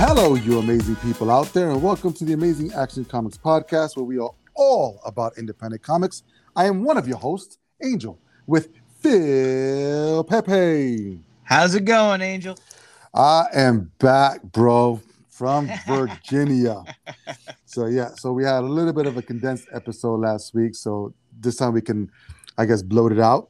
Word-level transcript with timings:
Hello, 0.00 0.34
you 0.36 0.58
amazing 0.60 0.94
people 0.96 1.28
out 1.30 1.52
there, 1.52 1.70
and 1.70 1.82
welcome 1.82 2.12
to 2.12 2.24
the 2.24 2.32
Amazing 2.32 2.72
Action 2.72 3.04
Comics 3.04 3.36
Podcast, 3.36 3.96
where 3.96 4.04
we 4.04 4.16
are 4.18 4.30
all 4.54 5.00
about 5.04 5.36
independent 5.36 5.82
comics. 5.82 6.22
I 6.54 6.66
am 6.66 6.84
one 6.84 6.96
of 6.96 7.08
your 7.08 7.18
hosts, 7.18 7.58
Angel, 7.82 8.16
with 8.46 8.68
Phil 9.00 10.22
Pepe. 10.24 11.18
How's 11.42 11.74
it 11.74 11.84
going, 11.84 12.20
Angel? 12.20 12.56
I 13.12 13.46
am 13.52 13.90
back, 13.98 14.42
bro, 14.44 15.00
from 15.30 15.68
Virginia. 15.88 16.84
so 17.64 17.86
yeah, 17.86 18.10
so 18.14 18.32
we 18.32 18.44
had 18.44 18.62
a 18.62 18.68
little 18.68 18.92
bit 18.92 19.06
of 19.06 19.16
a 19.16 19.22
condensed 19.22 19.66
episode 19.74 20.20
last 20.20 20.54
week, 20.54 20.76
so 20.76 21.12
this 21.40 21.56
time 21.56 21.72
we 21.72 21.80
can, 21.82 22.10
I 22.56 22.66
guess, 22.66 22.82
bloat 22.82 23.10
it 23.12 23.20
out 23.20 23.48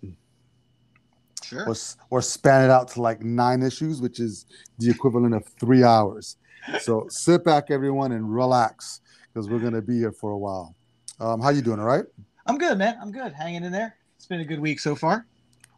Sure. 1.44 1.66
or, 1.66 1.74
or 2.10 2.20
span 2.20 2.64
it 2.64 2.70
out 2.70 2.88
to 2.88 3.00
like 3.00 3.22
nine 3.22 3.62
issues, 3.62 4.02
which 4.02 4.20
is 4.20 4.44
the 4.78 4.90
equivalent 4.90 5.34
of 5.34 5.46
three 5.58 5.82
hours. 5.82 6.36
So 6.80 7.06
sit 7.08 7.44
back, 7.44 7.70
everyone, 7.70 8.12
and 8.12 8.32
relax 8.32 9.00
because 9.32 9.48
we're 9.48 9.58
gonna 9.58 9.82
be 9.82 9.98
here 9.98 10.12
for 10.12 10.32
a 10.32 10.38
while. 10.38 10.74
Um, 11.20 11.40
how 11.40 11.50
you 11.50 11.62
doing? 11.62 11.80
All 11.80 11.86
right? 11.86 12.04
I'm 12.46 12.58
good, 12.58 12.78
man. 12.78 12.98
I'm 13.00 13.12
good. 13.12 13.32
Hanging 13.32 13.64
in 13.64 13.72
there. 13.72 13.96
It's 14.16 14.26
been 14.26 14.40
a 14.40 14.44
good 14.44 14.60
week 14.60 14.80
so 14.80 14.94
far. 14.94 15.26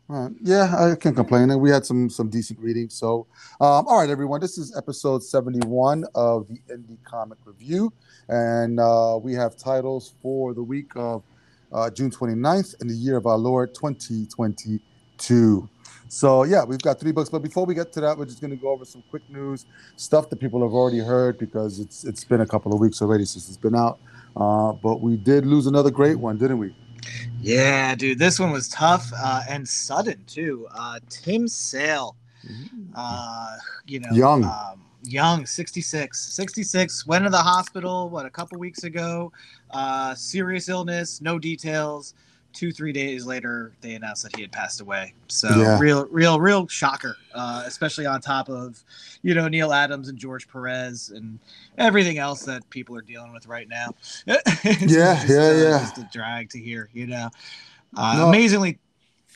All 0.09 0.24
right. 0.24 0.33
Yeah, 0.43 0.74
I 0.77 0.97
can't 0.97 1.15
complain. 1.15 1.51
And 1.51 1.61
we 1.61 1.71
had 1.71 1.87
some 1.87 2.11
some 2.11 2.29
decent 2.29 2.59
reading. 2.59 2.88
So, 2.91 3.27
um, 3.61 3.87
all 3.87 3.98
right, 3.98 4.11
everyone. 4.11 4.41
This 4.41 4.59
is 4.59 4.77
episode 4.77 5.23
seventy 5.23 5.66
one 5.66 6.05
of 6.15 6.48
the 6.48 6.61
Indie 6.73 6.99
Comic 7.05 7.38
Review, 7.45 7.93
and 8.29 8.80
uh, 8.80 9.19
we 9.23 9.35
have 9.35 9.57
titles 9.57 10.15
for 10.21 10.52
the 10.55 10.62
week 10.62 10.91
of 10.97 11.23
uh, 11.73 11.91
June 11.91 12.10
29th 12.10 12.80
in 12.80 12.88
the 12.88 12.95
year 12.95 13.16
of 13.16 13.27
our 13.27 13.38
Lord 13.38 13.74
2022. 13.74 15.69
So 16.11 16.43
yeah, 16.43 16.65
we've 16.65 16.81
got 16.81 16.99
three 16.99 17.13
books. 17.13 17.31
But 17.31 17.39
before 17.41 17.65
we 17.65 17.75
get 17.75 17.93
to 17.93 18.01
that, 18.01 18.19
we're 18.19 18.25
just 18.25 18.41
going 18.41 18.51
to 18.51 18.57
go 18.57 18.71
over 18.71 18.85
some 18.85 19.03
quick 19.11 19.23
news 19.30 19.65
stuff 19.95 20.29
that 20.30 20.41
people 20.41 20.61
have 20.61 20.73
already 20.73 20.99
heard 20.99 21.39
because 21.39 21.79
it's 21.79 22.02
it's 22.05 22.25
been 22.25 22.41
a 22.41 22.47
couple 22.47 22.75
of 22.75 22.80
weeks 22.80 23.01
already 23.01 23.25
since 23.25 23.49
it's 23.49 23.57
been 23.57 23.77
out. 23.77 24.01
Uh, 24.37 24.73
but 24.73 25.01
we 25.01 25.17
did 25.17 25.47
lose 25.47 25.69
another 25.69 25.91
great 25.91 26.17
one, 26.17 26.37
didn't 26.37 26.59
we? 26.59 26.75
Yeah, 27.41 27.95
dude. 27.95 28.19
This 28.19 28.41
one 28.41 28.51
was 28.51 28.69
tough 28.69 29.09
uh, 29.17 29.43
and 29.49 29.67
sudden 29.69 30.25
too. 30.27 30.67
Uh, 30.77 30.99
Tim 31.09 31.47
Sale, 31.47 32.17
uh, 32.97 33.57
you 33.87 34.01
know, 34.01 34.11
Young. 34.11 34.43
um, 34.45 34.83
young, 35.05 35.47
66, 35.47 36.21
66. 36.21 37.07
Went 37.07 37.23
to 37.24 37.30
the 37.30 37.39
hospital 37.39 38.11
what 38.11 38.27
a 38.27 38.30
couple 38.30 38.59
weeks 38.59 38.83
ago. 38.83 39.33
Uh, 39.71 40.17
serious 40.17 40.69
illness, 40.69 41.21
no 41.21 41.39
details. 41.39 42.15
Two, 42.52 42.73
three 42.73 42.93
days 42.93 43.24
later, 43.26 43.73
they 43.80 43.95
announced 43.95 44.23
that 44.24 44.34
he 44.34 44.43
had 44.43 44.51
passed 44.52 44.80
away. 44.80 45.15
So 45.29 45.48
Yeah. 45.48 45.79
real, 45.79 46.06
real, 46.06 46.40
real 46.40 46.66
shocker. 46.68 47.16
Uh, 47.34 47.62
especially 47.65 48.06
on 48.06 48.20
top 48.20 48.48
of, 48.48 48.82
you 49.23 49.34
know, 49.34 49.46
Neal 49.48 49.73
Adams 49.73 50.09
and 50.09 50.18
George 50.18 50.48
Perez 50.48 51.10
and 51.10 51.38
everything 51.78 52.18
else 52.18 52.43
that 52.45 52.68
people 52.71 52.96
are 52.96 53.02
dealing 53.02 53.32
with 53.32 53.46
right 53.46 53.68
now. 53.68 53.95
Yeah, 54.26 54.40
just, 54.45 54.88
yeah, 55.28 55.48
uh, 55.48 55.52
yeah. 55.52 55.78
Just 55.80 55.98
a 55.98 56.09
drag 56.12 56.51
to 56.51 56.59
hear, 56.59 56.88
you 56.93 57.06
know. 57.06 57.30
Uh, 57.96 58.16
No. 58.16 58.28
Amazingly, 58.28 58.78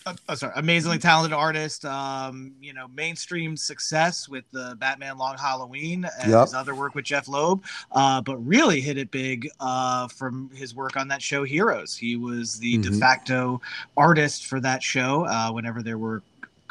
uh, 0.07 0.15
uh, 0.29 0.35
sorry, 0.35 0.53
amazingly 0.57 0.99
talented 0.99 1.33
artist. 1.33 1.85
Um, 1.85 2.53
you 2.61 2.73
know, 2.73 2.89
mainstream 2.89 3.57
success 3.57 4.29
with 4.29 4.45
the 4.53 4.77
Batman 4.79 5.19
Long 5.19 5.37
Halloween 5.39 6.07
and 6.21 6.31
Yep. 6.31 6.43
his 6.43 6.55
other 6.55 6.75
work 6.75 6.95
with 6.95 7.05
Jeph 7.05 7.29
Loeb, 7.29 7.65
uh, 7.93 8.21
but 8.21 8.37
really 8.39 8.81
hit 8.81 8.99
it 8.99 9.11
big 9.11 9.49
uh, 9.61 10.09
from 10.09 10.51
his 10.55 10.75
work 10.75 10.97
on 10.97 11.09
that 11.09 11.23
show 11.23 11.45
Heroes. 11.45 11.97
He 11.97 12.17
was 12.17 12.59
the 12.59 12.79
de 12.79 12.91
Mhm. 12.91 13.01
facto 13.01 13.61
artist 13.97 14.47
for 14.47 14.61
that 14.61 14.83
show 14.83 15.25
uh, 15.27 15.51
whenever 15.53 15.83
there 15.83 15.99
were 15.99 16.23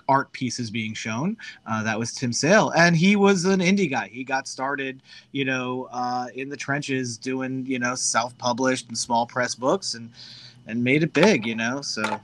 art 0.09 0.31
pieces 0.33 0.69
being 0.69 0.93
shown. 0.93 1.37
Uh, 1.65 1.81
that 1.83 1.97
was 1.97 2.13
Tim 2.13 2.33
Sale, 2.33 2.71
and 2.75 2.95
he 2.95 3.15
was 3.15 3.45
an 3.45 3.61
indie 3.61 3.89
guy. 3.89 4.09
He 4.09 4.23
got 4.23 4.47
started, 4.47 5.01
you 5.31 5.45
know, 5.45 5.87
uh, 5.91 6.27
in 6.35 6.49
the 6.49 6.57
trenches 6.57 7.17
doing, 7.17 7.65
you 7.65 7.79
know, 7.79 7.95
self-published 7.95 8.89
and 8.89 8.97
small 8.97 9.25
press 9.25 9.55
books, 9.55 9.93
and 9.95 10.11
and 10.67 10.83
made 10.83 11.03
it 11.03 11.13
big. 11.13 11.45
You 11.45 11.55
know, 11.55 11.81
so 11.81 12.19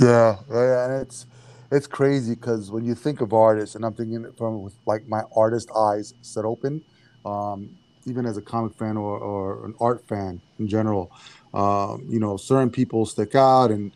Yeah, 0.00 0.36
yeah, 0.50 0.86
and 0.86 1.02
it's 1.02 1.26
it's 1.70 1.86
crazy 1.86 2.34
because 2.34 2.70
when 2.70 2.84
you 2.84 2.94
think 2.94 3.20
of 3.20 3.32
artists, 3.32 3.74
and 3.76 3.84
I'm 3.84 3.94
thinking 3.94 4.26
from 4.36 4.62
with 4.62 4.74
like 4.86 5.06
my 5.08 5.22
artist 5.36 5.70
eyes 5.76 6.14
set 6.20 6.44
open, 6.44 6.82
um, 7.24 7.70
even 8.04 8.26
as 8.26 8.36
a 8.36 8.42
comic 8.42 8.74
fan 8.76 8.96
or, 8.96 9.18
or 9.18 9.64
an 9.66 9.74
art 9.80 10.06
fan 10.06 10.40
in 10.58 10.68
general, 10.68 11.12
um, 11.52 12.04
you 12.08 12.18
know, 12.18 12.36
certain 12.36 12.70
people 12.70 13.06
stick 13.06 13.34
out, 13.34 13.70
and 13.70 13.92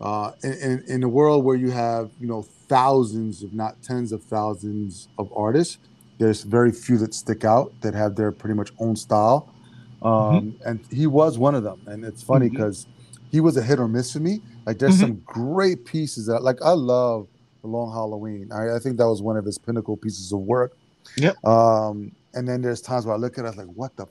uh, 0.00 0.32
in, 0.42 0.52
in 0.52 0.84
in 0.86 1.02
a 1.02 1.08
world 1.08 1.44
where 1.44 1.56
you 1.56 1.70
have 1.70 2.12
you 2.20 2.28
know 2.28 2.42
thousands, 2.68 3.42
if 3.42 3.52
not 3.52 3.82
tens 3.82 4.12
of 4.12 4.22
thousands 4.24 5.08
of 5.18 5.32
artists, 5.34 5.78
there's 6.18 6.42
very 6.44 6.70
few 6.72 6.96
that 6.98 7.12
stick 7.14 7.44
out 7.44 7.74
that 7.80 7.94
have 7.94 8.14
their 8.14 8.30
pretty 8.32 8.54
much 8.54 8.70
own 8.78 8.94
style, 8.96 9.50
um, 10.02 10.56
and 10.64 10.80
he 10.90 11.06
was 11.06 11.38
one 11.38 11.54
of 11.54 11.64
them, 11.64 11.82
and 11.86 12.04
it's 12.04 12.22
funny 12.22 12.48
because 12.48 12.86
he 13.30 13.40
was 13.40 13.56
a 13.56 13.62
hit 13.62 13.78
or 13.78 13.88
miss 13.88 14.12
for 14.12 14.20
me. 14.20 14.42
Like 14.70 14.78
there's 14.78 14.98
Mhm. 14.98 15.00
some 15.00 15.22
great 15.26 15.84
pieces 15.84 16.26
that 16.26 16.44
like 16.44 16.62
I 16.62 16.70
love 16.70 17.26
the 17.62 17.66
Long 17.66 17.90
Halloween. 17.92 18.52
I, 18.52 18.76
I 18.76 18.78
think 18.78 18.98
that 18.98 19.08
was 19.08 19.20
one 19.20 19.36
of 19.36 19.44
his 19.44 19.58
pinnacle 19.58 19.96
pieces 19.96 20.30
of 20.32 20.38
work. 20.38 20.76
Yep. 21.16 21.44
Um, 21.44 22.12
and 22.34 22.46
then 22.46 22.62
there's 22.62 22.80
times 22.80 23.04
where 23.04 23.16
I 23.16 23.18
look 23.18 23.36
at 23.36 23.44
it, 23.44 23.48
I 23.48 23.50
was 23.50 23.56
like, 23.58 23.66
what 23.74 23.96
the 23.96 24.06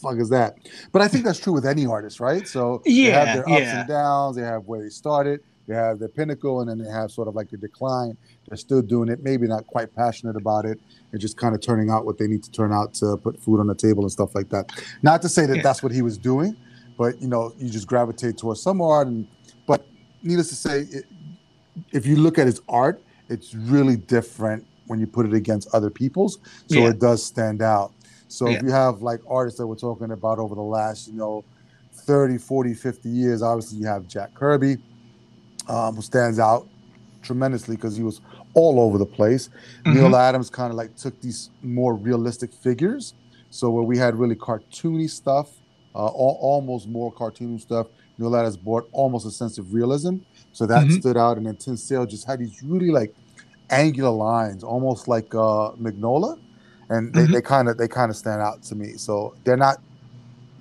fuck 0.00 0.16
is 0.18 0.30
that? 0.30 0.56
But 0.92 1.02
I 1.02 1.08
think 1.08 1.26
that's 1.26 1.38
true 1.38 1.52
with 1.52 1.66
any 1.66 1.84
artist, 1.84 2.20
right? 2.20 2.48
So 2.48 2.80
they 2.86 2.92
Yeah, 2.92 3.22
have 3.22 3.36
their 3.36 3.48
ups 3.50 3.60
yeah. 3.60 3.80
and 3.80 3.88
downs, 3.88 4.36
they 4.36 4.42
have 4.42 4.64
where 4.64 4.80
they 4.82 4.88
started, 4.88 5.40
they 5.66 5.74
have 5.74 5.98
their 5.98 6.08
pinnacle, 6.08 6.62
and 6.62 6.70
then 6.70 6.78
they 6.78 6.90
have 6.90 7.10
sort 7.10 7.28
of 7.28 7.34
like 7.34 7.50
the 7.50 7.58
decline. 7.58 8.16
They're 8.48 8.56
still 8.56 8.80
doing 8.80 9.10
it, 9.10 9.22
maybe 9.22 9.46
not 9.46 9.66
quite 9.66 9.94
passionate 9.94 10.36
about 10.36 10.64
it, 10.64 10.80
and 11.12 11.20
just 11.20 11.36
kind 11.36 11.54
of 11.54 11.60
turning 11.60 11.90
out 11.90 12.06
what 12.06 12.16
they 12.16 12.26
need 12.26 12.42
to 12.44 12.50
turn 12.50 12.72
out 12.72 12.94
to 12.94 13.18
put 13.18 13.38
food 13.38 13.60
on 13.60 13.66
the 13.66 13.74
table 13.74 14.02
and 14.04 14.10
stuff 14.10 14.34
like 14.34 14.48
that. 14.48 14.70
Not 15.02 15.20
to 15.20 15.28
say 15.28 15.44
that 15.44 15.56
Yeah. 15.58 15.62
that's 15.62 15.82
what 15.82 15.92
he 15.92 16.00
was 16.00 16.16
doing, 16.16 16.56
but 16.96 17.20
you 17.20 17.28
know, 17.28 17.52
you 17.58 17.68
just 17.68 17.86
gravitate 17.86 18.38
towards 18.38 18.62
some 18.62 18.80
art. 18.80 19.06
And 19.08 19.26
needless 20.22 20.48
to 20.48 20.54
say, 20.54 20.80
it, 20.82 21.04
if 21.92 22.06
you 22.06 22.16
look 22.16 22.38
at 22.38 22.46
his 22.46 22.60
art, 22.68 23.02
it's 23.28 23.54
really 23.54 23.96
different 23.96 24.66
when 24.86 24.98
you 24.98 25.06
put 25.06 25.26
it 25.26 25.34
against 25.34 25.68
other 25.74 25.90
people's. 25.90 26.38
So 26.66 26.80
Yeah. 26.80 26.88
it 26.90 26.98
does 26.98 27.22
stand 27.22 27.62
out. 27.62 27.92
So 28.28 28.48
Yeah. 28.48 28.56
if 28.56 28.62
you 28.62 28.70
have 28.70 29.02
like 29.02 29.20
artists 29.28 29.58
that 29.58 29.66
we're 29.66 29.74
talking 29.76 30.10
about 30.10 30.38
over 30.38 30.54
the 30.54 30.62
last, 30.62 31.06
you 31.08 31.14
know, 31.14 31.44
30, 32.06 32.38
40, 32.38 32.74
50 32.74 33.08
years, 33.08 33.42
obviously 33.42 33.78
you 33.78 33.86
have 33.86 34.06
Jack 34.06 34.34
Kirby, 34.34 34.78
um, 35.68 35.96
who 35.96 36.02
stands 36.02 36.38
out 36.38 36.66
tremendously 37.22 37.76
because 37.76 37.96
he 37.96 38.02
was 38.02 38.20
all 38.54 38.80
over 38.80 38.96
the 38.96 39.06
place. 39.06 39.50
Neal 39.86 40.10
Mhm. 40.10 40.18
Adams 40.18 40.48
kind 40.50 40.70
of 40.70 40.76
like 40.76 40.96
took 40.96 41.20
these 41.20 41.50
more 41.62 41.94
realistic 41.94 42.52
figures. 42.52 43.14
So 43.50 43.70
where 43.70 43.82
we 43.84 43.98
had 43.98 44.16
really 44.16 44.36
cartoony 44.36 45.08
stuff, 45.10 45.50
uh, 45.94 46.04
al- 46.06 46.38
almost 46.40 46.88
more 46.88 47.12
cartoony 47.12 47.60
stuff, 47.60 47.88
Neal 48.18 48.34
Adams 48.36 48.56
brought 48.56 48.88
almost 48.92 49.26
a 49.26 49.30
sense 49.30 49.58
of 49.58 49.72
realism. 49.72 50.16
So 50.52 50.66
that 50.66 50.86
Mhm. 50.86 51.00
stood 51.00 51.16
out. 51.16 51.36
And 51.36 51.46
then 51.46 51.76
Sale 51.76 52.06
just 52.06 52.26
had 52.26 52.40
these 52.40 52.62
really 52.62 52.90
like 52.90 53.14
angular 53.70 54.10
lines, 54.10 54.64
almost 54.64 55.08
like 55.08 55.34
uh, 55.34 55.72
Mignola, 55.80 56.38
and 56.90 57.12
they 57.14 57.26
they 57.26 57.40
kind 57.42 57.68
of 57.68 57.78
they 57.78 57.88
kind 57.88 58.10
of 58.10 58.16
stand 58.16 58.42
out 58.42 58.62
to 58.64 58.74
me. 58.74 58.94
So 58.96 59.34
they're 59.44 59.56
not 59.56 59.78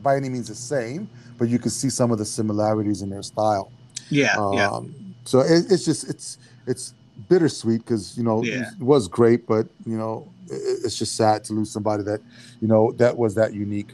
by 0.03 0.15
any 0.15 0.29
means 0.29 0.47
the 0.47 0.55
same, 0.55 1.09
but 1.39 1.49
you 1.49 1.57
can 1.57 1.71
see 1.71 1.89
some 1.89 2.11
of 2.11 2.17
the 2.17 2.25
similarities 2.25 3.01
in 3.01 3.09
their 3.09 3.23
style. 3.23 3.71
yeah, 4.09 4.37
yeah. 4.53 4.67
Um, 4.69 4.93
So 5.25 5.39
it, 5.39 5.65
it's 5.71 5.83
just 5.85 6.07
it's 6.09 6.37
it's 6.67 6.93
bittersweet 7.29 7.79
because 7.79 8.17
you 8.17 8.23
know 8.23 8.43
Yeah. 8.43 8.69
it 8.79 8.83
was 8.83 9.07
great, 9.07 9.47
but 9.47 9.67
you 9.85 9.97
know 9.97 10.27
it, 10.49 10.79
it's 10.85 10.97
just 10.97 11.15
sad 11.15 11.43
to 11.45 11.53
lose 11.53 11.71
somebody 11.71 12.03
that 12.03 12.21
you 12.61 12.67
know 12.67 12.91
that 12.93 13.17
was 13.17 13.33
that 13.35 13.53
unique. 13.53 13.93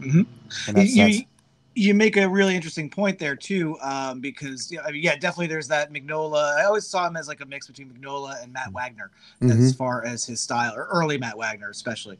Mhm. 0.00 0.26
in 0.68 0.74
that 0.74 0.86
you, 0.86 1.12
sense. 1.12 1.24
You 1.78 1.94
make 1.94 2.16
a 2.16 2.28
really 2.28 2.56
interesting 2.56 2.90
point 2.90 3.20
there 3.20 3.36
too, 3.36 3.78
um, 3.80 4.20
because 4.20 4.70
yeah, 4.72 4.80
I 4.84 4.90
mean, 4.90 5.00
yeah, 5.00 5.14
definitely 5.14 5.46
there's 5.46 5.68
that 5.68 5.92
Mignola. 5.92 6.56
I 6.58 6.64
always 6.64 6.88
saw 6.88 7.06
him 7.06 7.16
as 7.16 7.28
like 7.28 7.40
a 7.40 7.46
mix 7.46 7.68
between 7.68 7.88
Mignola 7.88 8.42
and 8.42 8.52
Matt 8.52 8.72
Wagner 8.72 9.12
as 9.42 9.48
Mhm. 9.72 9.76
far 9.76 10.04
as 10.04 10.24
his 10.24 10.40
style, 10.40 10.74
or 10.74 10.88
early 10.92 11.18
Matt 11.18 11.38
Wagner 11.38 11.70
especially. 11.70 12.18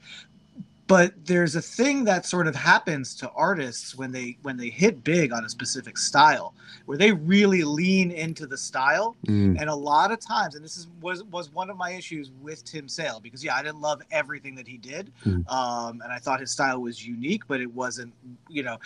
But 0.88 1.12
there's 1.26 1.54
a 1.54 1.60
thing 1.62 2.04
that 2.04 2.24
sort 2.26 2.46
of 2.46 2.54
happens 2.56 3.14
to 3.16 3.30
artists 3.32 3.94
when 3.94 4.10
they 4.10 4.38
when 4.42 4.56
they 4.56 4.70
hit 4.70 5.04
big 5.04 5.32
on 5.32 5.44
a 5.44 5.48
specific 5.48 5.98
style, 5.98 6.54
where 6.86 6.96
they 6.98 7.12
really 7.12 7.62
lean 7.62 8.10
into 8.10 8.46
the 8.46 8.56
style 8.56 9.14
Mm. 9.26 9.60
and 9.60 9.68
a 9.68 9.74
lot 9.74 10.10
of 10.10 10.18
times, 10.18 10.54
and 10.54 10.64
this 10.64 10.76
is 10.78 10.86
was 11.02 11.22
was 11.24 11.52
one 11.52 11.68
of 11.70 11.76
my 11.76 11.90
issues 11.92 12.30
with 12.40 12.64
Tim 12.64 12.88
Sale 12.88 13.20
because 13.20 13.44
yeah, 13.44 13.54
I 13.54 13.62
didn't 13.62 13.82
love 13.82 14.00
everything 14.10 14.54
that 14.56 14.66
he 14.66 14.78
did, 14.78 15.12
Mm. 15.26 15.46
um, 15.52 16.00
and 16.02 16.10
I 16.10 16.18
thought 16.18 16.40
his 16.40 16.50
style 16.50 16.80
was 16.80 17.06
unique, 17.06 17.42
but 17.46 17.60
it 17.60 17.72
wasn't, 17.74 18.14
you 18.48 18.62
know, 18.62 18.78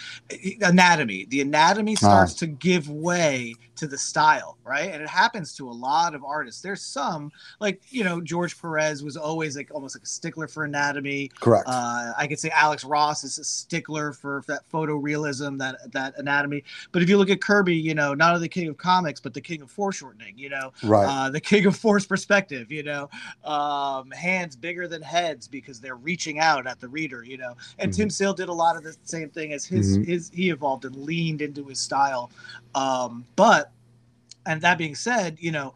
anatomy. 0.63 1.27
The 1.27 1.41
Ah. 1.41 1.43
anatomy 1.45 1.95
starts 1.97 2.35
to 2.35 2.47
give 2.47 2.89
way 2.89 3.55
to 3.77 3.87
the 3.87 3.99
style, 3.99 4.59
right? 4.65 4.91
And 4.93 5.03
it 5.03 5.09
happens 5.09 5.55
to 5.57 5.69
a 5.69 5.73
lot 5.73 6.15
of 6.15 6.25
artists. 6.25 6.61
There's 6.63 6.83
some 6.83 7.31
like 7.61 7.81
you 7.91 8.03
know 8.05 8.21
George 8.21 8.61
Perez 8.61 9.03
was 9.03 9.17
always 9.17 9.57
like 9.57 9.71
almost 9.73 9.97
like 9.97 10.03
a 10.03 10.07
stickler 10.07 10.49
for 10.49 10.65
anatomy. 10.65 11.29
Correct. 11.41 11.65
Uh, 11.69 11.92
Uh, 11.93 12.13
I 12.17 12.27
could 12.27 12.39
say 12.39 12.51
Alex 12.51 12.85
Ross 12.85 13.25
is 13.25 13.39
a 13.39 13.45
stickler 13.45 14.13
for 14.13 14.43
that 14.47 14.69
photorealism, 14.71 15.59
that 15.59 15.93
that 15.93 16.19
anatomy. 16.19 16.65
But 16.91 17.03
if 17.03 17.09
you 17.09 17.19
look 17.19 17.31
at 17.31 17.41
Kirby, 17.41 17.75
you 17.77 17.95
know, 17.95 18.15
not 18.15 18.35
only 18.35 18.47
the 18.47 18.49
king 18.49 18.69
of 18.69 18.77
comics, 18.77 19.21
but 19.21 19.35
the 19.35 19.41
king 19.41 19.63
of 19.63 19.71
foreshortening. 19.71 20.39
You 20.39 20.51
know, 20.51 20.73
Right. 20.83 21.07
uh, 21.07 21.31
the 21.31 21.41
king 21.41 21.67
of 21.67 21.77
force 21.77 22.07
perspective. 22.07 22.73
You 22.73 22.83
know, 22.83 23.11
um, 23.45 24.11
hands 24.11 24.57
bigger 24.57 24.89
than 24.89 25.03
heads 25.03 25.49
because 25.49 25.81
they're 25.81 25.97
reaching 25.97 26.39
out 26.39 26.67
at 26.67 26.81
the 26.81 26.89
reader. 26.89 27.23
You 27.25 27.39
know, 27.39 27.55
and 27.79 27.93
Tim 27.93 28.11
Sale 28.11 28.35
did 28.35 28.49
a 28.49 28.53
lot 28.53 28.77
of 28.77 28.83
the 28.83 28.97
same 29.05 29.29
thing 29.31 29.53
as 29.53 29.65
his 29.65 29.99
Mhm. 29.99 30.07
his 30.07 30.31
he 30.33 30.51
evolved 30.51 30.85
and 30.85 30.97
leaned 30.97 31.43
into 31.43 31.65
his 31.67 31.79
style. 31.79 32.31
Um, 32.75 33.25
but 33.37 33.73
and 34.47 34.61
that 34.63 34.79
being 34.79 34.95
said, 34.95 35.37
you 35.39 35.53
know, 35.53 35.75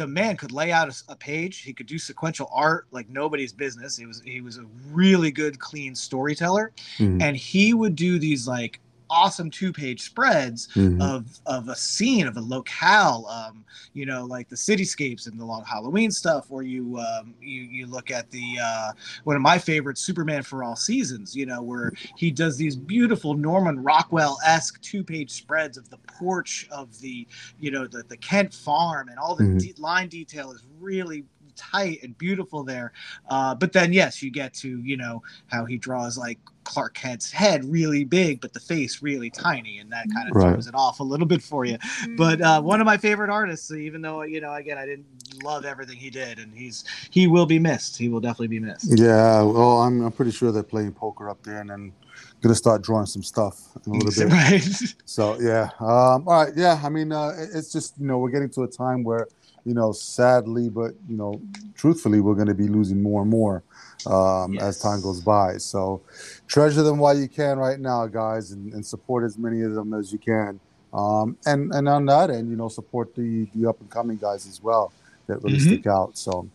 the 0.00 0.06
man 0.06 0.34
could 0.34 0.50
lay 0.50 0.72
out 0.72 0.90
a 1.10 1.14
page. 1.14 1.58
He 1.58 1.74
could 1.74 1.86
do 1.86 1.98
sequential 1.98 2.48
art 2.54 2.86
like 2.90 3.10
nobody's 3.10 3.52
business. 3.52 3.98
He 3.98 4.06
was 4.06 4.22
he 4.24 4.40
was 4.40 4.56
a 4.56 4.64
really 4.90 5.30
good, 5.30 5.58
clean 5.58 5.94
storyteller, 5.94 6.72
Mhm. 6.98 7.20
and 7.20 7.36
he 7.36 7.74
would 7.74 7.96
do 7.96 8.18
these 8.18 8.48
like 8.48 8.80
awesome 9.10 9.50
two 9.50 9.72
page 9.72 10.02
spreads 10.02 10.68
Mhm. 10.74 11.02
of 11.02 11.26
of 11.46 11.68
a 11.68 11.76
scene 11.76 12.26
of 12.26 12.36
a 12.36 12.40
locale 12.40 13.26
um 13.28 13.64
you 13.92 14.06
know 14.06 14.24
like 14.24 14.48
the 14.48 14.56
cityscapes 14.56 15.26
and 15.26 15.38
the 15.38 15.44
long 15.44 15.64
halloween 15.64 16.10
stuff 16.10 16.46
or 16.50 16.62
you 16.62 16.96
um 16.98 17.34
you 17.40 17.62
you 17.62 17.86
look 17.86 18.10
at 18.10 18.30
the 18.30 18.56
uh 18.62 18.92
one 19.24 19.34
of 19.36 19.42
my 19.42 19.58
favorites 19.58 20.00
superman 20.00 20.42
for 20.42 20.62
all 20.62 20.76
seasons 20.76 21.34
you 21.34 21.44
know 21.44 21.60
where 21.62 21.92
he 22.16 22.30
does 22.30 22.56
these 22.56 22.76
beautiful 22.76 23.34
norman 23.34 23.82
rockwell-esque 23.82 24.80
two 24.80 25.02
page 25.02 25.30
spreads 25.32 25.76
of 25.76 25.88
the 25.90 25.98
porch 26.18 26.66
of 26.70 26.98
the 27.00 27.26
you 27.58 27.70
know 27.70 27.86
the, 27.86 28.02
the 28.04 28.16
kent 28.18 28.54
farm 28.54 29.08
and 29.08 29.18
all 29.18 29.34
the 29.34 29.44
Mhm. 29.44 29.58
de- 29.58 29.80
line 29.80 30.08
detail 30.08 30.52
is 30.52 30.62
really 30.78 31.24
tight 31.56 31.98
and 32.02 32.16
beautiful 32.16 32.62
there 32.62 32.92
uh 33.28 33.54
but 33.54 33.72
then 33.72 33.92
yes 33.92 34.22
you 34.22 34.30
get 34.30 34.54
to 34.54 34.80
you 34.82 34.96
know 34.96 35.22
how 35.48 35.64
he 35.64 35.76
draws 35.76 36.16
like 36.16 36.38
Clark 36.70 36.94
Kent's 36.94 37.32
head 37.32 37.64
really 37.64 38.04
big, 38.04 38.40
but 38.40 38.52
the 38.52 38.60
face 38.60 39.02
really 39.02 39.28
tiny, 39.28 39.78
and 39.78 39.90
that 39.90 40.06
kind 40.14 40.30
of 40.30 40.36
Right. 40.36 40.52
throws 40.52 40.68
it 40.68 40.74
off 40.74 41.00
a 41.00 41.02
little 41.02 41.26
bit 41.26 41.42
for 41.42 41.64
you. 41.64 41.76
But 42.16 42.40
uh, 42.40 42.62
one 42.62 42.80
of 42.80 42.86
my 42.86 42.96
favorite 42.96 43.28
artists, 43.28 43.72
even 43.72 44.00
though 44.02 44.22
you 44.22 44.40
know, 44.40 44.54
again, 44.54 44.78
I 44.78 44.86
didn't 44.86 45.06
love 45.42 45.64
everything 45.64 45.96
he 45.96 46.10
did, 46.10 46.38
and 46.38 46.54
he's 46.54 46.84
he 47.10 47.26
will 47.26 47.46
be 47.46 47.58
missed. 47.58 47.96
He 47.98 48.08
will 48.08 48.20
definitely 48.20 48.48
be 48.48 48.60
missed. 48.60 48.96
Yeah, 48.98 49.42
well, 49.42 49.82
I'm, 49.82 50.00
I'm 50.02 50.12
pretty 50.12 50.30
sure 50.30 50.52
they're 50.52 50.62
playing 50.62 50.92
poker 50.92 51.28
up 51.28 51.42
there 51.42 51.60
and 51.60 51.70
then 51.70 51.92
gonna 52.40 52.54
start 52.54 52.82
drawing 52.82 53.06
some 53.06 53.22
stuff 53.22 53.60
in 53.86 53.92
a 53.92 53.96
little 53.96 54.12
bit. 54.28 54.32
right? 54.32 54.62
So 55.06 55.40
yeah, 55.40 55.70
um, 55.80 56.28
all 56.28 56.44
right, 56.44 56.52
yeah. 56.56 56.80
I 56.84 56.88
mean, 56.88 57.10
uh, 57.10 57.32
it's 57.52 57.72
just 57.72 57.98
you 57.98 58.06
know 58.06 58.18
we're 58.18 58.30
getting 58.30 58.50
to 58.50 58.62
a 58.62 58.68
time 58.68 59.02
where 59.02 59.26
you 59.64 59.74
know, 59.74 59.92
sadly, 59.92 60.68
but 60.68 60.92
you 61.08 61.16
know, 61.16 61.40
truthfully, 61.74 62.20
we're 62.20 62.34
going 62.34 62.48
to 62.48 62.54
be 62.54 62.68
losing 62.68 63.02
more 63.02 63.22
and 63.22 63.30
more 63.30 63.62
um, 64.06 64.58
as 64.58 64.78
time 64.80 65.00
goes 65.02 65.20
by. 65.20 65.56
So 65.58 66.00
treasure 66.46 66.82
them 66.82 66.98
while 66.98 67.16
you 67.18 67.28
can 67.28 67.58
right 67.58 67.78
now, 67.78 68.06
guys, 68.06 68.52
and, 68.52 68.72
and 68.72 68.84
support 68.84 69.24
as 69.24 69.36
many 69.38 69.62
of 69.62 69.74
them 69.74 69.92
as 69.94 70.12
you 70.12 70.18
can. 70.18 70.58
Um, 70.92 71.36
and 71.46 71.72
and 71.74 71.88
on 71.88 72.06
that 72.06 72.30
end, 72.30 72.50
you 72.50 72.56
know, 72.56 72.68
support 72.68 73.14
the 73.14 73.46
the 73.54 73.68
up 73.68 73.80
and 73.80 73.90
coming 73.90 74.16
guys 74.16 74.46
as 74.46 74.62
well 74.62 74.92
that 75.26 75.42
really 75.42 75.58
Mhm. 75.58 75.66
stick 75.66 75.86
out. 75.86 76.16
So. 76.18 76.48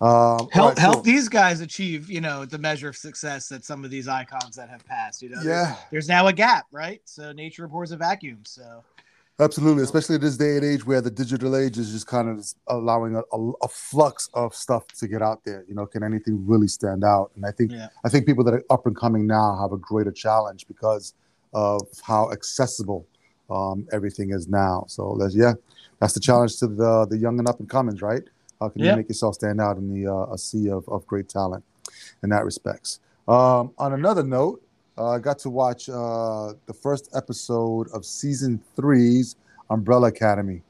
Um, 0.00 0.08
all 0.10 0.48
help 0.52 0.68
right, 0.70 0.78
help 0.78 0.94
cool. 0.96 1.02
these 1.04 1.28
guys 1.28 1.60
achieve 1.60 2.10
you 2.10 2.20
know 2.20 2.44
the 2.44 2.58
measure 2.58 2.88
of 2.88 2.96
success 2.96 3.48
that 3.50 3.64
some 3.64 3.84
of 3.84 3.90
these 3.90 4.08
icons 4.08 4.56
that 4.56 4.68
have 4.68 4.84
passed 4.84 5.22
you 5.22 5.28
know 5.28 5.40
There's- 5.42 5.68
Yeah. 5.68 5.76
there's 5.92 6.08
now 6.08 6.26
a 6.26 6.32
gap 6.32 6.66
right 6.72 7.00
so 7.04 7.30
nature 7.30 7.64
abhors 7.66 7.92
a 7.92 7.96
vacuum 7.96 8.40
so 8.44 8.82
Absolutely, 9.42 9.82
especially 9.82 10.18
this 10.18 10.36
day 10.36 10.56
and 10.56 10.64
age 10.64 10.86
where 10.86 11.00
the 11.00 11.10
digital 11.10 11.56
age 11.56 11.76
is 11.76 11.90
just 11.90 12.06
kind 12.06 12.28
of 12.28 12.46
allowing 12.68 13.16
a, 13.16 13.22
a, 13.32 13.52
a 13.62 13.68
flux 13.68 14.30
of 14.34 14.54
stuff 14.54 14.86
to 14.98 15.08
get 15.08 15.20
out 15.20 15.40
there. 15.44 15.64
You 15.68 15.74
know, 15.74 15.84
can 15.84 16.04
anything 16.04 16.46
really 16.46 16.68
stand 16.68 17.02
out? 17.02 17.32
And 17.34 17.44
I 17.44 17.50
think 17.50 17.72
Yeah. 17.72 17.88
I 18.04 18.08
think 18.08 18.24
people 18.24 18.44
that 18.44 18.54
are 18.54 18.64
up 18.70 18.86
and 18.86 18.94
coming 18.94 19.26
now 19.26 19.58
have 19.60 19.72
a 19.72 19.78
greater 19.78 20.12
challenge 20.12 20.68
because 20.68 21.14
of 21.52 21.82
how 22.02 22.30
accessible 22.30 23.04
um, 23.50 23.86
everything 23.92 24.30
is 24.30 24.46
now. 24.48 24.84
So 24.86 25.16
that's 25.18 25.34
yeah, 25.34 25.54
that's 25.98 26.14
the 26.14 26.20
challenge 26.20 26.58
to 26.58 26.68
the 26.68 27.06
the 27.06 27.18
young 27.18 27.38
and 27.40 27.48
up 27.48 27.58
and 27.58 27.68
comings, 27.68 28.00
right? 28.00 28.22
How 28.60 28.68
can 28.68 28.82
Yeah. 28.82 28.90
you 28.92 28.96
make 28.98 29.08
yourself 29.08 29.34
stand 29.34 29.60
out 29.60 29.76
in 29.76 29.92
the 29.92 30.06
uh, 30.06 30.32
a 30.32 30.38
sea 30.38 30.70
of, 30.70 30.88
of 30.88 31.04
great 31.06 31.28
talent 31.28 31.64
in 32.22 32.30
that 32.30 32.44
respects? 32.44 33.00
Um, 33.26 33.72
on 33.76 33.92
another 33.92 34.22
note, 34.22 34.62
I 34.98 35.18
got 35.18 35.38
to 35.40 35.50
watch 35.50 35.88
uh, 35.88 36.52
the 36.66 36.74
first 36.74 37.08
episode 37.14 37.88
of 37.94 38.04
season 38.04 38.60
three's 38.76 39.36
Umbrella 39.70 40.08
Academy, 40.08 40.62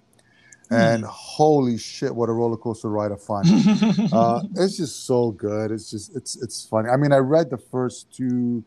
and 0.71 1.05
holy 1.05 1.77
shit, 1.77 2.15
what 2.15 2.29
a 2.29 2.33
roller 2.33 2.57
coaster 2.57 2.89
ride 2.89 3.11
of 3.11 3.21
fun! 3.21 3.45
uh, 4.13 4.43
it's 4.57 4.77
just 4.77 5.07
so 5.07 5.33
good. 5.33 5.71
It's 5.71 5.91
just 5.91 6.15
it's 6.17 6.41
it's 6.41 6.65
funny. 6.65 6.89
I 6.89 6.97
mean, 6.97 7.13
I 7.13 7.19
read 7.19 7.51
the 7.51 7.59
first 7.59 8.13
two 8.15 8.65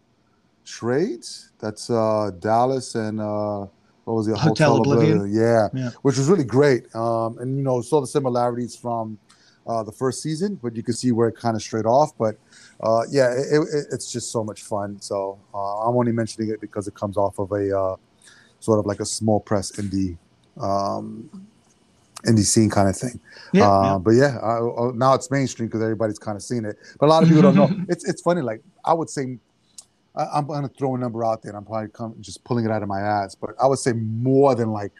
trades. 0.65 1.51
That's 1.59 1.89
uh, 1.89 2.31
Dallas 2.39 2.95
and 2.95 3.21
uh, 3.21 3.67
what 4.03 4.13
was 4.13 4.27
it? 4.27 4.37
Hotel 4.37 4.77
Oblivion? 4.77 5.31
Yeah, 5.33 5.69
Yeah. 5.73 5.89
which 6.01 6.17
was 6.17 6.27
really 6.29 6.43
great. 6.43 6.93
Um, 6.95 7.37
and 7.39 7.57
you 7.57 7.63
know, 7.63 7.81
saw 7.81 8.01
the 8.01 8.07
similarities 8.07 8.75
from 8.75 9.17
uh, 9.67 9.83
the 9.83 9.91
first 9.91 10.21
season, 10.21 10.59
but 10.61 10.75
you 10.75 10.83
can 10.83 10.93
see 10.93 11.11
where 11.11 11.27
it 11.27 11.35
kind 11.35 11.55
of 11.55 11.61
strayed 11.61 11.85
off. 11.85 12.11
But 12.17 12.37
uh, 12.81 13.03
yeah, 13.09 13.31
it, 13.31 13.45
it, 13.51 13.85
it's 13.91 14.11
just 14.11 14.31
so 14.31 14.43
much 14.43 14.63
fun. 14.63 14.99
So 15.01 15.39
uh, 15.53 15.79
I'm 15.89 15.95
only 15.95 16.11
mentioning 16.11 16.49
it 16.49 16.61
because 16.61 16.87
it 16.87 16.93
comes 16.95 17.17
off 17.17 17.39
of 17.39 17.51
a 17.51 17.77
uh, 17.77 17.95
sort 18.59 18.79
of 18.79 18.85
like 18.85 18.99
a 18.99 19.05
small 19.05 19.39
press 19.39 19.71
indie 19.73 20.17
um, 20.59 21.29
indie 22.25 22.45
scene 22.45 22.69
kind 22.69 22.89
of 22.89 22.95
thing. 22.97 23.19
yeah, 23.53 23.67
Uh, 23.69 23.83
yeah. 23.83 23.97
But 23.97 24.11
yeah, 24.11 24.37
I, 24.41 24.57
I- 24.59 24.91
now 24.93 25.13
it's 25.13 25.29
mainstream 25.31 25.67
because 25.67 25.81
everybody's 25.81 26.19
kind 26.19 26.35
of 26.35 26.43
seen 26.43 26.65
it. 26.65 26.77
But 26.99 27.07
a 27.07 27.09
lot 27.09 27.23
of 27.23 27.29
people 27.29 27.41
don't 27.43 27.55
know. 27.55 27.69
It's 27.89 28.07
it's 28.07 28.21
funny. 28.21 28.41
Like 28.41 28.61
I 28.83 28.93
would 28.93 29.09
say, 29.09 29.37
I, 30.15 30.25
I'm 30.35 30.45
going 30.47 30.67
to 30.67 30.73
throw 30.75 30.95
a 30.95 30.97
number 30.97 31.25
out 31.25 31.41
there, 31.41 31.51
and 31.51 31.57
I'm 31.57 31.65
probably 31.65 31.89
come, 31.89 32.15
just 32.21 32.43
pulling 32.43 32.65
it 32.65 32.71
out 32.71 32.83
of 32.83 32.87
my 32.87 33.01
ass. 33.01 33.35
But 33.35 33.51
I 33.61 33.67
would 33.67 33.79
say 33.79 33.93
more 33.93 34.55
than 34.55 34.71
like, 34.71 34.91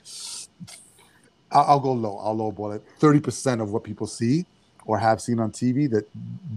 I'll, 1.52 1.64
I'll 1.64 1.80
go 1.80 1.94
low. 1.94 2.18
I'll 2.18 2.36
lowball 2.36 2.76
it. 2.76 2.84
Thirty 3.00 3.20
percent 3.20 3.62
of 3.62 3.72
what 3.72 3.84
people 3.84 4.08
see 4.08 4.46
or 4.86 4.98
have 5.00 5.20
seen 5.22 5.40
on 5.40 5.52
TV 5.52 5.90
that 5.90 6.06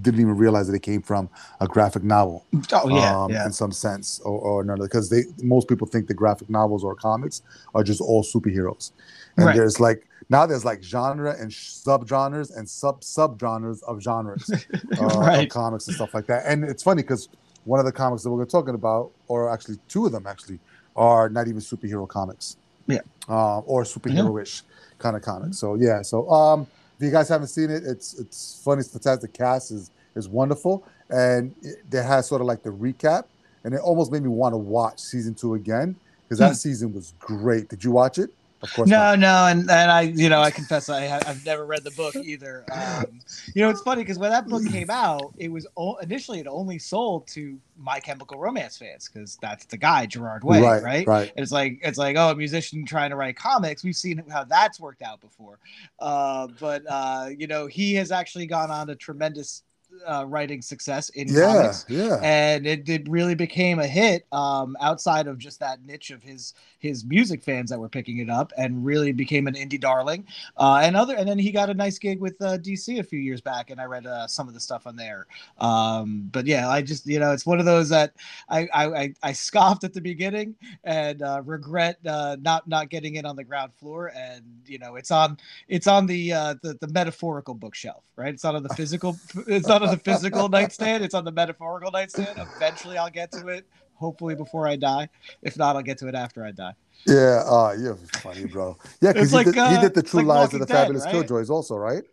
didn't 0.02 0.20
even 0.20 0.36
realize 0.36 0.66
that 0.69 0.75
it 0.75 0.82
came 0.82 1.02
from 1.02 1.28
a 1.60 1.66
graphic 1.66 2.02
novel. 2.02 2.44
Oh 2.72 2.88
yeah 2.88 3.16
um, 3.25 3.30
yeah. 3.30 3.46
in 3.46 3.52
some 3.52 3.72
sense 3.72 4.20
or, 4.20 4.38
or 4.38 4.60
another 4.62 4.84
because 4.84 5.08
they 5.10 5.22
most 5.42 5.69
people 5.69 5.86
think 5.86 6.06
the 6.08 6.14
graphic 6.14 6.48
novels 6.50 6.84
or 6.84 6.94
comics 6.94 7.42
are 7.75 7.82
just 7.82 8.00
all 8.00 8.22
superheroes. 8.22 8.92
And 9.36 9.46
Right. 9.46 9.56
there's 9.56 9.80
like 9.80 10.06
now 10.30 10.46
there's 10.46 10.64
like 10.64 10.82
genre 10.82 11.34
and 11.38 11.52
sub 11.52 12.06
genres 12.08 12.50
and 12.50 12.69
sub 12.69 13.02
sub 13.02 13.40
genres 13.40 13.82
of 13.82 14.02
genres 14.02 14.50
uh, 15.00 15.40
of 15.42 15.48
comics 15.48 15.86
and 15.88 15.96
stuff 15.96 16.12
like 16.14 16.26
that. 16.26 16.44
And 16.46 16.64
it's 16.64 16.82
funny 16.82 17.02
because 17.02 17.28
one 17.64 17.80
of 17.80 17.86
the 17.86 17.92
comics 17.92 18.22
that 18.25 18.30
we're 18.30 18.44
talking 18.44 18.75
about 18.75 19.10
or 19.28 19.50
actually 19.50 19.78
two 19.88 20.06
of 20.06 20.12
them 20.12 20.26
actually 20.26 20.58
are 20.96 21.28
not 21.28 21.48
even 21.48 21.60
superhero 21.60 22.06
comics. 22.08 22.56
Yeah. 22.86 23.00
uh, 23.28 23.58
or 23.60 23.84
superhero-ish 23.84 24.62
kind 24.98 25.14
of 25.14 25.22
comics. 25.22 25.58
So 25.58 25.75
yeah 25.75 26.02
so 26.02 26.28
um 26.30 26.66
if 26.99 27.05
you 27.05 27.11
guys 27.11 27.28
haven't 27.28 27.49
seen 27.49 27.71
it 27.71 27.83
it's 27.85 28.19
it's 28.19 28.61
funny 28.64 28.81
it's 28.81 28.90
fantastic 28.90 29.33
cast 29.33 29.71
is 29.71 29.90
is 30.17 30.28
wonderful 30.28 30.85
and 31.11 31.55
it, 31.62 31.88
they 31.90 32.02
has 32.02 32.26
sort 32.26 32.40
of 32.40 32.47
like 32.47 32.62
the 32.62 32.71
recap 32.71 33.25
and 33.64 33.75
it 33.75 33.81
almost 33.81 34.12
made 34.12 34.23
me 34.23 34.28
want 34.28 34.52
to 34.52 34.59
watch 34.59 35.00
season 35.00 35.35
two 35.35 35.55
again 35.55 35.97
because 36.25 36.38
that 36.38 36.55
Hmm. 36.55 36.55
season 36.57 36.93
was 36.93 37.14
great 37.19 37.69
did 37.69 37.85
you 37.85 37.90
watch 37.93 38.19
it 38.19 38.31
of 38.61 38.73
course 38.73 38.88
no, 38.88 38.97
not. 38.97 39.19
no, 39.19 39.47
and, 39.47 39.61
and 39.71 39.91
I, 39.91 40.00
you 40.03 40.29
know, 40.29 40.41
I 40.41 40.50
confess 40.50 40.88
I 40.88 41.21
I've 41.27 41.45
never 41.47 41.65
read 41.65 41.85
the 41.85 41.93
book 41.93 42.17
either. 42.17 42.65
Um, 42.73 43.21
you 43.55 43.62
know, 43.62 43.71
it's 43.71 43.83
funny 43.83 44.03
because 44.03 44.19
when 44.19 44.31
that 44.31 44.49
book 44.49 44.67
came 44.71 44.91
out, 44.91 45.33
it 45.37 45.50
was 45.50 45.67
o- 45.77 45.97
initially 45.97 46.41
it 46.41 46.47
only 46.49 46.79
sold 46.79 47.27
to 47.29 47.59
My 47.77 48.00
Chemical 48.00 48.38
Romance 48.38 48.77
fans 48.77 49.09
because 49.09 49.38
that's 49.41 49.65
the 49.67 49.77
guy 49.77 50.07
Gerard 50.07 50.43
Way, 50.43 50.61
right? 50.61 50.83
right 50.83 51.07
right 51.07 51.33
it's 51.37 51.53
like 51.53 51.79
it's 51.83 51.99
like 51.99 52.17
oh, 52.17 52.31
a 52.31 52.35
musician 52.35 52.85
trying 52.85 53.11
to 53.11 53.17
write 53.17 53.37
comics. 53.37 53.85
We've 53.85 53.97
seen 53.97 54.25
how 54.29 54.45
that's 54.45 54.81
worked 54.81 55.03
out 55.03 55.21
before, 55.21 55.59
uh, 56.00 56.49
but 56.59 56.83
uh, 56.88 57.29
you 57.37 57.47
know, 57.47 57.67
he 57.67 57.95
has 57.95 58.11
actually 58.11 58.47
gone 58.47 58.71
on 58.71 58.88
to 58.88 58.97
tremendous 58.97 59.62
uh, 60.07 60.25
writing 60.26 60.62
success 60.62 61.09
in 61.11 61.28
yeah 61.28 61.55
comics. 61.55 61.85
yeah. 61.88 62.19
And 62.23 62.67
it, 62.67 62.88
it 62.88 63.09
really 63.09 63.35
became 63.35 63.78
a 63.78 63.87
hit 63.87 64.26
um, 64.33 64.76
outside 64.81 65.26
of 65.26 65.38
just 65.38 65.61
that 65.61 65.85
niche 65.85 66.11
of 66.11 66.23
his 66.23 66.55
his 66.78 67.05
music 67.05 67.43
fans 67.43 67.71
that 67.71 67.78
were 67.78 67.88
picking 67.88 68.19
it 68.19 68.31
up 68.31 68.52
and 68.57 68.85
really 68.85 69.12
became 69.12 69.47
an 69.47 69.55
indie 69.55 69.81
darling. 69.81 70.26
Uh, 70.57 70.81
and 70.83 70.97
other 70.97 71.17
and 71.17 71.28
then 71.28 71.38
he 71.38 71.50
got 71.50 71.71
a 71.71 71.75
nice 71.75 71.99
gig 71.99 72.21
with 72.21 72.40
uh, 72.40 72.59
dc 72.59 72.99
a 72.99 73.02
few 73.02 73.19
years 73.19 73.40
back 73.40 73.71
and 73.71 73.81
i 73.81 73.85
read 73.85 74.07
uh, 74.07 74.26
some 74.26 74.49
of 74.49 74.55
the 74.55 74.61
stuff 74.61 74.87
on 74.87 74.97
there. 74.97 75.26
Um, 75.59 76.28
but 76.33 76.47
yeah 76.47 76.69
i 76.69 76.83
just 76.83 77.07
you 77.07 77.19
know 77.19 77.33
it's 77.33 77.47
one 77.47 77.59
of 77.59 77.67
those 77.67 77.88
that 77.88 78.14
i 78.49 78.69
i, 78.73 79.14
I, 79.23 79.33
scoffed 79.33 79.85
at 79.85 79.93
the 79.93 80.00
beginning 80.00 80.55
and 80.85 81.23
uh, 81.23 81.43
regret 81.45 81.99
uh, 82.07 82.37
not 82.40 82.69
not 82.69 82.90
getting 82.90 83.17
it 83.17 83.25
on 83.25 83.37
the 83.37 83.45
ground 83.45 83.73
floor. 83.75 84.12
And 84.14 84.45
you 84.67 84.78
know 84.78 84.97
it's 84.97 85.11
on 85.11 85.38
it's 85.69 85.87
on 85.87 86.07
the 86.07 86.33
uh, 86.33 86.55
the, 86.62 86.75
the 86.81 86.88
metaphorical 86.88 87.55
bookshelf 87.55 88.05
right? 88.19 88.35
It's 88.35 88.45
not 88.45 88.57
on 88.57 88.62
the 88.62 88.75
physical 88.75 89.17
it's 89.47 89.69
not 89.69 89.83
on 89.88 89.95
the 89.95 90.00
physical 90.00 90.49
nightstand 90.49 91.04
it's 91.04 91.14
on 91.14 91.25
the 91.25 91.33
metaphorical 91.33 91.90
nightstand 91.90 92.38
eventually 92.57 92.97
i'll 92.97 93.11
get 93.11 93.30
to 93.33 93.49
it 93.49 93.66
hopefully 93.95 94.35
before 94.35 94.66
i 94.66 94.76
die 94.76 95.09
if 95.42 95.57
not 95.57 95.76
i'll 95.76 95.83
get 95.83 95.99
to 95.99 96.09
it 96.09 96.14
after 96.14 96.45
i 96.45 96.50
die 96.50 96.75
yeah 97.07 97.42
uh 97.47 97.75
you're 97.78 97.97
funny 97.97 98.45
bro 98.47 98.76
yeah 99.00 99.12
because 99.12 99.30
he, 99.30 99.37
like, 99.37 99.47
did, 99.47 99.54
he 99.54 99.61
uh, 99.61 99.80
did 99.80 99.95
the 99.95 100.02
true 100.02 100.23
like 100.23 100.26
lies 100.26 100.54
of 100.54 100.61
the 100.61 100.66
Dead, 100.66 100.75
fabulous 100.75 101.04
right? 101.04 101.12
killjoys 101.12 101.50
also 101.50 101.76
right 101.76 102.04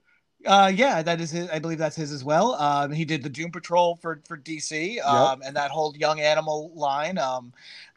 Uh, 0.45 0.71
yeah, 0.71 1.01
that 1.01 1.19
is 1.19 1.31
his. 1.31 1.49
I 1.49 1.57
believe 1.57 1.79
that's 1.79 1.95
his 1.95 2.11
as 2.11 2.23
well. 2.23 2.53
Um, 2.61 2.91
he 2.91 3.03
did 3.03 3.23
the 3.23 3.29
Doom 3.29 3.49
Patrol 3.49 3.95
for 3.95 4.21
for 4.27 4.37
DC, 4.37 5.03
um, 5.03 5.39
yep. 5.39 5.47
and 5.47 5.55
that 5.55 5.71
whole 5.71 5.95
Young 5.97 6.19
Animal 6.19 6.71
line. 6.75 7.17
Um, 7.17 7.51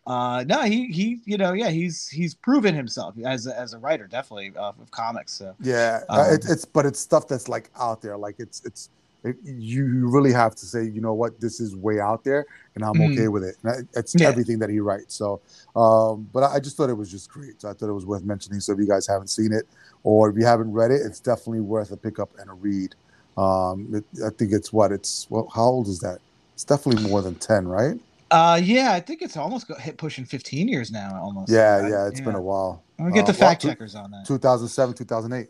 uh, 0.07 0.45
no, 0.49 0.63
he 0.63 0.87
he, 0.87 1.21
you 1.27 1.37
know, 1.37 1.53
yeah, 1.53 1.69
he's 1.69 2.09
he's 2.09 2.35
proven 2.35 2.75
himself 2.75 3.15
as 3.23 3.47
a, 3.47 3.59
as 3.59 3.75
a 3.75 3.79
writer, 3.79 4.07
definitely 4.07 4.53
uh, 4.57 4.73
of 4.81 4.91
comics. 4.91 5.35
So 5.35 5.55
yeah, 5.61 6.01
uh, 6.09 6.25
um, 6.29 6.35
it, 6.35 6.47
it's 6.49 6.65
but 6.65 6.87
it's 6.87 6.99
stuff 6.99 7.29
that's 7.29 7.49
like 7.49 7.71
out 7.79 8.01
there, 8.01 8.17
like 8.17 8.37
it's 8.39 8.63
it's 8.65 8.89
it, 8.89 8.98
you 9.43 10.09
really 10.09 10.33
have 10.33 10.55
to 10.57 10.67
say, 10.67 10.85
you 10.85 11.01
know 11.01 11.15
what, 11.15 11.41
this 11.41 11.61
is 11.61 11.77
way 11.77 12.01
out 12.01 12.25
there, 12.25 12.47
and 12.75 12.85
I'm 12.85 12.95
mm-hmm. 12.95 13.13
okay 13.13 13.29
with 13.29 13.45
it. 13.45 13.57
it's 13.95 14.15
yeah. 14.19 14.29
everything 14.29 14.59
that 14.61 14.71
he 14.71 14.81
writes. 14.81 15.15
So, 15.15 15.41
um, 15.77 16.29
but 16.33 16.45
I 16.45 16.61
just 16.61 16.77
thought 16.77 16.91
it 16.91 16.97
was 16.97 17.11
just 17.11 17.31
great. 17.31 17.61
So 17.61 17.71
I 17.71 17.73
thought 17.73 17.89
it 17.89 17.93
was 17.93 18.07
worth 18.07 18.25
mentioning. 18.25 18.61
So 18.61 18.73
if 18.73 18.79
you 18.79 18.87
guys 18.87 19.07
haven't 19.07 19.29
seen 19.29 19.53
it, 19.53 19.67
or 20.03 20.31
if 20.31 20.37
you 20.37 20.45
haven't 20.45 20.73
read 20.73 20.91
it, 20.91 21.03
it's 21.05 21.21
definitely 21.21 21.61
worth 21.61 21.91
a 21.91 21.97
pickup 21.97 22.31
and 22.39 22.51
a 22.51 22.55
read. 22.55 22.95
Um, 23.37 23.89
it, 23.95 24.05
I 24.25 24.31
think 24.31 24.53
it's 24.53 24.73
what 24.73 24.93
it's. 24.93 25.27
Well, 25.31 25.51
how 25.55 25.65
old 25.65 25.89
is 25.89 26.01
that? 26.01 26.19
It's 26.55 26.65
definitely 26.65 27.09
more 27.09 27.23
than 27.23 27.37
ten, 27.37 27.67
right? 27.69 27.99
Uh, 28.31 28.61
yeah, 28.63 28.93
I 28.93 29.01
think 29.01 29.23
it's 29.23 29.37
almost 29.37 29.71
hit 29.81 29.97
pushing 29.97 30.25
15 30.25 30.69
years 30.69 30.91
now, 30.91 31.19
almost. 31.21 31.51
Yeah, 31.51 31.79
right? 31.79 31.91
yeah, 31.91 32.09
it's 32.09 32.19
yeah. 32.21 32.27
been 32.27 32.35
a 32.35 32.43
while. 32.43 32.83
We'll 32.99 33.11
get 33.11 33.25
uh, 33.25 33.29
the 33.29 33.35
fact 33.35 33.65
well, 33.65 33.73
checkers 33.73 33.95
on 33.95 34.11
that. 34.11 34.27
2007, 34.27 34.95
2008. 34.97 35.49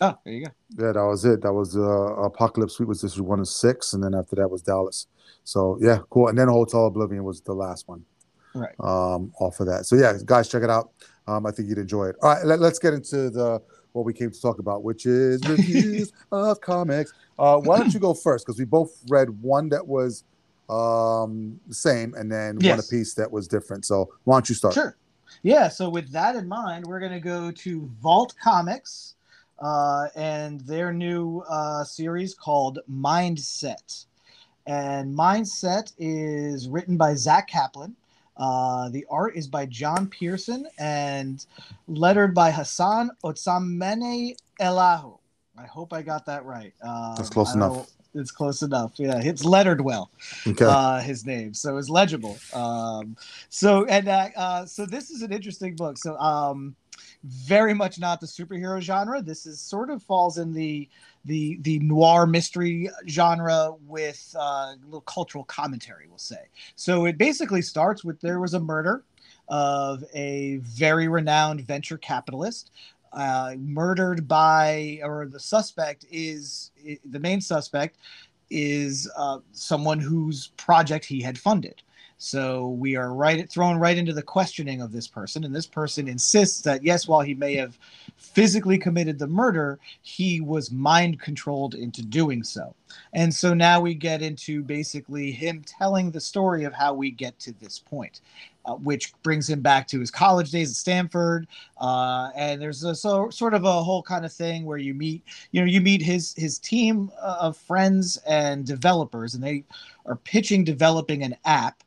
Oh, 0.00 0.14
there 0.24 0.34
you 0.34 0.44
go. 0.44 0.50
Yeah, 0.78 0.92
that 0.92 1.04
was 1.04 1.24
it. 1.24 1.42
That 1.42 1.52
was 1.52 1.76
uh, 1.76 1.80
Apocalypse 1.80 2.74
Suite 2.74 2.88
was 2.88 3.00
this 3.00 3.18
one 3.18 3.38
and 3.38 3.48
six, 3.48 3.94
and 3.94 4.02
then 4.02 4.14
after 4.14 4.36
that 4.36 4.48
was 4.48 4.62
Dallas. 4.62 5.06
So 5.44 5.78
yeah, 5.80 6.00
cool. 6.10 6.28
And 6.28 6.38
then 6.38 6.48
Hotel 6.48 6.86
Oblivion 6.86 7.24
was 7.24 7.40
the 7.40 7.54
last 7.54 7.88
one. 7.88 8.04
Right. 8.54 8.74
Um, 8.80 9.32
off 9.40 9.60
of 9.60 9.66
that. 9.66 9.86
So 9.86 9.96
yeah, 9.96 10.14
guys, 10.24 10.48
check 10.48 10.62
it 10.62 10.70
out. 10.70 10.90
Um, 11.26 11.46
I 11.46 11.50
think 11.50 11.68
you'd 11.68 11.78
enjoy 11.78 12.06
it. 12.06 12.16
All 12.22 12.34
right, 12.34 12.44
let, 12.44 12.60
us 12.60 12.78
get 12.78 12.94
into 12.94 13.30
the 13.30 13.60
what 13.92 14.04
we 14.04 14.12
came 14.12 14.30
to 14.30 14.40
talk 14.40 14.58
about, 14.58 14.84
which 14.84 15.06
is 15.06 15.40
reviews 15.48 16.12
of 16.30 16.60
comics. 16.60 17.12
Uh, 17.38 17.58
why 17.58 17.78
don't 17.78 17.92
you 17.92 18.00
go 18.00 18.14
first? 18.14 18.46
Because 18.46 18.58
we 18.58 18.64
both 18.64 18.92
read 19.08 19.30
one 19.42 19.68
that 19.70 19.86
was 19.86 20.24
um, 20.68 21.58
the 21.66 21.74
same, 21.74 22.14
and 22.14 22.30
then 22.30 22.58
yes. 22.60 22.70
one 22.70 22.80
a 22.80 22.82
piece 22.82 23.14
that 23.14 23.30
was 23.30 23.48
different. 23.48 23.84
So 23.84 24.12
why 24.24 24.36
don't 24.36 24.48
you 24.48 24.54
start? 24.54 24.74
Sure. 24.74 24.96
Yeah. 25.42 25.68
So 25.68 25.88
with 25.88 26.10
that 26.12 26.36
in 26.36 26.46
mind, 26.46 26.86
we're 26.86 27.00
gonna 27.00 27.20
go 27.20 27.50
to 27.50 27.90
Vault 28.00 28.34
Comics 28.42 29.15
uh, 29.58 30.06
and 30.14 30.60
their 30.62 30.92
new 30.92 31.42
uh, 31.48 31.84
series 31.84 32.34
called 32.34 32.78
Mindset. 32.90 34.06
And 34.66 35.16
Mindset 35.16 35.92
is 35.98 36.68
written 36.68 36.96
by 36.96 37.14
Zack 37.14 37.48
Kaplan. 37.48 37.94
Uh, 38.36 38.88
the 38.90 39.06
art 39.08 39.36
is 39.36 39.46
by 39.46 39.64
John 39.66 40.08
Pearson 40.08 40.66
and 40.78 41.44
lettered 41.88 42.34
by 42.34 42.50
Hassan 42.50 43.10
Otsamene 43.24 44.36
Elahu. 44.60 45.18
I 45.58 45.64
hope 45.64 45.92
I 45.92 46.02
got 46.02 46.26
that 46.26 46.44
right. 46.44 46.74
Um, 46.82 47.14
That's 47.16 47.30
close 47.30 47.54
enough. 47.54 47.90
It's 48.14 48.30
close 48.30 48.62
enough. 48.62 48.92
Yeah, 48.96 49.20
it's 49.22 49.44
lettered 49.44 49.80
well. 49.80 50.10
Okay. 50.46 50.64
Uh, 50.64 51.00
his 51.00 51.26
name, 51.26 51.52
so 51.52 51.76
it's 51.76 51.90
legible. 51.90 52.38
Um, 52.54 53.16
so 53.50 53.84
and 53.86 54.08
uh, 54.08 54.28
uh, 54.36 54.66
so 54.66 54.86
this 54.86 55.10
is 55.10 55.22
an 55.22 55.32
interesting 55.32 55.76
book. 55.76 55.98
So 55.98 56.16
um, 56.18 56.74
very 57.24 57.74
much 57.74 57.98
not 57.98 58.20
the 58.20 58.26
superhero 58.26 58.80
genre. 58.80 59.20
This 59.20 59.46
is 59.46 59.60
sort 59.60 59.90
of 59.90 60.02
falls 60.02 60.38
in 60.38 60.52
the 60.52 60.88
the 61.24 61.58
the 61.62 61.78
noir 61.80 62.26
mystery 62.26 62.88
genre 63.08 63.72
with 63.86 64.34
uh, 64.38 64.74
a 64.74 64.76
little 64.84 65.00
cultural 65.02 65.44
commentary, 65.44 66.06
we'll 66.08 66.18
say. 66.18 66.48
So 66.74 67.06
it 67.06 67.18
basically 67.18 67.62
starts 67.62 68.04
with 68.04 68.20
there 68.20 68.40
was 68.40 68.54
a 68.54 68.60
murder 68.60 69.04
of 69.48 70.04
a 70.14 70.56
very 70.62 71.08
renowned 71.08 71.60
venture 71.60 71.98
capitalist 71.98 72.70
uh, 73.12 73.54
murdered 73.58 74.28
by 74.28 75.00
or 75.02 75.26
the 75.26 75.40
suspect 75.40 76.04
is 76.10 76.70
the 77.04 77.18
main 77.18 77.40
suspect 77.40 77.96
is 78.50 79.10
uh, 79.16 79.38
someone 79.52 79.98
whose 79.98 80.48
project 80.56 81.04
he 81.04 81.20
had 81.20 81.38
funded 81.38 81.82
so 82.18 82.68
we 82.68 82.96
are 82.96 83.12
right 83.12 83.48
thrown 83.50 83.76
right 83.76 83.96
into 83.96 84.12
the 84.12 84.22
questioning 84.22 84.80
of 84.80 84.92
this 84.92 85.06
person, 85.06 85.44
and 85.44 85.54
this 85.54 85.66
person 85.66 86.08
insists 86.08 86.62
that 86.62 86.82
yes, 86.82 87.06
while 87.06 87.20
he 87.20 87.34
may 87.34 87.54
have 87.56 87.78
physically 88.16 88.78
committed 88.78 89.18
the 89.18 89.26
murder, 89.26 89.78
he 90.02 90.40
was 90.40 90.70
mind 90.70 91.20
controlled 91.20 91.74
into 91.74 92.02
doing 92.02 92.42
so. 92.42 92.74
And 93.12 93.34
so 93.34 93.52
now 93.52 93.80
we 93.80 93.94
get 93.94 94.22
into 94.22 94.62
basically 94.62 95.30
him 95.30 95.62
telling 95.66 96.10
the 96.10 96.20
story 96.20 96.64
of 96.64 96.72
how 96.72 96.94
we 96.94 97.10
get 97.10 97.38
to 97.40 97.52
this 97.60 97.78
point. 97.78 98.20
Uh, 98.64 98.74
which 98.74 99.12
brings 99.22 99.48
him 99.48 99.60
back 99.60 99.86
to 99.86 100.00
his 100.00 100.10
college 100.10 100.50
days 100.50 100.70
at 100.70 100.76
Stanford. 100.76 101.46
Uh, 101.80 102.30
and 102.34 102.60
there's 102.60 102.82
a 102.82 102.96
so, 102.96 103.30
sort 103.30 103.54
of 103.54 103.64
a 103.64 103.82
whole 103.84 104.02
kind 104.02 104.24
of 104.24 104.32
thing 104.32 104.64
where 104.64 104.76
you 104.76 104.92
meet, 104.92 105.22
you 105.52 105.60
know, 105.60 105.66
you 105.68 105.80
meet 105.80 106.02
his 106.02 106.34
his 106.34 106.58
team 106.58 107.08
of 107.22 107.56
friends 107.56 108.16
and 108.26 108.66
developers, 108.66 109.36
and 109.36 109.44
they 109.44 109.62
are 110.04 110.16
pitching 110.16 110.64
developing 110.64 111.22
an 111.22 111.36
app 111.44 111.84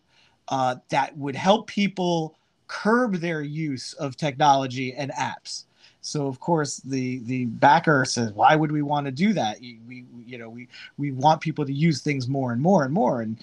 uh, 0.50 0.76
that 0.90 1.18
would 1.18 1.36
help 1.36 1.68
people 1.68 2.36
curb 2.68 3.16
their 3.16 3.42
use 3.42 3.94
of 3.94 4.16
technology 4.16 4.94
and 4.94 5.12
apps. 5.12 5.66
So 6.02 6.28
of 6.28 6.40
course 6.40 6.78
the 6.78 7.20
the 7.20 7.46
backer 7.46 8.06
says, 8.06 8.32
why 8.32 8.56
would 8.56 8.72
we 8.72 8.82
want 8.82 9.06
to 9.06 9.12
do 9.12 9.34
that? 9.34 9.60
We 9.60 10.06
you 10.26 10.38
know 10.38 10.50
we 10.50 10.68
we 10.98 11.12
want 11.12 11.42
people 11.42 11.66
to 11.66 11.74
use 11.74 12.02
things 12.02 12.28
more 12.28 12.54
and 12.54 12.62
more 12.62 12.86
and 12.86 12.94
more. 12.94 13.22
And 13.22 13.38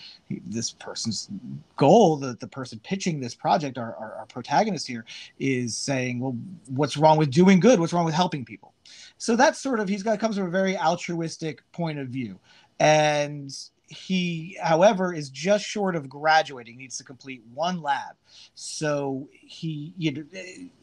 this 0.46 0.72
person's 0.72 1.28
goal, 1.76 2.16
the 2.16 2.34
the 2.40 2.46
person 2.46 2.80
pitching 2.82 3.20
this 3.20 3.34
project, 3.34 3.76
our, 3.76 3.94
our, 3.96 4.14
our 4.14 4.26
protagonist 4.26 4.86
here, 4.86 5.04
is 5.38 5.76
saying, 5.76 6.18
well, 6.18 6.36
what's 6.68 6.96
wrong 6.96 7.18
with 7.18 7.30
doing 7.30 7.60
good? 7.60 7.78
What's 7.78 7.92
wrong 7.92 8.06
with 8.06 8.14
helping 8.14 8.44
people? 8.44 8.72
So 9.18 9.36
that's 9.36 9.60
sort 9.60 9.80
of 9.80 9.88
he's 9.88 10.02
got 10.02 10.18
comes 10.18 10.36
from 10.36 10.46
a 10.46 10.50
very 10.50 10.78
altruistic 10.78 11.60
point 11.72 11.98
of 11.98 12.08
view, 12.08 12.38
and 12.80 13.54
he, 13.88 14.58
however, 14.60 15.14
is 15.14 15.30
just 15.30 15.64
short 15.64 15.94
of 15.94 16.08
graduating. 16.08 16.76
Needs 16.76 16.98
to 16.98 17.04
complete 17.04 17.42
one 17.54 17.80
lab, 17.82 18.16
so 18.54 19.28
he 19.32 19.92
you 19.96 20.12
know, 20.12 20.24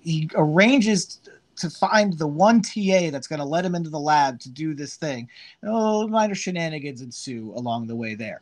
he 0.01 0.29
arranges 0.35 1.19
to 1.57 1.69
find 1.69 2.17
the 2.17 2.27
one 2.27 2.61
TA 2.61 3.09
that's 3.11 3.27
going 3.27 3.39
to 3.39 3.45
let 3.45 3.65
him 3.65 3.75
into 3.75 3.89
the 3.89 3.99
lab 3.99 4.39
to 4.39 4.49
do 4.49 4.73
this 4.73 4.95
thing. 4.95 5.29
Oh, 5.63 6.07
minor 6.07 6.35
shenanigans 6.35 7.01
ensue 7.01 7.53
along 7.55 7.87
the 7.87 7.95
way 7.95 8.15
there. 8.15 8.41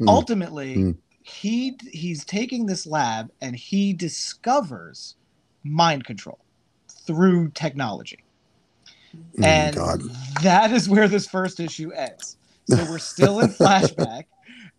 Mm. 0.00 0.08
Ultimately, 0.08 0.76
mm. 0.76 0.96
he 1.22 1.76
he's 1.90 2.24
taking 2.24 2.66
this 2.66 2.86
lab 2.86 3.30
and 3.40 3.54
he 3.54 3.92
discovers 3.92 5.16
mind 5.64 6.04
control 6.04 6.38
through 6.88 7.50
technology. 7.50 8.24
Mm, 9.38 9.44
and 9.44 9.76
God. 9.76 10.02
that 10.42 10.72
is 10.72 10.88
where 10.88 11.08
this 11.08 11.26
first 11.26 11.60
issue 11.60 11.90
ends. 11.92 12.36
So 12.68 12.84
we're 12.90 12.98
still 12.98 13.40
in 13.40 13.48
flashback. 13.48 14.24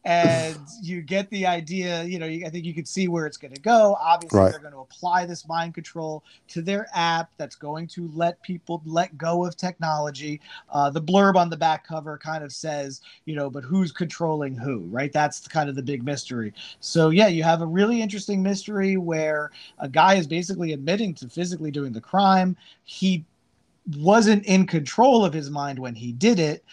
and 0.05 0.57
you 0.81 1.01
get 1.01 1.29
the 1.29 1.45
idea, 1.45 2.03
you 2.03 2.19
know, 2.19 2.25
you, 2.25 2.45
I 2.45 2.49
think 2.49 2.65
you 2.65 2.73
can 2.73 2.85
see 2.85 3.09
where 3.09 3.25
it's 3.25 3.35
going 3.35 3.53
to 3.53 3.61
go. 3.61 3.97
Obviously, 3.99 4.39
right. 4.39 4.51
they're 4.51 4.59
going 4.59 4.73
to 4.73 4.79
apply 4.79 5.25
this 5.25 5.45
mind 5.47 5.73
control 5.73 6.23
to 6.47 6.61
their 6.61 6.87
app 6.93 7.31
that's 7.37 7.55
going 7.55 7.85
to 7.87 8.09
let 8.13 8.41
people 8.41 8.81
let 8.85 9.17
go 9.17 9.45
of 9.45 9.57
technology. 9.57 10.39
Uh, 10.71 10.89
the 10.89 11.01
blurb 11.01 11.35
on 11.35 11.49
the 11.49 11.57
back 11.57 11.85
cover 11.85 12.17
kind 12.17 12.45
of 12.45 12.53
says, 12.53 13.01
you 13.25 13.35
know, 13.35 13.49
but 13.49 13.63
who's 13.63 13.91
controlling 13.91 14.55
who, 14.55 14.79
right? 14.85 15.11
That's 15.11 15.45
kind 15.47 15.69
of 15.69 15.75
the 15.75 15.83
big 15.83 16.03
mystery. 16.03 16.53
So, 16.79 17.09
yeah, 17.09 17.27
you 17.27 17.43
have 17.43 17.61
a 17.61 17.67
really 17.67 18.01
interesting 18.01 18.41
mystery 18.41 18.95
where 18.95 19.51
a 19.79 19.89
guy 19.89 20.15
is 20.15 20.27
basically 20.27 20.71
admitting 20.71 21.13
to 21.15 21.27
physically 21.27 21.71
doing 21.71 21.91
the 21.91 22.01
crime. 22.01 22.55
He 22.85 23.25
wasn't 23.97 24.45
in 24.45 24.65
control 24.65 25.25
of 25.25 25.33
his 25.33 25.49
mind 25.49 25.77
when 25.77 25.95
he 25.95 26.13
did 26.13 26.39
it 26.39 26.63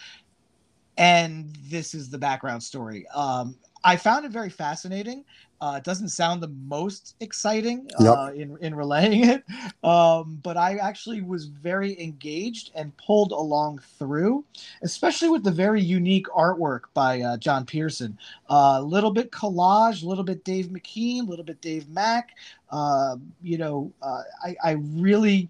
and 0.97 1.55
this 1.69 1.93
is 1.93 2.09
the 2.09 2.17
background 2.17 2.61
story. 2.63 3.07
Um, 3.13 3.55
I 3.83 3.95
found 3.95 4.25
it 4.25 4.31
very 4.31 4.49
fascinating. 4.49 5.23
Uh, 5.59 5.75
it 5.77 5.83
doesn't 5.83 6.09
sound 6.09 6.41
the 6.41 6.53
most 6.67 7.15
exciting 7.19 7.89
uh, 7.99 8.31
in 8.35 8.55
in 8.61 8.75
relaying 8.75 9.23
it, 9.23 9.43
um, 9.83 10.39
but 10.43 10.55
I 10.55 10.75
actually 10.77 11.21
was 11.21 11.45
very 11.45 11.99
engaged 11.99 12.71
and 12.75 12.95
pulled 12.97 13.31
along 13.31 13.79
through, 13.97 14.45
especially 14.83 15.29
with 15.29 15.43
the 15.43 15.51
very 15.51 15.81
unique 15.81 16.27
artwork 16.27 16.81
by 16.93 17.21
uh, 17.21 17.37
John 17.37 17.65
Pearson. 17.65 18.19
A 18.49 18.53
uh, 18.53 18.81
little 18.81 19.09
bit 19.09 19.31
collage, 19.31 20.03
a 20.03 20.07
little 20.07 20.23
bit 20.23 20.43
Dave 20.43 20.67
McKean, 20.67 21.21
a 21.21 21.29
little 21.29 21.45
bit 21.45 21.59
Dave 21.59 21.89
Mack. 21.89 22.35
Uh, 22.69 23.15
you 23.41 23.57
know, 23.57 23.91
uh, 24.01 24.21
I, 24.43 24.55
I 24.63 24.71
really 24.71 25.49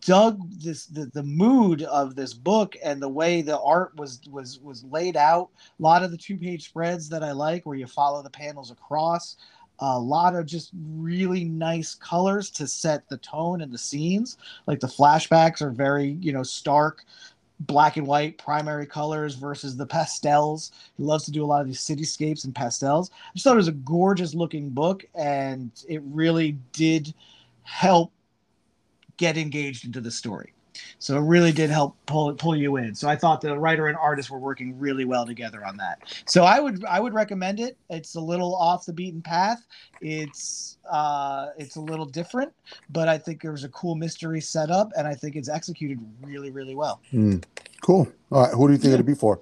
dug 0.00 0.40
this 0.60 0.86
the, 0.86 1.06
the 1.06 1.22
mood 1.22 1.82
of 1.82 2.14
this 2.14 2.34
book 2.34 2.76
and 2.82 3.00
the 3.00 3.08
way 3.08 3.40
the 3.42 3.60
art 3.60 3.94
was 3.96 4.20
was 4.30 4.58
was 4.60 4.84
laid 4.84 5.16
out. 5.16 5.48
A 5.78 5.82
lot 5.82 6.02
of 6.02 6.10
the 6.10 6.16
two 6.16 6.36
page 6.36 6.64
spreads 6.64 7.08
that 7.08 7.22
i 7.22 7.32
like 7.32 7.64
where 7.64 7.76
you 7.76 7.86
follow 7.86 8.22
the 8.22 8.30
panels 8.30 8.70
across 8.70 9.36
a 9.80 9.98
lot 9.98 10.34
of 10.34 10.46
just 10.46 10.70
really 10.74 11.44
nice 11.44 11.94
colors 11.94 12.50
to 12.50 12.66
set 12.66 13.08
the 13.08 13.18
tone 13.18 13.60
and 13.60 13.72
the 13.72 13.78
scenes. 13.78 14.38
Like 14.66 14.80
the 14.80 14.86
flashbacks 14.86 15.60
are 15.60 15.70
very 15.70 16.16
you 16.20 16.32
know 16.32 16.42
stark 16.42 17.04
black 17.60 17.96
and 17.96 18.06
white 18.06 18.36
primary 18.36 18.86
colors 18.86 19.34
versus 19.34 19.76
the 19.76 19.86
pastels. 19.86 20.72
He 20.96 21.02
loves 21.02 21.24
to 21.24 21.30
do 21.30 21.44
a 21.44 21.46
lot 21.46 21.62
of 21.62 21.66
these 21.66 21.80
cityscapes 21.80 22.44
and 22.44 22.54
pastels. 22.54 23.10
I 23.10 23.32
just 23.34 23.44
thought 23.44 23.54
it 23.54 23.56
was 23.56 23.68
a 23.68 23.72
gorgeous 23.72 24.34
looking 24.34 24.70
book 24.70 25.04
and 25.14 25.70
it 25.88 26.02
really 26.04 26.58
did 26.72 27.14
help 27.62 28.12
get 29.16 29.36
engaged 29.36 29.84
into 29.84 30.00
the 30.00 30.10
story. 30.10 30.52
So 30.98 31.16
it 31.16 31.20
really 31.20 31.52
did 31.52 31.70
help 31.70 31.96
pull 32.04 32.34
pull 32.34 32.54
you 32.54 32.76
in. 32.76 32.94
So 32.94 33.08
I 33.08 33.16
thought 33.16 33.40
the 33.40 33.58
writer 33.58 33.86
and 33.86 33.96
artist 33.96 34.30
were 34.30 34.38
working 34.38 34.78
really 34.78 35.06
well 35.06 35.24
together 35.24 35.64
on 35.64 35.78
that. 35.78 36.02
So 36.26 36.44
I 36.44 36.60
would 36.60 36.84
I 36.84 37.00
would 37.00 37.14
recommend 37.14 37.60
it. 37.60 37.78
It's 37.88 38.14
a 38.14 38.20
little 38.20 38.54
off 38.54 38.84
the 38.84 38.92
beaten 38.92 39.22
path. 39.22 39.66
It's 40.02 40.76
uh, 40.90 41.48
it's 41.56 41.76
a 41.76 41.80
little 41.80 42.04
different, 42.04 42.52
but 42.90 43.08
I 43.08 43.16
think 43.16 43.40
there 43.40 43.52
was 43.52 43.64
a 43.64 43.70
cool 43.70 43.94
mystery 43.94 44.40
set 44.40 44.70
up, 44.70 44.92
and 44.98 45.06
I 45.08 45.14
think 45.14 45.34
it's 45.34 45.48
executed 45.48 45.98
really 46.20 46.50
really 46.50 46.74
well. 46.74 47.00
Mm, 47.12 47.42
cool. 47.80 48.06
All 48.30 48.42
right, 48.42 48.52
who 48.52 48.66
do 48.68 48.72
you 48.72 48.78
think 48.78 48.90
Yeah. 48.90 48.94
it'd 48.94 49.06
be 49.06 49.14
for? 49.14 49.40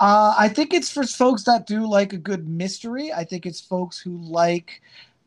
Uh, 0.00 0.34
I 0.36 0.48
think 0.48 0.74
it's 0.74 0.90
for 0.90 1.04
folks 1.04 1.44
that 1.44 1.66
do 1.66 1.86
like 1.86 2.12
a 2.12 2.16
good 2.16 2.48
mystery. 2.48 3.12
I 3.12 3.24
think 3.24 3.46
it's 3.46 3.60
folks 3.60 4.00
who 4.00 4.16
like 4.18 4.80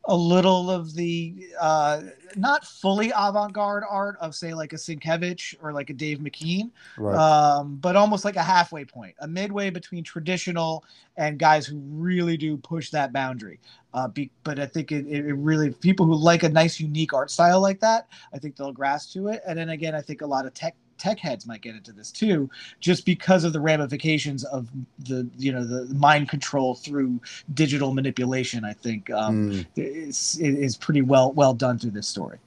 a 0.08 0.16
little 0.16 0.70
of 0.70 0.94
the 0.94 1.48
uh, 1.60 2.02
not 2.36 2.66
fully 2.66 3.12
avant-garde 3.16 3.84
art 3.90 4.18
of 4.22 4.36
say 4.36 4.54
like 4.54 4.74
a 4.74 4.76
Sienkiewicz 4.76 5.56
or 5.62 5.74
like 5.74 5.90
a 5.90 5.94
Dave 5.94 6.20
McKean, 6.20 6.72
Right. 6.98 7.16
um, 7.18 7.78
but 7.78 7.96
almost 7.96 8.24
like 8.26 8.36
a 8.36 8.44
halfway 8.44 8.86
point, 8.86 9.16
a 9.20 9.28
midway 9.28 9.70
between 9.70 10.04
traditional 10.04 10.84
and 11.18 11.40
guys 11.40 11.66
who 11.66 11.78
really 11.80 12.38
do 12.38 12.58
push 12.58 12.92
that 12.92 13.14
boundary. 13.14 13.60
Uh, 13.94 14.10
be, 14.10 14.30
but 14.44 14.60
I 14.60 14.66
think 14.66 14.92
it, 14.92 15.08
it 15.08 15.26
it 15.26 15.34
really 15.34 15.72
people 15.72 16.06
who 16.06 16.16
like 16.16 16.44
a 16.44 16.50
nice 16.50 16.80
unique 16.80 17.14
art 17.14 17.32
style 17.32 17.62
like 17.62 17.80
that, 17.80 18.08
I 18.34 18.38
think 18.38 18.58
they'll 18.58 18.74
grasp 18.74 19.14
to 19.14 19.30
it. 19.30 19.42
And 19.48 19.58
then 19.58 19.70
again, 19.70 19.96
I 19.96 20.02
think 20.02 20.22
a 20.22 20.26
lot 20.28 20.46
of 20.46 20.54
tech 20.54 20.76
tech 20.98 21.20
heads 21.20 21.46
might 21.46 21.62
get 21.62 21.76
into 21.76 21.92
this 21.92 22.12
too, 22.12 22.50
just 22.80 23.06
because 23.06 23.44
of 23.44 23.54
the 23.54 23.60
ramifications 23.60 24.44
of 24.46 24.68
the 25.00 25.28
you 25.38 25.52
know 25.52 25.64
the 25.64 25.94
mind 25.94 26.30
control 26.30 26.76
through 26.76 27.20
digital 27.54 27.94
manipulation. 27.94 28.64
I 28.66 28.74
think 28.74 29.10
um, 29.12 29.52
Mm, 29.52 29.66
is 29.76 30.38
is 30.40 30.78
pretty 30.78 31.02
well 31.02 31.32
well 31.34 31.54
done 31.54 31.78
through 31.80 31.92
this 31.92 32.08
story. 32.08 32.38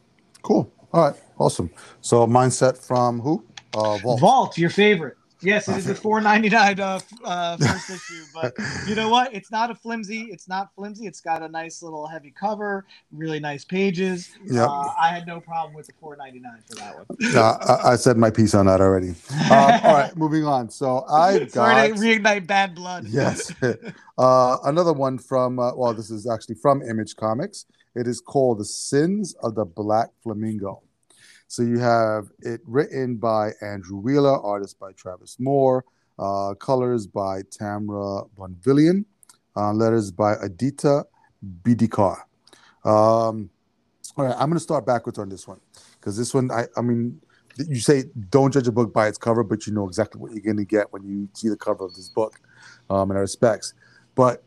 cool. 0.43 0.71
All 0.93 1.05
right. 1.05 1.15
Awesome. 1.39 1.71
So 2.01 2.27
mindset 2.27 2.79
from 2.79 3.21
who? 3.21 3.45
Uh, 3.75 3.99
Vault. 3.99 4.21
Vault, 4.21 4.59
your 4.59 4.71
favorite. 4.71 5.17
Yes, 5.41 5.69
it 5.69 5.77
is 5.77 5.89
a 5.89 5.95
four 5.95 6.21
ninety 6.21 6.49
nine 6.49 6.81
uh, 6.81 6.99
uh, 7.25 7.57
first 7.57 7.91
issue, 8.11 8.25
but 8.35 8.55
you 8.89 8.95
know 8.95 9.09
what? 9.09 9.33
It's 9.33 9.51
not 9.53 9.71
a 9.71 9.75
flimsy. 9.75 10.23
It's 10.33 10.49
not 10.49 10.75
flimsy. 10.75 11.07
It's 11.07 11.21
got 11.21 11.43
a 11.43 11.49
nice 11.49 11.81
little 11.83 12.07
heavy 12.07 12.33
cover, 12.33 12.85
really 13.13 13.39
nice 13.39 13.65
pages. 13.65 14.31
Yeah. 14.45 14.67
Uh, 14.67 14.93
I 15.01 15.09
had 15.09 15.27
no 15.27 15.41
problem 15.41 15.75
with 15.75 15.87
the 15.87 15.93
four 16.01 16.17
ninety 16.17 16.41
nine 16.41 16.61
for 16.69 16.75
that 16.77 16.95
one. 16.97 17.07
Uh, 17.37 17.79
I, 17.85 17.93
I 17.93 17.97
said 17.97 18.17
my 18.17 18.31
piece 18.31 18.55
on 18.55 18.67
that 18.67 18.81
already. 18.81 19.11
Um, 19.11 19.53
all 19.53 19.95
right, 19.95 20.17
moving 20.17 20.45
on. 20.45 20.71
So 20.71 21.05
I 21.09 21.47
Sorry 21.47 21.89
got 21.89 21.97
to 21.97 22.03
reignite 22.03 22.47
bad 22.47 22.75
blood. 22.75 23.07
yes, 23.07 23.53
uh, 24.19 24.57
another 24.65 24.93
one 24.93 25.19
from 25.19 25.61
uh, 25.61 25.75
well, 25.75 25.95
this 25.95 26.11
is 26.11 26.29
actually 26.29 26.57
from 26.57 26.83
Image 26.83 27.15
Comics. 27.15 27.67
It 27.95 28.09
is 28.09 28.21
called 28.21 28.59
"The 28.59 28.65
Sins 28.65 29.37
of 29.43 29.55
the 29.55 29.65
Black 29.65 30.09
Flamingo." 30.23 30.83
So 31.49 31.63
you 31.63 31.79
have 31.79 32.29
it 32.41 32.61
written 32.67 33.17
by 33.17 33.53
Andrew 33.63 33.97
Wheeler, 33.97 34.39
artist 34.39 34.79
by 34.79 34.93
Travis 34.93 35.41
Moore, 35.41 35.83
uh, 36.19 36.53
colors 36.55 37.07
by 37.07 37.41
Tamra 37.43 38.29
Bonvillain, 38.37 39.07
uh, 39.57 39.73
letters 39.73 40.11
by 40.11 40.35
Aditya 40.43 41.05
Bidikar. 41.63 42.19
Um, 42.85 43.49
all 44.17 44.27
right, 44.27 44.35
I'm 44.35 44.51
going 44.51 44.55
to 44.55 44.61
start 44.61 44.85
backwards 44.85 45.19
on 45.19 45.31
this 45.31 45.49
one 45.49 45.59
because 45.99 46.19
this 46.19 46.35
one, 46.35 46.51
I, 46.51 46.67
I 46.77 46.83
mean, 46.83 47.19
you 47.57 47.81
say 47.81 48.05
don't 48.29 48.53
judge 48.53 48.69
a 48.69 48.73
book 48.73 48.93
by 48.93 49.09
its 49.09 49.17
cover, 49.17 49.43
but 49.43 49.67
you 49.67 49.73
know 49.73 49.89
exactly 49.89 50.21
what 50.21 50.33
you're 50.33 50.43
going 50.43 50.59
to 50.59 50.67
get 50.67 50.93
when 50.93 51.03
you 51.03 51.31
see 51.33 51.49
the 51.49 51.57
cover 51.57 51.83
of 51.83 51.95
this 51.95 52.11
book, 52.11 52.41
um, 52.91 53.11
in 53.11 53.17
our 53.17 53.23
respects. 53.23 53.73
But 54.15 54.45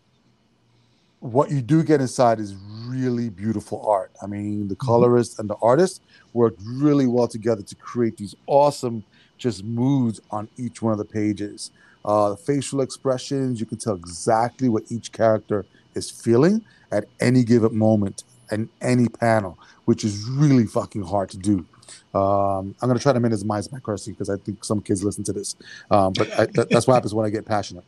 what 1.20 1.50
you 1.50 1.63
do 1.63 1.84
get 1.84 2.00
inside 2.00 2.39
is 2.39 2.53
really 2.91 3.29
beautiful 3.29 3.79
art. 3.88 4.12
I 4.21 4.27
mean, 4.27 4.67
the 4.67 4.75
colorist 4.75 5.39
and 5.39 5.50
the 5.50 5.55
artist 5.62 6.01
worked 6.33 6.62
really 6.65 7.07
well 7.07 7.27
together 7.27 7.62
to 7.62 7.75
create 7.75 8.17
these 8.17 8.36
awesome 8.48 9.03
just 9.38 9.63
moods 9.63 10.19
on 10.29 10.48
each 10.57 10.81
one 10.81 10.91
of 10.91 11.00
the 11.00 11.05
pages. 11.05 11.71
Uh, 12.03 12.29
the 12.31 12.38
facial 12.38 12.81
expressions, 12.81 13.60
you 13.60 13.65
can 13.65 13.77
tell 13.77 13.95
exactly 13.95 14.69
what 14.69 14.83
each 14.89 15.12
character 15.12 15.65
is 15.95 16.10
feeling 16.10 16.63
at 16.91 17.05
any 17.19 17.43
given 17.43 17.75
moment 17.77 18.24
and 18.50 18.69
any 18.81 19.07
panel, 19.07 19.57
which 19.86 20.03
is 20.03 20.24
really 20.29 20.65
fucking 20.65 21.03
hard 21.03 21.29
to 21.29 21.38
do. 21.38 21.65
Um, 22.13 22.75
I'm 22.81 22.88
gonna 22.89 23.00
try 23.00 23.13
to 23.13 23.19
minimize 23.19 23.71
my 23.71 23.79
cursing 23.79 24.13
because 24.13 24.29
I 24.29 24.38
think 24.38 24.63
some 24.63 24.81
kids 24.81 25.03
listen 25.03 25.24
to 25.25 25.33
this, 25.33 25.55
um, 25.89 26.13
but 26.13 26.27
I, 26.39 26.45
that, 26.47 26.69
that's 26.69 26.88
what 26.88 26.95
happens 26.95 27.13
when 27.13 27.25
I 27.25 27.30
get 27.30 27.45
passionate. 27.45 27.86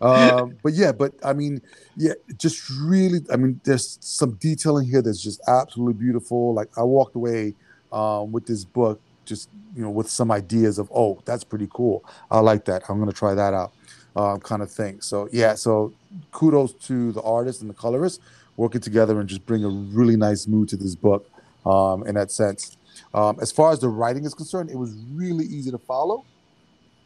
Um, 0.00 0.56
but 0.62 0.74
yeah, 0.74 0.92
but 0.92 1.12
I 1.24 1.32
mean, 1.32 1.62
yeah, 1.96 2.12
just 2.36 2.68
really, 2.70 3.20
I 3.32 3.36
mean, 3.36 3.60
there's 3.64 3.98
some 4.00 4.32
detailing 4.32 4.86
here 4.86 5.02
that's 5.02 5.22
just 5.22 5.40
absolutely 5.48 5.94
beautiful. 5.94 6.54
Like 6.54 6.68
I 6.76 6.82
walked 6.82 7.16
away 7.16 7.54
um, 7.92 8.32
with 8.32 8.46
this 8.46 8.64
book, 8.64 9.00
just 9.24 9.48
you 9.74 9.82
know, 9.82 9.90
with 9.90 10.08
some 10.08 10.30
ideas 10.30 10.78
of, 10.78 10.90
oh, 10.94 11.20
that's 11.24 11.44
pretty 11.44 11.68
cool. 11.72 12.04
I 12.30 12.40
like 12.40 12.64
that. 12.66 12.82
I'm 12.88 12.98
gonna 12.98 13.12
try 13.12 13.34
that 13.34 13.54
out, 13.54 13.72
um, 14.16 14.40
kind 14.40 14.62
of 14.62 14.70
thing. 14.70 15.00
So 15.00 15.28
yeah, 15.32 15.54
so 15.54 15.92
kudos 16.32 16.72
to 16.72 17.12
the 17.12 17.22
artist 17.22 17.60
and 17.60 17.70
the 17.70 17.74
colorist 17.74 18.20
working 18.56 18.80
together 18.80 19.20
and 19.20 19.28
just 19.28 19.44
bring 19.46 19.64
a 19.64 19.68
really 19.68 20.16
nice 20.16 20.46
mood 20.46 20.68
to 20.70 20.76
this 20.76 20.94
book 20.94 21.30
um, 21.64 22.06
in 22.06 22.14
that 22.14 22.30
sense. 22.30 22.76
Um, 23.12 23.38
as 23.40 23.52
far 23.52 23.72
as 23.72 23.80
the 23.80 23.88
writing 23.88 24.24
is 24.24 24.34
concerned, 24.34 24.70
it 24.70 24.76
was 24.76 24.94
really 25.12 25.44
easy 25.44 25.70
to 25.70 25.78
follow. 25.78 26.24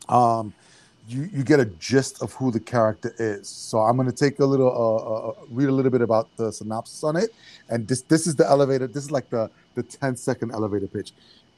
Um, 0.08 0.54
you 1.08 1.28
you 1.32 1.42
get 1.42 1.60
a 1.60 1.64
gist 1.64 2.22
of 2.22 2.32
who 2.34 2.50
the 2.50 2.60
character 2.60 3.14
is. 3.18 3.48
So 3.48 3.78
I'm 3.78 3.96
going 3.96 4.10
to 4.10 4.14
take 4.14 4.38
a 4.38 4.44
little 4.44 4.68
uh, 4.68 5.30
uh, 5.30 5.46
read 5.50 5.68
a 5.68 5.72
little 5.72 5.90
bit 5.90 6.02
about 6.02 6.34
the 6.36 6.52
synopsis 6.52 7.02
on 7.04 7.16
it, 7.16 7.30
and 7.68 7.86
this 7.88 8.02
this 8.02 8.26
is 8.26 8.36
the 8.36 8.46
elevator. 8.46 8.86
This 8.86 9.04
is 9.04 9.10
like 9.10 9.30
the 9.30 9.50
the 9.74 9.82
10 9.82 10.16
second 10.16 10.52
elevator 10.52 10.86
pitch. 10.86 11.12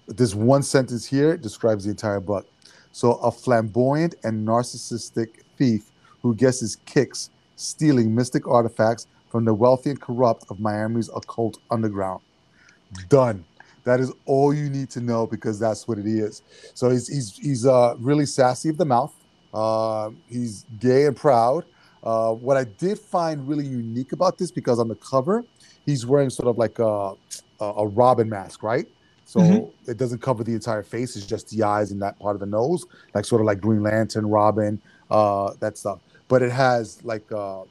This 0.06 0.34
one 0.34 0.62
sentence 0.62 1.06
here 1.06 1.36
describes 1.36 1.84
the 1.84 1.90
entire 1.90 2.20
book. 2.20 2.46
So 2.92 3.14
a 3.14 3.30
flamboyant 3.30 4.16
and 4.24 4.46
narcissistic 4.46 5.42
thief 5.56 5.90
who 6.20 6.34
gets 6.34 6.60
his 6.60 6.76
kicks 6.86 7.30
stealing 7.56 8.14
mystic 8.14 8.46
artifacts 8.46 9.06
from 9.30 9.44
the 9.44 9.54
wealthy 9.54 9.90
and 9.90 10.00
corrupt 10.00 10.44
of 10.50 10.60
Miami's 10.60 11.08
occult 11.14 11.58
underground. 11.70 12.20
Done. 13.08 13.44
That 13.84 13.98
is 13.98 14.12
all 14.26 14.54
you 14.54 14.68
need 14.68 14.90
to 14.90 15.00
know 15.00 15.26
because 15.26 15.58
that's 15.58 15.88
what 15.88 15.98
it 15.98 16.06
is. 16.06 16.42
So 16.74 16.90
he's 16.90 17.08
he's 17.08 17.36
he's 17.36 17.66
uh, 17.66 17.94
really 17.98 18.26
sassy 18.26 18.68
of 18.68 18.76
the 18.76 18.84
mouth. 18.84 19.12
Uh, 19.52 20.10
he's 20.26 20.66
gay 20.78 21.06
and 21.06 21.16
proud. 21.16 21.64
Uh, 22.02 22.32
what 22.32 22.56
I 22.56 22.64
did 22.64 22.98
find 22.98 23.48
really 23.48 23.66
unique 23.66 24.12
about 24.12 24.38
this 24.38 24.52
because 24.52 24.78
on 24.80 24.88
the 24.88 24.96
cover 24.96 25.46
he's 25.86 26.06
wearing 26.06 26.30
sort 26.30 26.48
of 26.48 26.58
like 26.58 26.78
a 26.80 27.14
a, 27.60 27.64
a 27.64 27.88
Robin 27.88 28.28
mask, 28.28 28.62
right? 28.62 28.86
So 29.24 29.40
Mhm. 29.40 29.90
it 29.90 29.98
doesn't 29.98 30.20
cover 30.22 30.44
the 30.44 30.54
entire 30.54 30.82
face; 30.84 31.16
it's 31.16 31.26
just 31.26 31.50
the 31.50 31.62
eyes 31.64 31.92
and 31.92 32.02
that 32.02 32.18
part 32.20 32.36
of 32.36 32.40
the 32.40 32.46
nose, 32.46 32.86
like 33.14 33.24
sort 33.26 33.40
of 33.42 33.46
like 33.46 33.60
Green 33.60 33.82
Lantern, 33.82 34.26
Robin, 34.26 34.82
uh, 35.10 35.52
that 35.60 35.78
stuff. 35.78 36.00
But 36.28 36.42
it 36.42 36.52
has 36.52 37.02
like 37.04 37.30
uh, 37.32 37.64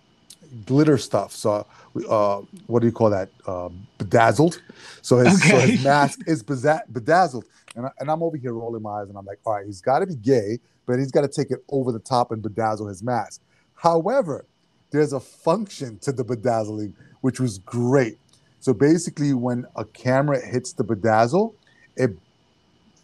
glitter 0.65 0.97
stuff. 0.97 1.33
So 1.33 1.67
uh, 2.09 2.41
what 2.67 2.81
do 2.81 2.87
you 2.87 2.93
call 2.93 3.09
that? 3.11 3.31
Uh, 3.47 3.69
bedazzled. 3.99 4.61
So 5.01 5.17
his, 5.19 5.47
so 5.47 5.59
his 5.61 5.77
mask 5.83 6.21
is 6.27 6.43
beza- 6.43 6.83
bedazzled. 6.91 7.45
And, 7.75 7.87
I, 7.87 7.91
and 7.99 8.11
I'm 8.11 8.23
over 8.23 8.37
here 8.37 8.53
rolling 8.53 8.83
my 8.83 9.01
eyes 9.01 9.09
and 9.09 9.17
I'm 9.17 9.25
like, 9.25 9.39
all 9.45 9.55
right, 9.55 9.65
he's 9.65 9.81
got 9.81 9.99
to 9.99 10.07
be 10.07 10.15
gay, 10.15 10.59
but 10.91 10.99
he's 10.99 11.11
got 11.11 11.21
to 11.21 11.27
take 11.29 11.51
it 11.51 11.63
over 11.69 11.91
the 11.93 11.99
top 11.99 12.31
and 12.31 12.43
bedazzle 12.43 12.89
his 12.89 13.01
mask. 13.01 13.41
However, 13.75 14.45
there's 14.91 15.13
a 15.13 15.19
function 15.19 15.97
to 15.99 16.11
the 16.11 16.23
bedazzling, 16.23 16.93
which 17.21 17.39
was 17.39 17.59
great. 17.59 18.17
So 18.59 18.73
basically, 18.73 19.33
when 19.33 19.65
a 19.77 19.85
camera 19.85 20.39
hits 20.45 20.73
the 20.73 20.83
bedazzle, 20.83 21.53
it 21.95 22.11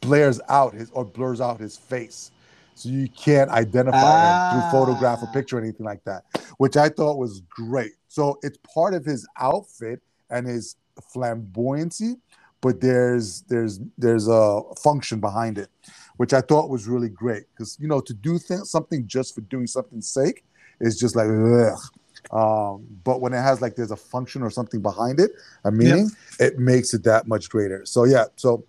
blares 0.01 0.41
out 0.49 0.73
his 0.73 0.91
or 0.91 1.05
blurs 1.05 1.39
out 1.39 1.59
his 1.61 1.77
face. 1.77 2.31
So 2.75 2.89
you 2.89 3.07
can't 3.07 3.49
identify 3.49 4.19
him 4.21 4.51
through 4.51 4.71
photograph 4.71 5.23
or 5.23 5.27
Ah. 5.29 5.33
picture 5.33 5.57
or 5.57 5.61
anything 5.61 5.85
like 5.85 6.03
that, 6.03 6.25
which 6.57 6.75
I 6.77 6.89
thought 6.89 7.17
was 7.17 7.41
great. 7.49 7.93
So 8.09 8.37
it's 8.43 8.57
part 8.73 8.93
of 8.93 9.05
his 9.05 9.25
outfit 9.39 10.01
and 10.29 10.45
his 10.45 10.75
flamboyancy, 11.15 12.17
but 12.61 12.81
there's 12.81 13.41
there's 13.43 13.79
there's 13.97 14.27
a 14.27 14.61
function 14.83 15.19
behind 15.19 15.57
it, 15.57 15.69
which 16.17 16.33
I 16.33 16.41
thought 16.41 16.69
was 16.69 16.87
really 16.87 17.09
great. 17.09 17.43
Because 17.53 17.77
you 17.79 17.87
know, 17.87 18.01
to 18.01 18.13
do 18.13 18.37
th- 18.39 18.61
something 18.61 19.07
just 19.07 19.35
for 19.35 19.41
doing 19.41 19.67
something's 19.67 20.09
sake 20.09 20.43
is 20.81 20.99
just 20.99 21.15
like 21.15 21.27
ugh. 21.27 21.79
Um, 22.31 22.85
but 23.03 23.21
when 23.21 23.33
it 23.33 23.41
has 23.41 23.61
like 23.61 23.75
there's 23.75 23.91
a 23.91 23.97
function 23.97 24.41
or 24.41 24.49
something 24.49 24.81
behind 24.81 25.19
it, 25.19 25.31
a 25.63 25.71
meaning, 25.71 26.09
it 26.39 26.59
makes 26.59 26.93
it 26.93 27.03
that 27.03 27.27
much 27.27 27.49
greater. 27.49 27.85
So 27.85 28.03
yeah, 28.03 28.25
so 28.35 28.65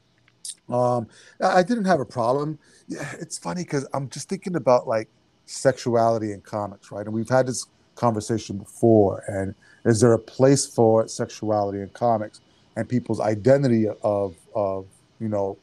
um, 0.68 1.08
I 1.42 1.58
I 1.58 1.62
didn't 1.62 1.86
have 1.86 2.00
a 2.00 2.04
problem. 2.04 2.58
Yeah, 2.86 3.10
it's 3.20 3.38
funny 3.38 3.64
because 3.64 3.86
I'm 3.92 4.08
just 4.08 4.28
thinking 4.28 4.56
about 4.56 4.86
like 4.86 5.08
sexuality 5.46 6.32
in 6.32 6.40
comics, 6.42 6.92
right? 6.92 7.04
And 7.04 7.14
we've 7.14 7.28
had 7.28 7.46
this 7.46 7.66
conversation 7.98 8.58
before. 8.58 9.24
And 9.26 9.54
is 9.84 10.00
there 10.00 10.12
a 10.12 10.18
place 10.18 10.66
for 10.66 11.08
sexuality 11.08 11.80
in 11.80 11.88
comics 11.90 12.40
and 12.76 12.88
people's 12.88 13.20
identity 13.20 13.86
of 14.02 14.36
of 14.54 14.86
you 15.20 15.28
know 15.28 15.58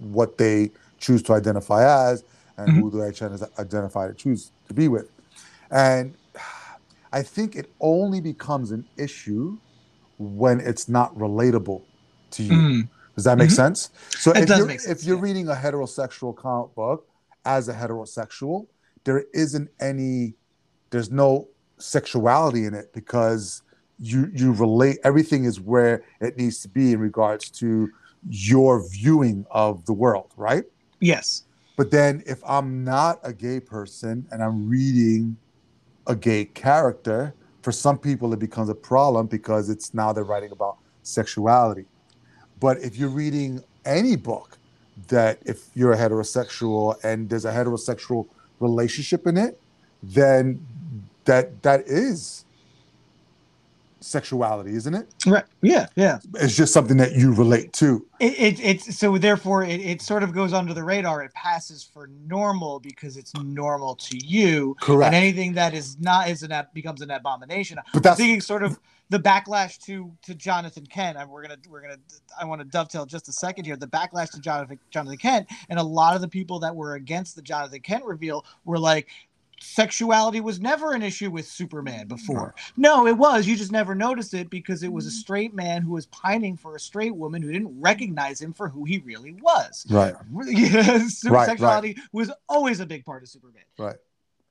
what 0.00 0.36
they 0.36 0.70
choose 1.04 1.22
to 1.24 1.32
identify 1.34 1.80
as 2.10 2.24
and 2.56 2.66
Mhm. 2.72 2.80
who 2.80 3.12
try 3.12 3.28
to 3.28 3.50
identify 3.58 4.08
to 4.08 4.14
choose 4.14 4.52
to 4.68 4.74
be 4.74 4.88
with? 4.88 5.08
And 5.70 6.16
I 7.12 7.22
think 7.22 7.56
it 7.56 7.66
only 7.80 8.20
becomes 8.20 8.70
an 8.72 8.84
issue 8.96 9.58
when 10.18 10.60
it's 10.60 10.88
not 10.88 11.14
relatable 11.16 11.82
to 12.32 12.42
you 12.42 12.52
Mm, 12.56 12.88
Does 13.16 13.24
that 13.24 13.38
make 13.38 13.50
Mhm. 13.50 13.62
sense? 13.62 13.90
So 14.24 14.32
It 14.32 14.42
if 14.42 14.48
you're, 14.48 14.68
sense, 14.70 14.86
if 14.86 15.04
you're 15.04 15.16
yeah. 15.16 15.22
reading 15.28 15.48
a 15.48 15.54
heterosexual 15.54 16.34
comic 16.34 16.74
book 16.74 17.06
as 17.44 17.68
a 17.68 17.74
heterosexual, 17.74 18.66
there 19.04 19.24
isn't 19.32 19.68
any, 19.80 20.34
there's 20.90 21.10
no 21.10 21.48
sexuality 21.78 22.64
in 22.64 22.74
it 22.74 22.92
because 22.92 23.62
you 23.98 24.28
you 24.34 24.52
relate 24.52 24.98
everything 25.04 25.44
is 25.44 25.60
where 25.60 26.02
it 26.20 26.36
needs 26.36 26.60
to 26.62 26.68
be 26.68 26.92
in 26.92 26.98
regards 26.98 27.44
to 27.60 27.88
your 28.28 28.72
viewing 28.90 29.44
of 29.50 29.84
the 29.86 29.92
world, 29.92 30.32
right? 30.36 30.64
Yes. 31.00 31.44
But 31.76 31.90
then 31.90 32.22
if 32.26 32.40
I'm 32.46 32.84
not 32.84 33.18
a 33.22 33.32
gay 33.32 33.60
person 33.60 34.26
and 34.30 34.42
I'm 34.42 34.68
reading 34.68 35.36
a 36.06 36.14
gay 36.14 36.44
character, 36.44 37.34
for 37.62 37.72
some 37.72 37.98
people 37.98 38.32
it 38.32 38.38
becomes 38.38 38.68
a 38.68 38.74
problem 38.74 39.26
because 39.26 39.68
it's 39.68 39.94
now 39.94 40.12
they're 40.12 40.24
writing 40.24 40.52
about 40.52 40.76
sexuality. 41.02 41.86
But 42.60 42.78
if 42.78 42.96
you're 42.96 43.08
reading 43.08 43.62
any 43.84 44.16
book 44.16 44.58
that 45.08 45.38
if 45.44 45.68
you're 45.74 45.92
a 45.92 45.96
heterosexual 45.96 47.02
and 47.02 47.28
there's 47.28 47.44
a 47.44 47.52
heterosexual 47.52 48.26
relationship 48.60 49.26
in 49.26 49.36
it, 49.36 49.60
then 50.02 50.64
that 51.24 51.62
that 51.62 51.80
is 51.86 52.43
sexuality, 54.04 54.74
isn't 54.74 54.94
it? 54.94 55.12
Right. 55.26 55.44
Yeah. 55.62 55.86
Yeah. 55.96 56.18
It's 56.34 56.56
just 56.56 56.72
something 56.72 56.96
that 56.98 57.12
you 57.12 57.32
relate 57.32 57.72
to. 57.74 58.06
It, 58.20 58.38
it 58.38 58.60
it's 58.60 58.96
so 58.96 59.18
therefore 59.18 59.64
it, 59.64 59.80
it 59.80 60.02
sort 60.02 60.22
of 60.22 60.32
goes 60.32 60.52
under 60.52 60.74
the 60.74 60.84
radar. 60.84 61.22
It 61.22 61.32
passes 61.34 61.82
for 61.82 62.08
normal 62.26 62.80
because 62.80 63.16
it's 63.16 63.34
normal 63.34 63.94
to 63.96 64.16
you. 64.24 64.76
Correct. 64.80 65.06
And 65.06 65.14
anything 65.14 65.54
that 65.54 65.74
is 65.74 65.98
not 66.00 66.28
is 66.28 66.42
an 66.42 66.52
becomes 66.72 67.00
an 67.00 67.10
abomination. 67.10 67.78
But 67.92 67.96
I'm 67.96 68.02
that's 68.02 68.18
thinking 68.18 68.40
sort 68.40 68.62
of 68.62 68.78
the 69.10 69.18
backlash 69.18 69.78
to 69.84 70.12
to 70.22 70.34
Jonathan 70.34 70.86
Kent. 70.86 71.18
And 71.18 71.28
we're 71.30 71.42
gonna 71.42 71.58
we're 71.68 71.82
gonna 71.82 71.98
I 72.40 72.44
want 72.44 72.60
to 72.60 72.66
dovetail 72.66 73.06
just 73.06 73.28
a 73.28 73.32
second 73.32 73.64
here. 73.64 73.76
The 73.76 73.88
backlash 73.88 74.30
to 74.32 74.40
Jonathan 74.40 74.78
Jonathan 74.90 75.18
Kent 75.18 75.48
and 75.68 75.78
a 75.78 75.82
lot 75.82 76.14
of 76.14 76.20
the 76.20 76.28
people 76.28 76.60
that 76.60 76.74
were 76.74 76.94
against 76.94 77.36
the 77.36 77.42
Jonathan 77.42 77.80
Kent 77.80 78.04
reveal 78.04 78.44
were 78.64 78.78
like. 78.78 79.08
Sexuality 79.64 80.40
was 80.40 80.60
never 80.60 80.92
an 80.92 81.02
issue 81.02 81.30
with 81.30 81.46
Superman 81.46 82.06
before. 82.06 82.54
No, 82.76 83.06
it 83.06 83.16
was. 83.16 83.46
You 83.46 83.56
just 83.56 83.72
never 83.72 83.94
noticed 83.94 84.34
it 84.34 84.50
because 84.50 84.82
it 84.82 84.92
was 84.92 85.06
a 85.06 85.10
straight 85.10 85.54
man 85.54 85.82
who 85.82 85.92
was 85.92 86.06
pining 86.06 86.56
for 86.56 86.76
a 86.76 86.80
straight 86.80 87.14
woman 87.16 87.40
who 87.42 87.50
didn't 87.50 87.80
recognize 87.80 88.40
him 88.40 88.52
for 88.52 88.68
who 88.68 88.84
he 88.84 88.98
really 88.98 89.32
was. 89.40 89.86
right. 89.90 90.14
Yes, 90.46 91.24
Right, 91.26 91.46
sexuality 91.46 91.96
was 92.12 92.30
always 92.48 92.80
a 92.80 92.86
big 92.86 93.04
part 93.04 93.22
of 93.22 93.28
Superman. 93.28 93.62
Right. 93.78 93.96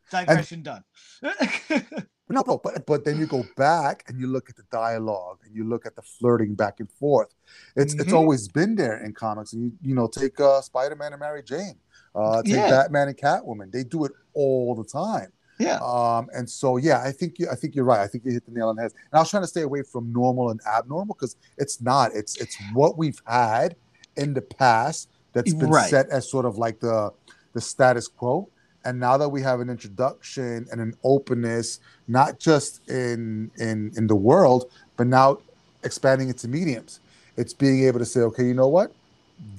Digression 0.10 0.64
done. 0.64 0.84
No, 2.30 2.42
but 2.64 2.86
but 2.88 3.04
then 3.06 3.20
you 3.20 3.28
go 3.28 3.44
back 3.58 4.06
and 4.08 4.20
you 4.20 4.28
look 4.28 4.50
at 4.50 4.56
the 4.56 4.64
dialogue 4.72 5.40
and 5.46 5.54
you 5.54 5.66
look 5.66 5.86
at 5.86 5.96
the 5.96 6.02
flirting 6.02 6.56
back 6.56 6.80
and 6.80 6.90
forth. 6.90 7.36
It's 7.76 7.94
it's 7.96 8.06
Mhm. 8.12 8.16
always 8.16 8.48
been 8.48 8.76
there 8.76 8.98
in 9.04 9.14
comics. 9.14 9.54
And 9.54 9.62
you 9.64 9.72
you 9.90 9.94
know, 9.94 10.08
take 10.08 10.40
uh, 10.40 10.62
Spider 10.62 10.96
Man 10.96 11.12
and 11.14 11.20
Mary 11.20 11.44
Jane, 11.44 11.78
uh, 12.16 12.42
take 12.44 12.54
Yeah. 12.54 12.70
Batman 12.70 13.08
and 13.10 13.18
Catwoman. 13.18 13.72
They 13.72 13.84
do 13.84 14.06
it 14.06 14.12
all 14.34 14.76
the 14.76 14.84
time. 14.84 15.32
yeah. 15.60 15.78
Um, 15.78 16.30
and 16.36 16.50
so 16.50 16.78
yeah, 16.78 17.02
I 17.02 17.12
think 17.12 17.40
you 17.40 17.48
I 17.52 17.56
think 17.56 17.76
you're 17.76 17.86
right. 17.86 18.00
I 18.02 18.08
think 18.08 18.26
you 18.26 18.32
hit 18.32 18.46
the 18.46 18.52
nail 18.52 18.70
on 18.70 18.76
the 18.76 18.82
head. 18.84 18.92
And 19.12 19.18
I 19.18 19.20
was 19.20 19.30
trying 19.30 19.44
to 19.44 19.48
stay 19.48 19.62
away 19.62 19.84
from 19.84 20.12
normal 20.12 20.50
and 20.50 20.60
abnormal 20.68 21.14
because 21.16 21.36
it's 21.58 21.82
not. 21.82 22.14
It's 22.14 22.38
it's 22.42 22.58
what 22.74 22.98
we've 22.98 23.22
had 23.26 23.76
in 24.18 24.34
the 24.34 24.42
past 24.42 25.10
that's 25.34 25.54
been 25.54 25.70
Right. 25.70 25.90
set 25.90 26.10
as 26.10 26.30
sort 26.30 26.46
of 26.46 26.58
like 26.58 26.80
the 26.80 27.12
the 27.54 27.62
status 27.62 28.08
quo. 28.08 28.50
And 28.86 29.00
now 29.00 29.16
that 29.18 29.30
we 29.30 29.42
have 29.44 29.60
an 29.62 29.70
introduction 29.70 30.68
and 30.72 30.82
an 30.82 30.94
openness, 31.04 31.80
not 32.08 32.40
just 32.40 32.88
in 32.90 33.50
in 33.58 33.92
in 33.96 34.08
the 34.08 34.16
world, 34.16 34.70
but 34.98 35.08
now 35.08 35.38
expanding 35.84 36.28
into 36.30 36.48
mediums, 36.48 37.00
it's 37.38 37.54
being 37.54 37.84
able 37.86 38.00
to 38.00 38.06
say, 38.06 38.22
okay, 38.22 38.44
you 38.46 38.54
know 38.54 38.68
what, 38.68 38.92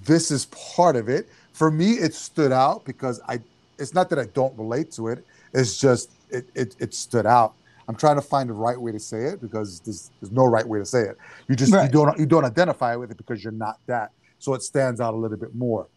this 0.05 0.31
is 0.31 0.47
part 0.47 0.97
of 0.97 1.09
it. 1.09 1.29
For 1.55 1.71
me, 1.71 1.93
it 1.93 2.15
stood 2.15 2.53
out 2.53 2.85
because 2.85 3.21
I. 3.29 3.41
It's 3.79 3.95
not 3.95 4.09
that 4.11 4.21
I 4.21 4.27
don't 4.27 4.57
relate 4.57 4.93
to 4.93 5.09
it. 5.09 5.25
It's 5.53 5.79
just 5.81 6.11
it 6.31 6.47
it, 6.55 6.77
it 6.79 6.95
stood 6.95 7.27
out. 7.27 7.55
I'm 7.89 7.97
trying 7.97 8.17
to 8.17 8.23
find 8.23 8.49
the 8.49 8.55
right 8.55 8.81
way 8.81 8.93
to 8.93 9.01
say 9.01 9.25
it 9.25 9.41
because 9.41 9.81
there's, 9.81 10.11
there's 10.21 10.33
no 10.33 10.45
right 10.47 10.67
way 10.67 10.79
to 10.79 10.87
say 10.87 11.03
it. 11.03 11.17
You 11.49 11.57
just 11.57 11.73
Right. 11.73 11.87
you 11.87 11.91
don't 11.93 12.19
you 12.19 12.27
don't 12.27 12.45
identify 12.45 12.97
with 12.97 13.11
it 13.11 13.17
because 13.17 13.43
you're 13.43 13.53
not 13.53 13.79
that. 13.87 14.11
So 14.39 14.55
it 14.55 14.63
stands 14.63 15.01
out 15.01 15.15
a 15.15 15.17
little 15.17 15.37
bit 15.37 15.55
more. 15.55 15.89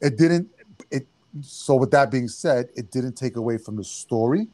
It 0.00 0.16
didn't 0.18 0.48
it 0.90 1.06
so 1.40 1.76
with 1.76 1.90
that 1.92 2.10
being 2.10 2.28
said, 2.28 2.68
it 2.76 2.90
didn't 2.90 3.14
take 3.14 3.36
away 3.36 3.58
from 3.58 3.76
the 3.76 3.84
story 3.84 4.48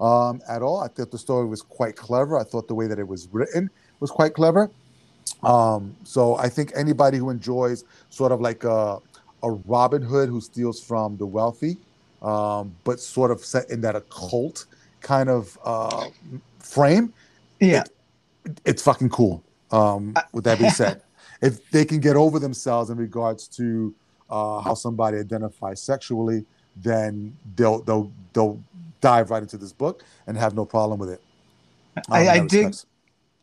um, 0.00 0.40
at 0.48 0.62
all. 0.62 0.80
I 0.80 0.88
thought 0.88 1.10
the 1.10 1.18
story 1.18 1.46
was 1.46 1.62
quite 1.62 1.96
clever. 1.96 2.38
I 2.38 2.44
thought 2.44 2.68
the 2.68 2.74
way 2.74 2.86
that 2.86 2.98
it 2.98 3.06
was 3.08 3.28
written 3.32 3.70
was 4.00 4.10
quite 4.10 4.34
clever. 4.34 4.70
Um, 5.42 5.96
so 6.04 6.36
I 6.36 6.48
think 6.48 6.72
anybody 6.76 7.18
who 7.18 7.30
enjoys 7.30 7.84
sort 8.10 8.32
of 8.32 8.40
like 8.40 8.64
a, 8.64 8.98
a 9.42 9.50
Robin 9.50 10.02
Hood 10.02 10.28
who 10.28 10.40
steals 10.40 10.80
from 10.82 11.16
the 11.16 11.26
wealthy, 11.26 11.76
um, 12.22 12.74
but 12.84 13.00
sort 13.00 13.30
of 13.30 13.44
set 13.44 13.68
in 13.70 13.80
that 13.82 13.96
occult 13.96 14.66
kind 15.00 15.28
of 15.28 15.58
uh, 15.64 16.06
frame, 16.60 17.12
Yeah. 17.60 17.84
it's 18.64 18.82
fucking 18.82 19.10
cool. 19.10 19.42
Um, 19.72 20.14
with 20.32 20.44
that 20.44 20.58
being 20.58 20.70
said, 20.82 21.02
if 21.40 21.68
they 21.70 21.84
can 21.84 21.98
get 22.00 22.14
over 22.16 22.38
themselves 22.38 22.90
in 22.90 22.98
regards 22.98 23.48
to 23.48 23.94
uh, 24.30 24.60
how 24.60 24.74
somebody 24.74 25.18
identifies 25.18 25.80
sexually, 25.82 26.44
then 26.76 27.36
they'll 27.56 27.80
they'll 27.82 28.10
they'll 28.32 28.58
dive 29.00 29.30
right 29.30 29.42
into 29.42 29.58
this 29.58 29.72
book 29.72 30.04
and 30.26 30.36
have 30.38 30.54
no 30.54 30.64
problem 30.64 30.98
with 30.98 31.10
it. 31.10 31.20
um, 31.96 32.02
I- 32.10 32.22
in 32.22 32.28
I 32.28 32.38
dig- 32.46 32.52
respects. 32.66 32.86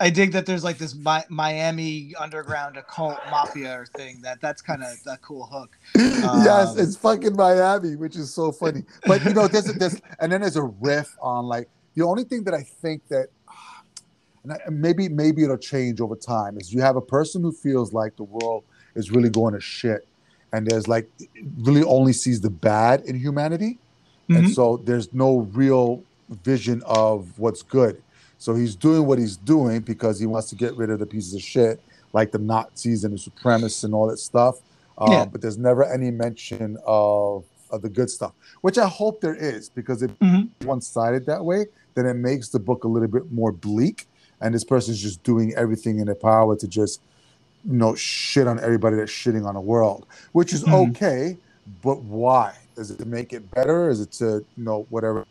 I 0.01 0.09
dig 0.09 0.31
that 0.31 0.45
there's 0.45 0.63
like 0.63 0.77
this 0.77 0.95
Mi- 0.95 1.27
Miami 1.29 2.13
underground 2.17 2.77
occult 2.77 3.17
mafia 3.29 3.83
thing. 3.97 4.21
That 4.21 4.39
that's 4.39 4.61
kind 4.61 4.81
of 4.83 4.93
a 5.07 5.17
cool 5.17 5.45
hook. 5.45 5.77
yes, 5.95 6.69
Um, 6.69 6.79
it's 6.79 6.95
fucking 6.95 7.35
Miami, 7.35 7.95
which 7.97 8.15
is 8.15 8.33
so 8.33 8.51
funny. 8.51 8.83
But 9.05 9.25
you 9.25 9.33
know, 9.33 9.47
there's 9.47 9.67
a, 9.69 9.73
there's 9.73 9.99
and 10.19 10.31
then 10.31 10.41
there's 10.41 10.55
a 10.55 10.63
riff 10.63 11.15
on 11.21 11.45
like 11.45 11.67
the 11.95 12.05
only 12.05 12.23
thing 12.23 12.43
that 12.45 12.53
I 12.53 12.61
think 12.63 13.05
that 13.09 13.27
and 14.43 14.53
I, 14.53 14.59
maybe 14.69 15.09
maybe 15.09 15.43
it'll 15.43 15.57
change 15.57 15.99
over 15.99 16.15
time 16.15 16.57
is 16.57 16.73
you 16.73 16.81
have 16.81 16.95
a 16.95 17.01
person 17.01 17.41
who 17.41 17.51
feels 17.51 17.91
like 17.91 18.15
the 18.15 18.23
world 18.23 18.63
is 18.95 19.11
really 19.11 19.29
going 19.29 19.53
to 19.53 19.59
shit, 19.59 20.07
and 20.53 20.65
there's 20.65 20.87
like 20.87 21.09
really 21.57 21.83
only 21.83 22.13
sees 22.13 22.39
the 22.39 22.49
bad 22.49 23.01
in 23.01 23.15
humanity, 23.19 23.79
and 24.29 24.45
Mhm. 24.45 24.53
so 24.55 24.77
there's 24.77 25.13
no 25.13 25.39
real 25.53 26.03
vision 26.45 26.81
of 26.85 27.37
what's 27.37 27.63
good. 27.63 28.01
So 28.39 28.55
he's 28.55 28.75
doing 28.75 29.05
what 29.05 29.19
he's 29.19 29.35
doing 29.37 29.81
because 29.81 30.19
he 30.19 30.25
wants 30.25 30.49
to 30.49 30.55
get 30.55 30.75
rid 30.75 30.89
of 30.89 30.99
the 30.99 31.05
pieces 31.05 31.33
of 31.35 31.41
shit 31.41 31.79
like 32.13 32.31
the 32.31 32.39
Nazis 32.39 33.03
and 33.03 33.13
the 33.13 33.17
supremacists 33.19 33.83
and 33.83 33.93
all 33.93 34.07
that 34.07 34.17
stuff. 34.17 34.55
Uh, 34.97 35.05
Yeah. 35.11 35.25
But 35.25 35.41
there's 35.41 35.57
never 35.57 35.83
any 35.83 36.09
mention 36.09 36.77
of, 36.87 37.43
of 37.69 37.81
the 37.81 37.89
good 37.89 38.09
stuff, 38.09 38.31
which 38.61 38.77
I 38.77 38.87
hope 38.87 39.21
there 39.21 39.35
is 39.35 39.69
because 39.69 40.01
if 40.01 40.11
Mhm. 40.19 40.49
one 40.63 40.81
sided 40.81 41.25
that 41.27 41.43
way, 41.45 41.67
then 41.95 42.05
it 42.05 42.15
makes 42.15 42.49
the 42.49 42.59
book 42.59 42.83
a 42.85 42.87
little 42.87 43.09
bit 43.09 43.31
more 43.31 43.51
bleak. 43.51 44.07
And 44.41 44.55
this 44.55 44.63
person's 44.63 45.01
just 45.01 45.21
doing 45.23 45.53
everything 45.55 45.99
in 45.99 46.05
their 46.05 46.15
power 46.15 46.55
to 46.55 46.67
just, 46.67 47.01
you 47.65 47.73
know, 47.75 47.93
shit 47.93 48.47
on 48.47 48.57
everybody 48.61 48.95
that's 48.95 49.11
shitting 49.11 49.45
on 49.45 49.53
the 49.53 49.61
world, 49.61 50.05
which 50.31 50.53
is 50.53 50.63
Mhm. 50.63 50.91
okay. 50.91 51.37
But 51.83 52.01
why? 52.03 52.53
Is 52.77 52.89
it 52.89 52.99
to 52.99 53.05
make 53.05 53.33
it 53.33 53.51
better? 53.51 53.89
Is 53.89 53.99
it 53.99 54.13
to, 54.13 54.45
you 54.57 54.63
know, 54.63 54.85
whatever? 54.89 55.25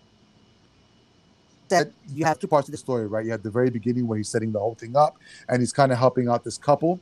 That 1.69 1.91
you 2.13 2.25
have 2.25 2.39
two 2.39 2.47
parts 2.47 2.69
of 2.69 2.73
the 2.73 2.79
story, 2.79 3.07
right? 3.07 3.25
You 3.25 3.33
have 3.33 3.43
the 3.43 3.51
very 3.51 3.71
beginning 3.71 4.07
where 4.07 4.17
he's 4.17 4.29
setting 4.29 4.53
the 4.53 4.59
whole 4.59 4.75
thing 4.75 4.97
up, 4.97 5.17
and 5.49 5.61
he's 5.61 5.73
kind 5.73 5.93
of 5.93 5.99
helping 5.99 6.29
out 6.29 6.45
this 6.45 6.57
couple, 6.57 7.01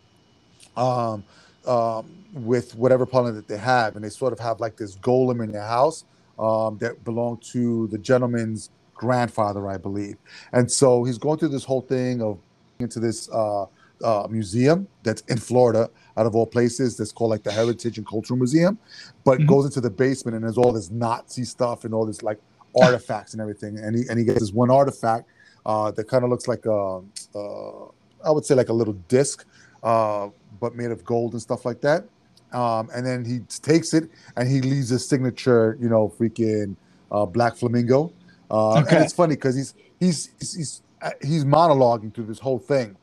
um, 0.77 1.25
um, 1.67 2.07
with 2.33 2.75
whatever 2.75 3.07
problem 3.07 3.35
that 3.37 3.49
they 3.49 3.59
have, 3.59 3.95
and 3.97 4.05
they 4.05 4.09
sort 4.09 4.33
of 4.33 4.39
have 4.41 4.61
like 4.61 4.77
this 4.77 4.97
golem 4.97 5.43
in 5.43 5.53
their 5.53 5.63
house 5.63 6.05
um, 6.39 6.79
that 6.79 7.03
belonged 7.05 7.43
to 7.53 7.87
the 7.89 7.99
gentleman's 7.99 8.71
grandfather, 8.95 9.69
I 9.69 9.77
believe. 9.77 10.17
And 10.53 10.71
so 10.71 11.05
he's 11.05 11.19
going 11.19 11.39
through 11.39 11.51
this 11.51 11.65
whole 11.65 11.83
thing 11.83 12.23
of 12.23 12.39
into 12.79 13.01
this 13.01 13.29
uh, 13.31 13.65
uh, 14.05 14.27
museum 14.29 14.87
that's 15.03 15.23
in 15.23 15.39
Florida, 15.39 15.89
out 16.17 16.27
of 16.27 16.35
all 16.37 16.47
places, 16.47 16.97
that's 16.97 17.13
called 17.13 17.31
like 17.31 17.43
the 17.43 17.53
Heritage 17.53 17.97
and 17.99 18.07
Cultural 18.07 18.37
Museum, 18.39 18.79
but 19.25 19.39
Mhm. 19.41 19.47
goes 19.47 19.65
into 19.65 19.81
the 19.81 19.91
basement 19.91 20.35
and 20.35 20.45
there's 20.45 20.59
all 20.59 20.73
this 20.73 20.91
Nazi 20.91 21.45
stuff 21.45 21.85
and 21.85 21.95
all 21.95 22.05
this 22.05 22.23
like 22.23 22.39
artifacts 22.81 23.33
and 23.33 23.41
everything. 23.41 23.79
And 23.79 23.97
he 23.97 24.05
and 24.09 24.19
he 24.19 24.25
gets 24.25 24.41
this 24.41 24.53
one 24.53 24.71
artifact 24.71 25.29
uh, 25.65 25.91
that 25.93 26.09
kind 26.09 26.25
of 26.25 26.31
looks 26.31 26.47
like 26.49 26.65
a, 26.67 27.01
uh, 27.35 27.85
I 28.25 28.31
would 28.31 28.45
say 28.45 28.55
like 28.55 28.69
a 28.69 28.73
little 28.73 28.95
disc, 29.09 29.45
uh, 29.83 30.29
but 30.61 30.75
made 30.75 30.91
of 30.91 31.05
gold 31.05 31.33
and 31.33 31.43
stuff 31.43 31.65
like 31.65 31.81
that. 31.81 32.05
Um, 32.53 32.89
and 32.95 33.05
then 33.05 33.25
he 33.25 33.41
takes 33.41 33.93
it 33.93 34.09
and 34.37 34.49
he 34.49 34.61
leaves 34.61 34.89
his 34.91 35.07
signature, 35.07 35.77
you 35.81 35.89
know, 35.89 36.13
freaking 36.19 36.77
uh, 37.11 37.27
black 37.27 37.57
flamingo. 37.57 38.13
Uh, 38.51 38.81
Okay. 38.81 38.97
And 38.97 39.05
it's 39.05 39.13
funny 39.13 39.35
because 39.35 39.57
he's 39.57 39.75
he's 39.99 40.31
he's 40.39 40.55
he's, 40.55 40.83
uh, 41.03 41.11
he's 41.21 41.45
monologuing 41.45 42.15
through 42.15 42.27
this 42.27 42.39
whole 42.39 42.61
thing, 42.61 42.97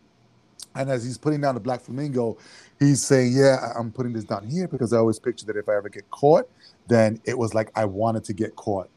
and 0.75 0.89
as 0.89 1.03
he's 1.03 1.17
putting 1.17 1.41
down 1.41 1.53
the 1.55 1.59
black 1.61 1.81
flamingo, 1.81 2.37
he's 2.79 3.03
saying, 3.05 3.33
"Yeah, 3.35 3.73
I'm 3.77 3.91
putting 3.91 4.13
this 4.13 4.23
down 4.23 4.47
here 4.47 4.67
because 4.67 4.93
I 4.93 4.97
always 4.97 5.19
picture 5.19 5.45
that 5.47 5.57
if 5.57 5.67
I 5.67 5.75
ever 5.75 5.89
get 5.89 6.09
caught, 6.11 6.49
then 6.87 7.19
it 7.25 7.37
was 7.37 7.53
like 7.53 7.71
I 7.75 7.85
wanted 7.85 8.23
to 8.25 8.33
get 8.33 8.55
caught. 8.55 8.89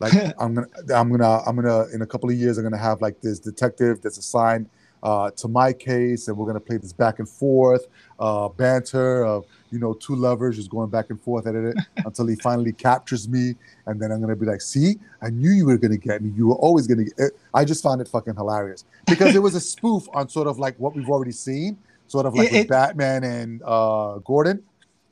Like 0.00 0.14
I'm 0.38 0.54
gonna, 0.54 0.66
I'm 0.94 1.10
gonna, 1.10 1.38
I'm 1.46 1.56
gonna, 1.56 1.84
in 1.94 2.02
a 2.02 2.06
couple 2.06 2.28
of 2.30 2.36
years, 2.36 2.58
I'm 2.58 2.64
gonna 2.64 2.78
have 2.78 3.00
like 3.00 3.20
this 3.20 3.38
detective 3.38 4.00
that's 4.02 4.18
assigned 4.18 4.68
uh, 5.02 5.30
to 5.30 5.48
my 5.48 5.72
case, 5.72 6.28
and 6.28 6.36
we're 6.36 6.46
gonna 6.46 6.60
play 6.60 6.76
this 6.76 6.92
back 6.92 7.18
and 7.20 7.28
forth 7.28 7.86
uh, 8.18 8.48
banter 8.48 9.24
of 9.24 9.46
you 9.70 9.78
know 9.78 9.94
two 9.94 10.14
lovers 10.14 10.56
just 10.56 10.68
going 10.70 10.90
back 10.90 11.08
and 11.10 11.20
forth 11.22 11.46
at 11.46 11.54
it 11.54 11.76
until 12.04 12.26
he 12.26 12.36
finally 12.36 12.72
captures 12.72 13.28
me, 13.28 13.54
and 13.86 14.00
then 14.00 14.10
I'm 14.12 14.20
gonna 14.20 14.36
be 14.36 14.44
like, 14.46 14.60
"See, 14.60 14.98
I 15.22 15.30
knew 15.30 15.50
you 15.50 15.66
were 15.66 15.78
gonna 15.78 15.96
get 15.96 16.22
me. 16.22 16.30
You 16.36 16.48
were 16.48 16.56
always 16.56 16.86
gonna." 16.86 17.04
Get 17.04 17.14
it. 17.18 17.32
I 17.54 17.64
just 17.64 17.82
found 17.82 18.00
it 18.00 18.08
fucking 18.08 18.34
hilarious 18.36 18.84
because 19.06 19.34
it 19.34 19.38
was 19.42 19.54
a 19.54 19.60
spoof 19.60 20.06
on 20.12 20.28
sort 20.28 20.46
of 20.48 20.58
like 20.58 20.76
what 20.78 20.94
we've 20.94 21.08
already 21.08 21.32
seen, 21.32 21.78
sort 22.06 22.26
of 22.26 22.34
like 22.34 22.48
It- 22.48 22.52
with 22.52 22.60
it- 22.62 22.68
Batman 22.68 23.24
and 23.24 23.62
uh, 23.64 24.18
Gordon. 24.18 24.62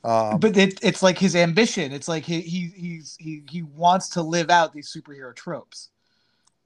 Um, 0.04 0.38
but 0.38 0.56
it, 0.56 0.78
it's 0.82 1.02
like 1.02 1.18
his 1.18 1.34
ambition. 1.37 1.92
It's 1.92 2.08
like 2.08 2.24
he, 2.24 2.40
he 2.40 2.72
he's 2.76 3.16
he 3.18 3.42
he 3.50 3.62
wants 3.62 4.08
to 4.11 4.22
live 4.22 4.50
out 4.50 4.72
these 4.72 4.92
superhero 4.94 5.34
tropes. 5.34 5.90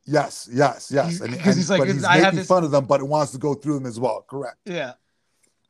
yes, 0.04 0.48
yes, 0.52 0.90
yes, 0.92 1.20
and, 1.20 1.32
and- 1.34 1.42
he's 1.42 1.70
like, 1.70 1.78
but 1.80 1.88
he's 1.88 2.04
I 2.04 2.20
making 2.20 2.38
this- 2.40 2.48
fun 2.48 2.64
of 2.64 2.70
them, 2.70 2.84
but 2.86 3.00
it 3.00 3.04
wants 3.06 3.32
to 3.32 3.38
go 3.38 3.54
through 3.54 3.74
them 3.74 3.86
as 3.86 3.98
well. 3.98 4.24
Correct. 4.28 4.58
Yeah. 4.64 4.92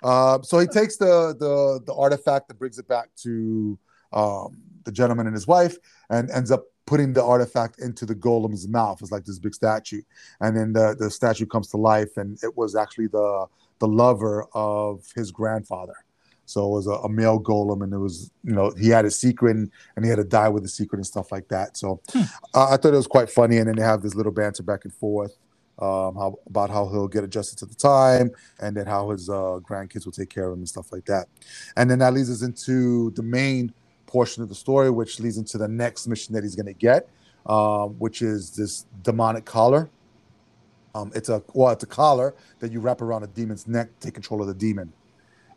Uh, 0.02 0.42
so 0.42 0.58
he 0.58 0.66
takes 0.66 0.96
the 0.96 1.34
the 1.38 1.80
the 1.86 1.94
artifact 1.94 2.50
and 2.50 2.58
brings 2.58 2.78
it 2.78 2.88
back 2.88 3.08
to 3.16 3.78
um, 4.12 4.56
the 4.84 4.90
gentleman 4.92 5.26
and 5.26 5.34
his 5.34 5.46
wife, 5.46 5.76
and 6.10 6.30
ends 6.30 6.50
up 6.50 6.64
putting 6.84 7.12
the 7.12 7.22
artifact 7.22 7.78
into 7.78 8.04
the 8.04 8.14
golem's 8.14 8.66
mouth. 8.66 8.98
It's 9.00 9.12
like 9.12 9.24
this 9.24 9.38
big 9.38 9.54
statue, 9.54 10.02
and 10.40 10.56
then 10.56 10.72
the 10.72 10.96
the 10.98 11.08
statue 11.10 11.46
comes 11.46 11.68
to 11.68 11.76
life, 11.76 12.16
and 12.16 12.36
it 12.42 12.56
was 12.56 12.74
actually 12.74 13.06
the 13.06 13.46
the 13.78 13.86
lover 13.86 14.46
of 14.52 15.04
his 15.14 15.30
grandfather. 15.30 15.94
So 16.52 16.66
it 16.66 16.70
was 16.70 16.86
a, 16.86 16.92
a 16.92 17.08
male 17.08 17.40
golem, 17.40 17.82
and 17.82 17.92
it 17.92 17.98
was 17.98 18.30
you 18.44 18.54
know 18.54 18.72
he 18.78 18.88
had 18.88 19.04
a 19.04 19.10
secret, 19.10 19.56
and, 19.56 19.70
and 19.96 20.04
he 20.04 20.08
had 20.10 20.16
to 20.18 20.24
die 20.24 20.48
with 20.48 20.64
a 20.64 20.68
secret 20.68 20.98
and 20.98 21.06
stuff 21.06 21.32
like 21.32 21.48
that. 21.48 21.76
So 21.76 22.00
Hmm. 22.12 22.22
uh, 22.54 22.68
I 22.70 22.76
thought 22.76 22.94
it 22.94 23.02
was 23.04 23.06
quite 23.06 23.30
funny, 23.30 23.56
and 23.58 23.68
then 23.68 23.76
they 23.76 23.82
have 23.82 24.02
this 24.02 24.14
little 24.14 24.32
banter 24.32 24.62
back 24.62 24.84
and 24.84 24.94
forth. 24.94 25.34
Um, 25.78 26.14
how 26.14 26.38
about 26.46 26.70
how 26.70 26.86
he'll 26.88 27.08
get 27.08 27.24
adjusted 27.24 27.58
to 27.60 27.66
the 27.66 27.74
time, 27.74 28.30
and 28.60 28.76
then 28.76 28.86
how 28.86 29.10
his 29.10 29.28
uh, 29.28 29.58
grandkids 29.68 30.04
will 30.04 30.12
take 30.12 30.28
care 30.28 30.46
of 30.46 30.52
him 30.52 30.60
and 30.60 30.68
stuff 30.68 30.92
like 30.92 31.06
that. 31.06 31.26
And 31.76 31.90
then 31.90 31.98
that 32.00 32.12
leads 32.12 32.30
us 32.30 32.42
into 32.42 33.10
the 33.12 33.22
main 33.22 33.72
portion 34.06 34.42
of 34.42 34.48
the 34.50 34.54
story, 34.54 34.90
which 34.90 35.18
leads 35.18 35.38
into 35.38 35.56
the 35.58 35.66
next 35.68 36.06
mission 36.06 36.34
that 36.34 36.44
he's 36.44 36.54
going 36.54 36.66
to 36.66 36.74
get, 36.74 37.08
um, 37.46 37.98
which 37.98 38.20
is 38.20 38.50
this 38.54 38.84
demonic 39.02 39.44
collar. 39.46 39.88
Um, 40.94 41.10
it's 41.14 41.30
a 41.30 41.42
well, 41.54 41.70
it's 41.72 41.84
a 41.84 41.86
collar 41.86 42.34
that 42.60 42.70
you 42.70 42.78
wrap 42.80 43.00
around 43.00 43.22
a 43.22 43.26
demon's 43.28 43.66
neck, 43.66 43.88
to 44.00 44.06
take 44.06 44.14
control 44.14 44.42
of 44.42 44.48
the 44.48 44.54
demon, 44.54 44.92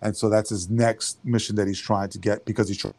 and 0.01 0.15
so 0.15 0.29
that's 0.29 0.49
his 0.49 0.69
next 0.69 1.23
mission 1.25 1.55
that 1.55 1.67
he's 1.67 1.79
trying 1.79 2.09
to 2.09 2.17
get 2.19 2.45
because 2.45 2.67
he's 2.67 2.77
trying. 2.77 2.93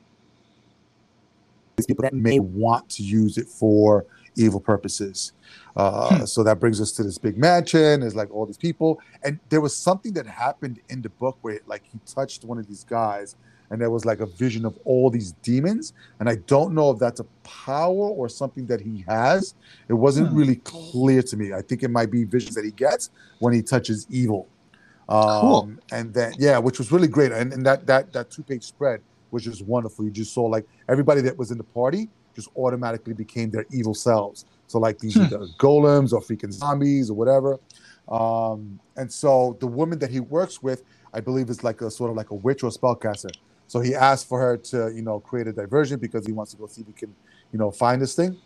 These 1.77 1.87
people 1.87 2.03
that 2.03 2.15
may 2.15 2.39
want 2.41 2.89
to 2.91 3.03
use 3.03 3.37
it 3.37 3.49
for 3.49 4.07
evil 4.37 4.61
purposes. 4.61 5.33
Uh, 5.77 6.25
So 6.25 6.43
that 6.43 6.59
brings 6.59 6.81
us 6.81 6.93
to 6.93 7.03
this 7.03 7.19
big 7.19 7.37
mansion. 7.37 8.01
There's 8.01 8.17
like 8.17 8.35
all 8.35 8.47
these 8.47 8.57
people, 8.57 9.01
and 9.23 9.39
there 9.51 9.61
was 9.61 9.77
something 9.77 10.13
that 10.15 10.27
happened 10.27 10.81
in 10.89 11.03
the 11.03 11.11
book 11.11 11.37
where 11.43 11.61
like 11.67 11.83
he 11.93 11.99
touched 12.07 12.45
one 12.45 12.59
of 12.59 12.67
these 12.67 12.85
guys, 12.85 13.37
and 13.71 13.81
there 13.81 13.91
was 13.91 14.05
like 14.07 14.21
a 14.21 14.27
vision 14.27 14.65
of 14.65 14.79
all 14.85 15.11
these 15.11 15.33
demons. 15.43 15.93
And 16.19 16.29
I 16.31 16.37
don't 16.47 16.73
know 16.75 16.91
if 16.93 16.99
that's 16.99 17.21
a 17.21 17.27
power 17.43 18.09
or 18.09 18.29
something 18.31 18.65
that 18.67 18.81
he 18.81 19.05
has. 19.07 19.55
It 19.89 19.95
wasn't 19.95 20.29
Hmm. 20.31 20.37
really 20.37 20.57
clear 20.57 21.23
to 21.23 21.37
me. 21.37 21.53
I 21.53 21.61
think 21.61 21.83
it 21.83 21.91
might 21.91 22.11
be 22.11 22.25
visions 22.25 22.55
that 22.55 22.65
he 22.65 22.71
gets 22.71 23.11
when 23.39 23.53
he 23.53 23.61
touches 23.63 24.07
evil. 24.11 24.47
Um, 25.09 25.29
Cool. 25.41 25.81
And 25.93 26.15
then 26.15 26.37
yeah, 26.39 26.59
which 26.59 26.79
was 26.79 26.93
really 26.93 27.09
great. 27.09 27.33
And, 27.33 27.53
and 27.53 27.67
that 27.67 27.87
that 27.87 28.13
that 28.15 28.31
two 28.31 28.45
page 28.45 28.65
spread 28.65 29.03
was 29.31 29.45
just 29.45 29.67
wonderful. 29.67 30.05
You 30.05 30.13
just 30.13 30.35
saw 30.35 30.45
like 30.45 30.67
everybody 30.89 31.21
that 31.23 31.39
was 31.39 31.51
in 31.53 31.59
the 31.59 31.65
party 31.65 32.11
just 32.35 32.49
automatically 32.57 33.15
became 33.15 33.51
their 33.51 33.67
evil 33.73 33.95
selves. 33.95 34.47
So 34.69 34.79
like 34.79 34.99
these 35.01 35.19
Hmm. 35.19 35.29
golems 35.59 36.13
or 36.13 36.21
freaking 36.23 36.53
zombies 36.53 37.11
or 37.11 37.15
whatever. 37.17 37.59
Um, 38.09 38.81
and 38.97 39.13
so 39.13 39.57
the 39.61 39.69
woman 39.69 39.99
that 40.01 40.11
he 40.11 40.21
works 40.21 40.63
with, 40.63 40.83
I 41.15 41.21
believe, 41.21 41.51
is 41.51 41.65
like 41.65 41.81
a 41.83 41.91
sort 41.91 42.11
of 42.11 42.17
like 42.17 42.31
a 42.31 42.35
witch 42.37 42.63
or 42.65 42.69
a 42.69 42.71
spellcaster. 42.71 43.35
So 43.69 43.81
he 43.81 43.95
asked 43.97 44.29
for 44.29 44.41
her 44.41 44.59
to, 44.71 44.93
you 44.95 45.03
know, 45.03 45.21
create 45.21 45.49
a 45.49 45.53
diversion 45.55 46.01
because 46.01 46.27
he 46.27 46.33
wants 46.33 46.53
to 46.53 46.59
go 46.59 46.67
see 46.69 46.83
if 46.83 46.89
he 46.89 46.95
can, 46.95 47.17
you 47.53 47.59
know, 47.59 47.71
find 47.73 48.03
this 48.03 48.15
thing. 48.17 48.39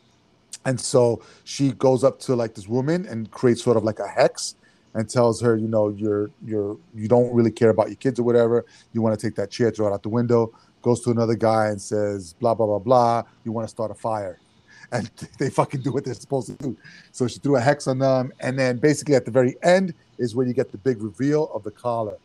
And 0.64 0.80
so 0.80 1.22
she 1.44 1.72
goes 1.72 2.04
up 2.04 2.20
to 2.20 2.36
like 2.36 2.54
this 2.54 2.68
woman 2.68 3.06
and 3.06 3.30
creates 3.30 3.62
sort 3.64 3.76
of 3.78 3.84
like 3.84 4.00
a 4.00 4.08
hex 4.08 4.56
and 4.94 5.08
tells 5.08 5.40
her, 5.40 5.56
you 5.56 5.68
know, 5.68 5.88
you're 5.88 6.30
you're 6.44 6.76
you 6.94 7.08
don't 7.08 7.32
really 7.32 7.50
care 7.50 7.70
about 7.70 7.88
your 7.88 7.96
kids 7.96 8.18
or 8.18 8.24
whatever. 8.24 8.64
You 8.92 9.02
want 9.02 9.18
to 9.18 9.26
take 9.26 9.36
that 9.36 9.50
chair, 9.50 9.70
throw 9.70 9.88
it 9.88 9.92
out 9.92 10.02
the 10.02 10.08
window. 10.08 10.52
Goes 10.82 11.00
to 11.02 11.10
another 11.10 11.34
guy 11.34 11.68
and 11.68 11.80
says, 11.80 12.34
blah 12.34 12.54
blah 12.54 12.66
blah 12.66 12.78
blah. 12.78 13.22
You 13.44 13.52
want 13.52 13.66
to 13.66 13.70
start 13.70 13.90
a 13.90 13.94
fire, 13.94 14.38
and 14.92 15.10
they 15.38 15.50
fucking 15.50 15.82
do 15.82 15.92
what 15.92 16.04
they're 16.04 16.14
supposed 16.14 16.48
to 16.48 16.54
do. 16.54 16.76
So 17.12 17.28
she 17.28 17.38
threw 17.38 17.56
a 17.56 17.60
hex 17.60 17.86
on 17.86 17.98
them, 17.98 18.32
and 18.40 18.58
then 18.58 18.78
basically 18.78 19.14
at 19.14 19.24
the 19.24 19.30
very 19.30 19.56
end 19.62 19.94
is 20.18 20.34
where 20.34 20.46
you 20.46 20.52
get 20.52 20.72
the 20.72 20.78
big 20.78 21.02
reveal 21.02 21.50
of 21.54 21.62
the 21.62 21.70
collar. 21.70 22.16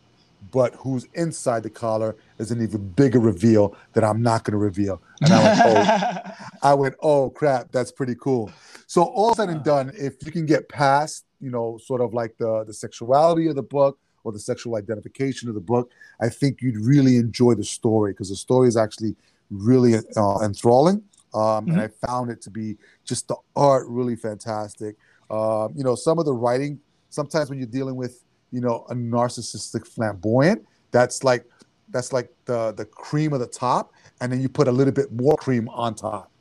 But 0.51 0.75
who's 0.75 1.07
inside 1.15 1.63
the 1.63 1.69
collar 1.69 2.15
is 2.37 2.51
an 2.51 2.61
even 2.61 2.89
bigger 2.89 3.19
reveal 3.19 3.75
that 3.93 4.03
I'm 4.03 4.21
not 4.21 4.43
going 4.43 4.51
to 4.51 4.57
reveal. 4.57 5.01
And 5.21 5.33
I 5.33 5.43
went, 5.43 5.59
oh, 5.65 6.31
I 6.61 6.73
went, 6.73 6.95
oh 7.01 7.29
crap, 7.31 7.71
that's 7.71 7.91
pretty 7.91 8.15
cool. 8.15 8.51
So 8.85 9.03
all 9.03 9.33
said 9.33 9.49
and 9.49 9.63
done, 9.63 9.91
if 9.95 10.23
you 10.23 10.31
can 10.31 10.45
get 10.45 10.69
past, 10.69 11.24
you 11.39 11.51
know, 11.51 11.77
sort 11.77 12.01
of 12.01 12.13
like 12.13 12.37
the 12.37 12.63
the 12.65 12.73
sexuality 12.73 13.47
of 13.47 13.55
the 13.55 13.63
book 13.63 13.97
or 14.23 14.31
the 14.31 14.39
sexual 14.39 14.75
identification 14.75 15.49
of 15.49 15.55
the 15.55 15.61
book, 15.61 15.91
I 16.19 16.29
think 16.29 16.61
you'd 16.61 16.77
really 16.77 17.17
enjoy 17.17 17.53
the 17.53 17.63
story 17.63 18.11
because 18.11 18.29
the 18.29 18.35
story 18.35 18.67
is 18.67 18.77
actually 18.77 19.15
really 19.51 19.95
uh, 20.17 20.39
enthralling. 20.41 21.03
Um, 21.33 21.69
And 21.69 21.79
I 21.81 21.89
found 22.07 22.31
it 22.31 22.41
to 22.43 22.49
be 22.49 22.77
just 23.03 23.27
the 23.27 23.35
art 23.55 23.85
really 23.87 24.15
fantastic. 24.15 24.95
Um, 25.29 25.73
you 25.75 25.83
know, 25.83 25.95
some 25.95 26.17
of 26.17 26.25
the 26.25 26.33
writing, 26.33 26.79
sometimes 27.09 27.49
when 27.49 27.59
you're 27.59 27.67
dealing 27.67 27.95
with, 27.95 28.23
you 28.51 28.61
know, 28.61 28.85
a 28.89 28.95
narcissistic 28.95 29.85
flamboyant, 29.85 30.65
that's 30.91 31.23
like 31.23 31.45
that's 31.89 32.11
like 32.13 32.29
the 32.45 32.71
the 32.73 32.85
cream 32.85 33.33
of 33.33 33.39
the 33.39 33.47
top, 33.47 33.91
and 34.21 34.31
then 34.31 34.41
you 34.41 34.49
put 34.49 34.67
a 34.67 34.71
little 34.71 34.93
bit 34.93 35.11
more 35.11 35.35
cream 35.35 35.67
on 35.69 35.93
top. 35.93 36.31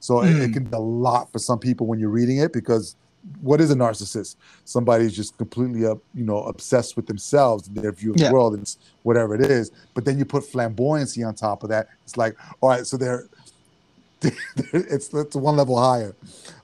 So 0.00 0.22
it, 0.22 0.30
it 0.36 0.50
Mm. 0.50 0.52
can 0.52 0.64
be 0.64 0.76
a 0.76 0.78
lot 0.78 1.32
for 1.32 1.38
some 1.38 1.58
people 1.58 1.86
when 1.86 1.98
you're 1.98 2.10
reading 2.10 2.38
it 2.38 2.52
because 2.52 2.96
what 3.40 3.60
is 3.60 3.70
a 3.70 3.74
narcissist? 3.74 4.36
Somebody 4.64 5.04
who's 5.04 5.16
just 5.16 5.36
completely 5.38 5.86
up, 5.86 5.98
you 6.14 6.24
know, 6.24 6.42
obsessed 6.44 6.96
with 6.96 7.06
themselves 7.06 7.68
and 7.68 7.76
their 7.76 7.92
view 7.92 8.12
of 8.12 8.20
Yeah. 8.20 8.28
the 8.28 8.34
world 8.34 8.52
and 8.54 8.62
it's 8.62 8.76
whatever 9.02 9.34
it 9.34 9.40
is. 9.50 9.70
But 9.94 10.04
then 10.04 10.18
you 10.18 10.24
put 10.24 10.42
flamboyancy 10.44 11.26
on 11.26 11.34
top 11.34 11.62
of 11.62 11.68
that. 11.70 11.88
It's 12.04 12.16
like, 12.16 12.36
all 12.60 12.68
right, 12.70 12.86
so 12.86 12.96
they're 13.02 13.28
it's 14.72 15.12
it's 15.12 15.36
one 15.36 15.56
level 15.56 15.78
higher 15.78 16.14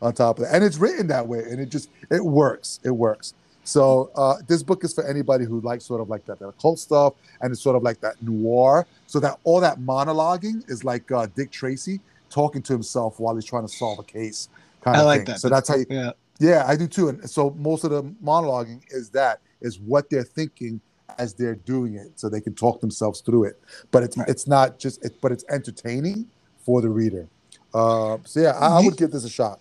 on 0.00 0.14
top 0.14 0.38
of 0.38 0.44
that, 0.44 0.54
and 0.54 0.64
it's 0.64 0.78
written 0.78 1.06
that 1.08 1.26
way, 1.26 1.40
and 1.40 1.60
it 1.60 1.68
just 1.68 1.90
it 2.10 2.24
works. 2.24 2.80
It 2.84 2.90
works. 2.90 3.34
So 3.64 4.10
uh, 4.16 4.36
this 4.48 4.62
book 4.62 4.82
is 4.84 4.94
for 4.94 5.06
anybody 5.06 5.44
who 5.44 5.60
likes 5.60 5.84
sort 5.84 6.00
of 6.00 6.08
like 6.08 6.24
that, 6.26 6.38
that 6.38 6.48
occult 6.48 6.78
stuff, 6.78 7.12
and 7.42 7.52
it's 7.52 7.60
sort 7.60 7.76
of 7.76 7.82
like 7.82 8.00
that 8.00 8.20
noir. 8.22 8.86
So 9.06 9.20
that 9.20 9.38
all 9.44 9.60
that 9.60 9.78
monologuing 9.78 10.68
is 10.70 10.84
like 10.84 11.10
uh, 11.12 11.26
Dick 11.36 11.50
Tracy 11.50 12.00
talking 12.30 12.62
to 12.62 12.72
himself 12.72 13.20
while 13.20 13.34
he's 13.34 13.44
trying 13.44 13.66
to 13.66 13.72
solve 13.72 13.98
a 13.98 14.04
case, 14.04 14.48
kind 14.80 14.96
I 14.96 15.00
of 15.00 15.06
like 15.06 15.18
thing. 15.20 15.24
that. 15.26 15.40
So 15.40 15.48
that's 15.50 15.68
how 15.68 15.76
you, 15.76 15.86
yeah. 15.90 16.12
Yeah, 16.40 16.64
I 16.66 16.76
do 16.76 16.88
too. 16.88 17.08
And 17.10 17.30
so 17.30 17.50
most 17.58 17.84
of 17.84 17.90
the 17.92 18.02
monologuing 18.24 18.82
is 18.90 19.10
that 19.10 19.40
is 19.60 19.78
what 19.78 20.10
they're 20.10 20.24
thinking 20.24 20.80
as 21.18 21.34
they're 21.34 21.56
doing 21.56 21.94
it, 21.96 22.18
so 22.18 22.28
they 22.28 22.40
can 22.40 22.54
talk 22.54 22.80
themselves 22.80 23.20
through 23.20 23.44
it. 23.44 23.60
But 23.92 24.02
it's 24.04 24.16
Right. 24.16 24.28
it's 24.28 24.46
not 24.48 24.78
just 24.78 25.04
it, 25.04 25.20
but 25.20 25.32
it's 25.32 25.44
entertaining 25.50 26.26
for 26.64 26.80
the 26.82 26.88
reader. 26.90 27.28
Uh, 27.74 28.18
so 28.24 28.40
yeah, 28.40 28.52
I, 28.58 28.78
I 28.78 28.80
would 28.84 28.96
give 28.96 29.12
this 29.12 29.24
a 29.24 29.30
shot. 29.30 29.60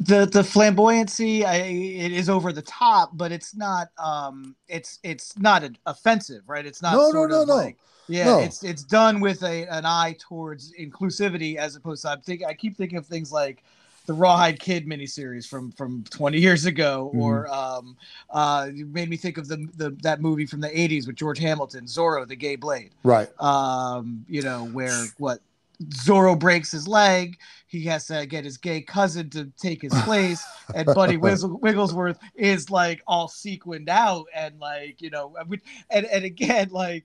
the 0.00 0.26
the 0.26 0.42
flamboyancy 0.42 1.44
I, 1.44 1.56
it 1.56 2.12
is 2.12 2.28
over 2.28 2.52
the 2.52 2.60
top 2.62 3.12
but 3.16 3.32
it's 3.32 3.54
not 3.56 3.88
um 3.98 4.54
it's 4.68 4.98
it's 5.02 5.38
not 5.38 5.62
an 5.64 5.78
offensive 5.86 6.42
right 6.46 6.66
it's 6.66 6.82
not 6.82 6.92
No, 6.94 7.06
no, 7.06 7.10
sort 7.12 7.30
no, 7.30 7.42
of 7.42 7.48
no. 7.48 7.54
like 7.56 7.76
yeah 8.08 8.26
No. 8.26 8.38
it's 8.40 8.62
it's 8.62 8.84
done 8.84 9.20
with 9.20 9.42
a 9.42 9.64
an 9.74 9.86
eye 9.86 10.14
towards 10.18 10.72
inclusivity 10.78 11.56
as 11.56 11.76
opposed 11.76 12.02
to 12.02 12.10
i'm 12.10 12.20
thinking 12.20 12.46
i 12.46 12.52
keep 12.52 12.76
thinking 12.76 12.98
of 12.98 13.06
things 13.06 13.32
like 13.32 13.62
the 14.06 14.14
rawhide 14.14 14.58
kid 14.60 14.86
miniseries 14.86 15.46
from 15.46 15.70
from 15.72 16.02
20 16.10 16.38
years 16.38 16.64
ago 16.64 17.10
Mm-hmm. 17.12 17.20
or 17.20 17.48
um 17.48 17.96
uh 18.30 18.68
made 18.72 19.08
me 19.10 19.16
think 19.16 19.36
of 19.38 19.48
the, 19.48 19.66
the 19.76 19.90
that 20.02 20.20
movie 20.20 20.46
from 20.46 20.60
the 20.60 20.68
80s 20.68 21.06
with 21.06 21.16
george 21.16 21.38
hamilton 21.38 21.84
zorro 21.84 22.26
the 22.26 22.36
gay 22.36 22.56
blade 22.56 22.92
Right. 23.02 23.28
um, 23.40 24.24
you 24.28 24.42
know, 24.42 24.66
where 24.66 25.04
what 25.18 25.40
Zorro 25.90 26.38
breaks 26.38 26.72
his 26.72 26.88
leg, 26.88 27.36
he 27.66 27.82
has 27.84 28.06
to 28.06 28.24
get 28.24 28.44
his 28.44 28.56
gay 28.56 28.80
cousin 28.80 29.28
to 29.28 29.52
take 29.58 29.82
his 29.82 29.92
place, 30.04 30.42
and 30.74 30.86
Buddy 30.94 31.18
Wiggle- 31.18 31.58
Wigglesworth 31.58 32.18
is 32.34 32.70
like 32.70 33.02
all 33.06 33.28
sequined 33.28 33.90
out 33.90 34.24
and 34.34 34.58
like 34.58 35.02
you 35.02 35.10
know, 35.10 35.36
and 35.90 36.06
and 36.06 36.24
again 36.24 36.70
like 36.70 37.04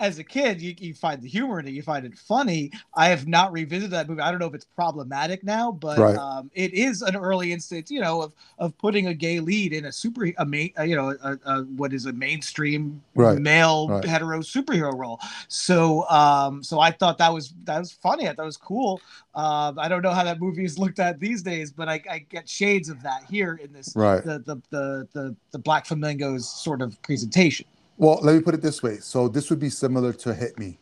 as 0.00 0.18
a 0.18 0.24
kid, 0.24 0.60
you, 0.60 0.74
you 0.78 0.94
find 0.94 1.20
the 1.20 1.28
humor 1.28 1.58
in 1.58 1.66
it, 1.66 1.72
you 1.72 1.82
find 1.82 2.06
it 2.06 2.16
funny. 2.16 2.70
I 2.94 3.08
have 3.08 3.26
not 3.26 3.52
revisited 3.52 3.90
that 3.90 4.08
movie. 4.08 4.20
I 4.20 4.30
don't 4.30 4.38
know 4.38 4.46
if 4.46 4.54
it's 4.54 4.64
problematic 4.64 5.42
now, 5.42 5.72
but 5.72 5.98
Right. 5.98 6.16
um, 6.16 6.50
it 6.54 6.72
is 6.72 7.02
an 7.02 7.16
early 7.16 7.52
instance, 7.52 7.90
you 7.90 8.00
know, 8.00 8.22
of 8.22 8.32
of 8.58 8.76
putting 8.78 9.08
a 9.08 9.14
gay 9.14 9.40
lead 9.40 9.72
in 9.72 9.86
a 9.86 9.92
super, 9.92 10.32
a 10.38 10.44
main, 10.46 10.72
uh, 10.78 10.82
you 10.82 10.94
know, 10.96 11.16
a, 11.22 11.38
a, 11.44 11.62
what 11.64 11.92
is 11.92 12.06
a 12.06 12.12
mainstream 12.12 13.02
Right, 13.14 13.38
male 13.38 13.88
right. 13.88 14.04
hetero 14.04 14.40
superhero 14.40 14.94
role. 14.96 15.18
So, 15.48 16.08
um, 16.08 16.62
so 16.62 16.78
I 16.78 16.90
thought 16.92 17.18
that 17.18 17.32
was 17.32 17.52
that 17.64 17.78
was 17.78 17.92
funny. 17.92 18.28
I 18.28 18.34
thought 18.34 18.42
it 18.42 18.46
was 18.46 18.56
cool. 18.56 19.00
Um, 19.34 19.78
I 19.78 19.88
don't 19.88 20.02
know 20.02 20.12
how 20.12 20.24
that 20.24 20.40
movie 20.40 20.64
is 20.64 20.78
looked 20.78 21.00
at 21.00 21.18
these 21.18 21.42
days, 21.42 21.72
but 21.72 21.88
I, 21.88 22.00
I 22.10 22.18
get 22.20 22.48
shades 22.48 22.88
of 22.88 23.02
that 23.02 23.24
here 23.28 23.58
in 23.62 23.72
this 23.72 23.94
right. 23.96 24.22
the 24.22 24.38
the 24.40 24.56
the 24.70 25.08
the, 25.12 25.36
the 25.50 25.58
Black 25.58 25.86
Flamingos 25.86 26.48
sort 26.48 26.82
of 26.82 27.00
presentation. 27.02 27.66
Well, 27.98 28.20
let 28.22 28.34
me 28.36 28.40
put 28.40 28.54
it 28.54 28.62
this 28.62 28.82
way. 28.82 28.98
So 28.98 29.28
this 29.28 29.50
would 29.50 29.58
be 29.58 29.68
similar 29.70 30.12
to 30.12 30.32
Hit 30.32 30.56
Me. 30.58 30.78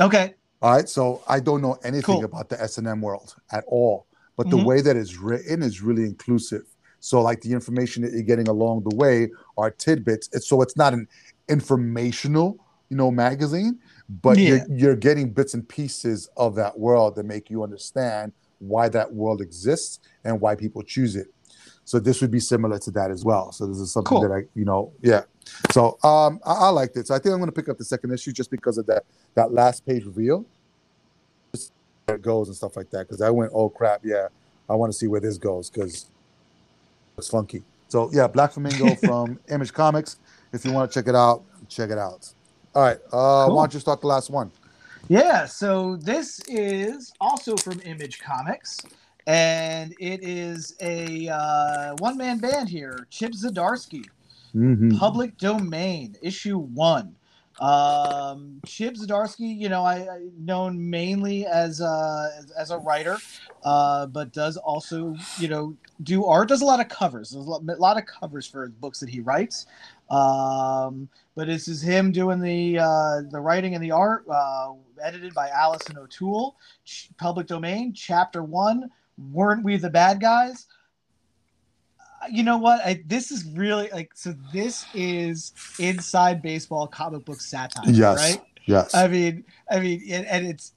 Okay. 0.00 0.34
All 0.62 0.72
right. 0.74 0.88
So 0.88 1.22
I 1.28 1.38
don't 1.38 1.60
know 1.60 1.78
anything 1.84 2.16
Cool. 2.16 2.24
about 2.24 2.48
the 2.48 2.60
S 2.60 2.78
and 2.78 2.88
M 2.88 3.02
world 3.02 3.36
at 3.52 3.62
all, 3.68 4.06
but 4.36 4.48
the 4.48 4.56
Mhm. 4.56 4.64
way 4.64 4.80
that 4.80 4.96
it's 4.96 5.18
written 5.18 5.62
is 5.62 5.82
really 5.82 6.04
inclusive. 6.04 6.62
So 7.00 7.20
like 7.20 7.42
the 7.42 7.52
information 7.52 8.02
that 8.02 8.12
you're 8.12 8.22
getting 8.22 8.48
along 8.48 8.84
the 8.88 8.96
way 8.96 9.30
are 9.58 9.70
tidbits. 9.70 10.30
It's, 10.32 10.48
so 10.48 10.62
it's 10.62 10.76
not 10.78 10.94
an 10.94 11.06
informational, 11.50 12.56
you 12.88 12.96
know, 12.96 13.10
magazine, 13.10 13.78
but 14.08 14.38
Yeah. 14.38 14.64
you're, 14.68 14.78
you're 14.78 14.96
getting 14.96 15.30
bits 15.30 15.52
and 15.52 15.68
pieces 15.68 16.30
of 16.38 16.54
that 16.54 16.78
world 16.78 17.16
that 17.16 17.26
make 17.26 17.50
you 17.50 17.62
understand 17.62 18.32
why 18.60 18.88
that 18.88 19.12
world 19.12 19.42
exists 19.42 19.98
and 20.24 20.40
why 20.40 20.54
people 20.54 20.82
choose 20.82 21.16
it. 21.16 21.26
So 21.84 21.98
this 21.98 22.22
would 22.22 22.30
be 22.30 22.40
similar 22.40 22.78
to 22.78 22.90
that 22.92 23.10
as 23.10 23.22
well. 23.26 23.52
So 23.52 23.66
this 23.66 23.76
is 23.76 23.92
something 23.92 24.08
Cool. 24.08 24.22
that 24.22 24.32
I, 24.32 24.44
you 24.54 24.64
know, 24.64 24.94
yeah. 25.02 25.24
So 25.72 25.98
um, 26.02 26.40
I, 26.46 26.52
I 26.52 26.68
liked 26.70 26.96
it. 26.96 27.06
So 27.06 27.14
I 27.14 27.18
think 27.18 27.32
I'm 27.32 27.38
going 27.38 27.50
to 27.50 27.54
pick 27.54 27.68
up 27.68 27.78
the 27.78 27.84
second 27.84 28.12
issue 28.12 28.32
just 28.32 28.50
because 28.50 28.78
of 28.78 28.86
that 28.86 29.04
that 29.34 29.52
last 29.52 29.84
page 29.86 30.04
reveal, 30.04 30.44
just 31.54 31.72
where 32.06 32.16
it 32.16 32.22
goes 32.22 32.48
and 32.48 32.56
stuff 32.56 32.76
like 32.76 32.90
that. 32.90 33.06
Because 33.06 33.20
I 33.20 33.30
went, 33.30 33.52
oh 33.54 33.68
crap, 33.68 34.00
yeah, 34.04 34.28
I 34.68 34.74
want 34.74 34.92
to 34.92 34.98
see 34.98 35.06
where 35.06 35.20
this 35.20 35.38
goes 35.38 35.70
because 35.70 36.06
it's 37.18 37.28
funky. 37.28 37.62
So 37.88 38.10
yeah, 38.12 38.26
Black 38.26 38.52
Flamingo 38.52 38.94
from 39.06 39.38
Image 39.50 39.72
Comics. 39.72 40.18
If 40.52 40.64
you 40.64 40.72
want 40.72 40.90
to 40.90 40.94
check 40.98 41.08
it 41.08 41.14
out, 41.14 41.42
check 41.68 41.90
it 41.90 41.98
out. 41.98 42.32
All 42.74 42.82
right, 42.82 42.98
uh, 43.12 43.46
Cool. 43.46 43.56
why 43.56 43.62
don't 43.62 43.74
you 43.74 43.80
start 43.80 44.00
the 44.00 44.06
last 44.08 44.30
one? 44.30 44.50
Yeah, 45.08 45.44
so 45.46 45.96
this 45.96 46.40
is 46.48 47.12
also 47.20 47.56
from 47.56 47.80
Image 47.84 48.20
Comics, 48.20 48.80
and 49.26 49.94
it 50.00 50.24
is 50.24 50.74
a 50.80 51.28
uh, 51.28 51.94
one 51.98 52.16
man 52.16 52.38
band 52.38 52.68
here 52.68 53.06
Chip 53.10 53.32
Zdarsky, 53.32 54.06
Mm-hmm. 54.54 54.96
Public 54.98 55.36
Domain, 55.38 56.16
issue 56.22 56.58
one. 56.58 57.16
Um, 57.60 58.60
Chip 58.66 58.94
Zdarsky, 58.94 59.56
you 59.56 59.68
know, 59.68 59.84
I, 59.84 59.98
I 59.98 60.28
known 60.38 60.90
mainly 60.90 61.46
as 61.46 61.80
a, 61.80 62.30
as, 62.36 62.50
as 62.52 62.70
a 62.72 62.78
writer, 62.78 63.16
uh, 63.64 64.06
but 64.06 64.32
does 64.32 64.56
also, 64.56 65.16
you 65.38 65.46
know, 65.46 65.76
do 66.02 66.24
art. 66.24 66.48
Does 66.48 66.62
a 66.62 66.64
lot 66.64 66.80
of 66.80 66.88
covers. 66.88 67.30
There's 67.30 67.46
a 67.46 67.50
lot, 67.50 67.62
a 67.68 67.80
lot 67.80 67.96
of 67.96 68.06
covers 68.06 68.46
for 68.46 68.68
books 68.68 68.98
that 69.00 69.08
he 69.08 69.20
writes. 69.20 69.66
Um, 70.10 71.08
but 71.36 71.46
this 71.46 71.68
is 71.68 71.80
him 71.80 72.10
doing 72.10 72.40
the 72.40 72.78
uh, 72.78 73.22
the 73.30 73.40
writing 73.40 73.74
and 73.74 73.82
the 73.82 73.92
art, 73.92 74.24
uh, 74.28 74.72
edited 75.02 75.32
by 75.32 75.48
Allison 75.48 75.96
O'Toole. 75.96 76.56
Ch- 76.84 77.10
Public 77.18 77.46
Domain, 77.46 77.92
Chapter 77.92 78.42
One. 78.42 78.90
Weren't 79.32 79.62
we 79.62 79.76
the 79.76 79.90
bad 79.90 80.20
guys? 80.20 80.66
You 82.30 82.42
know 82.42 82.58
what? 82.58 82.80
I, 82.84 83.02
this 83.06 83.30
is 83.30 83.44
really 83.56 83.88
like 83.92 84.12
so. 84.14 84.34
This 84.52 84.86
is 84.94 85.52
inside 85.78 86.42
baseball 86.42 86.86
comic 86.86 87.24
book 87.24 87.40
satire, 87.40 87.90
Yes, 87.90 88.16
right? 88.16 88.40
yes, 88.66 88.94
I 88.94 89.08
mean, 89.08 89.44
I 89.70 89.80
mean, 89.80 90.02
and, 90.10 90.26
and 90.26 90.46
it's 90.46 90.72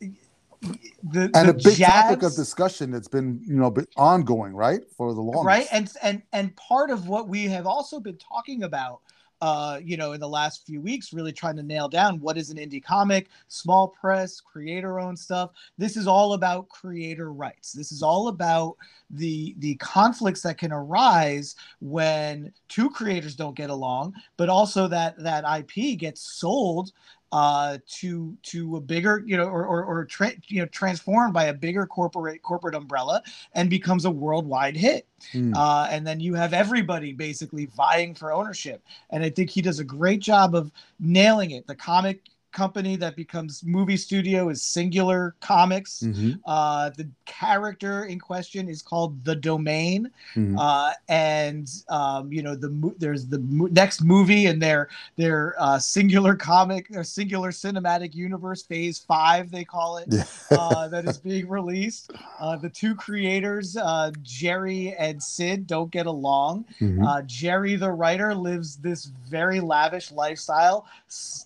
the 0.62 1.30
and 1.34 1.50
the 1.50 1.50
a 1.50 1.54
big 1.54 1.78
topic 1.78 2.24
of 2.24 2.36
discussion 2.36 2.92
that's 2.92 3.08
been 3.08 3.42
you 3.46 3.56
know 3.56 3.74
ongoing 3.96 4.54
right 4.54 4.82
for 4.96 5.14
the 5.14 5.22
long 5.22 5.46
right 5.46 5.68
and 5.72 5.92
and 6.02 6.22
and 6.34 6.56
part 6.56 6.90
of 6.90 7.08
what 7.08 7.28
we 7.28 7.46
have 7.46 7.68
also 7.68 8.00
been 8.00 8.18
talking 8.18 8.64
about 8.64 9.02
uh 9.42 9.80
you 9.84 9.98
know 9.98 10.14
in 10.14 10.20
the 10.20 10.28
last 10.28 10.66
few 10.66 10.82
weeks 10.82 11.14
really 11.14 11.32
trying 11.32 11.56
to 11.56 11.64
nail 11.64 11.88
down 11.88 12.20
what 12.20 12.38
is 12.38 12.50
an 12.50 12.58
indie 12.58 12.84
comic 12.84 13.28
small 13.48 13.88
press 13.88 14.40
creator 14.42 15.00
owned 15.00 15.18
stuff. 15.18 15.52
This 15.78 15.98
is 15.98 16.08
all 16.08 16.34
about 16.34 16.70
creator 16.70 17.32
rights. 17.32 17.72
This 17.72 17.92
is 17.92 18.02
all 18.02 18.30
about 18.30 18.78
the 19.10 19.56
the 19.60 19.76
conflicts 19.76 20.42
that 20.42 20.58
can 20.58 20.72
arise 20.72 21.56
when 21.80 22.52
two 22.68 22.90
creators 22.90 23.36
don't 23.36 23.56
get 23.56 23.70
along 23.70 24.14
but 24.36 24.50
also 24.50 24.88
that 24.88 25.18
that 25.18 25.46
ip 25.60 25.98
gets 25.98 26.22
sold 26.22 26.92
uh, 27.32 27.78
to 27.88 28.38
to 28.44 28.78
a 28.78 28.82
bigger, 28.82 29.24
you 29.26 29.38
know, 29.38 29.46
or 29.46 29.66
or, 29.66 29.84
or 29.84 30.06
tra- 30.06 30.34
you 30.48 30.62
know, 30.62 30.68
transformed 30.68 31.34
by 31.34 31.46
a 31.46 31.54
bigger 31.54 31.86
corporate 31.86 32.42
corporate 32.42 32.76
umbrella 32.76 33.22
and 33.54 33.70
becomes 33.70 34.06
a 34.06 34.12
worldwide 34.12 34.76
hit. 34.78 35.08
Mm. 35.34 35.54
Uh, 35.56 35.88
and 35.90 36.06
then 36.06 36.20
you 36.20 36.34
have 36.36 36.54
everybody 36.54 37.12
basically 37.14 37.66
vying 37.66 38.16
for 38.16 38.32
ownership. 38.32 38.84
And 39.10 39.24
I 39.24 39.30
think 39.30 39.50
he 39.50 39.62
does 39.62 39.80
a 39.80 39.84
great 39.84 40.20
job 40.22 40.56
of 40.56 40.72
nailing 41.00 41.52
it. 41.52 41.68
The 41.68 41.76
comic 41.76 42.22
company 42.52 42.96
that 42.98 43.16
becomes 43.16 43.64
movie 43.64 43.98
studio 43.98 44.50
is 44.50 44.62
Singular 44.62 45.36
Comics. 45.42 46.02
Mhm, 46.04 46.40
Uh, 46.46 46.90
the 46.92 47.08
character 47.26 48.06
in 48.06 48.20
question 48.20 48.68
is 48.70 48.82
called 48.82 49.24
the 49.24 49.36
Domain, 49.36 50.10
mhm. 50.36 50.56
uh, 50.58 50.94
and 51.10 51.70
um, 51.90 52.32
you 52.32 52.42
know 52.42 52.56
the 52.56 52.70
mo- 52.70 52.96
there's 52.98 53.28
the 53.28 53.40
mo- 53.40 53.68
next 53.72 54.02
movie 54.02 54.46
in 54.46 54.60
their 54.60 54.88
their 55.18 55.56
uh, 55.60 55.78
singular 55.78 56.36
comic 56.36 56.88
or 56.96 57.04
singular 57.04 57.52
cinematic 57.52 58.16
universe 58.16 58.64
phase 58.64 58.98
five 59.00 59.52
they 59.52 59.64
call 59.64 59.98
it 59.98 60.08
uh, 60.52 60.88
that 60.88 61.06
is 61.06 61.18
being 61.18 61.48
released. 61.48 62.12
Uh, 62.40 62.56
the 62.56 62.70
two 62.70 62.96
creators, 62.96 63.76
uh, 63.78 64.12
Jerry 64.24 64.96
and 64.98 65.22
Sid, 65.22 65.68
don't 65.68 65.92
get 65.92 66.06
along. 66.06 66.66
Mhm. 66.80 67.06
Uh, 67.06 67.22
Jerry, 67.24 67.76
the 67.76 67.92
writer, 67.92 68.34
lives 68.34 68.78
this 68.78 69.06
very 69.30 69.60
lavish 69.60 70.12
lifestyle. 70.12 70.86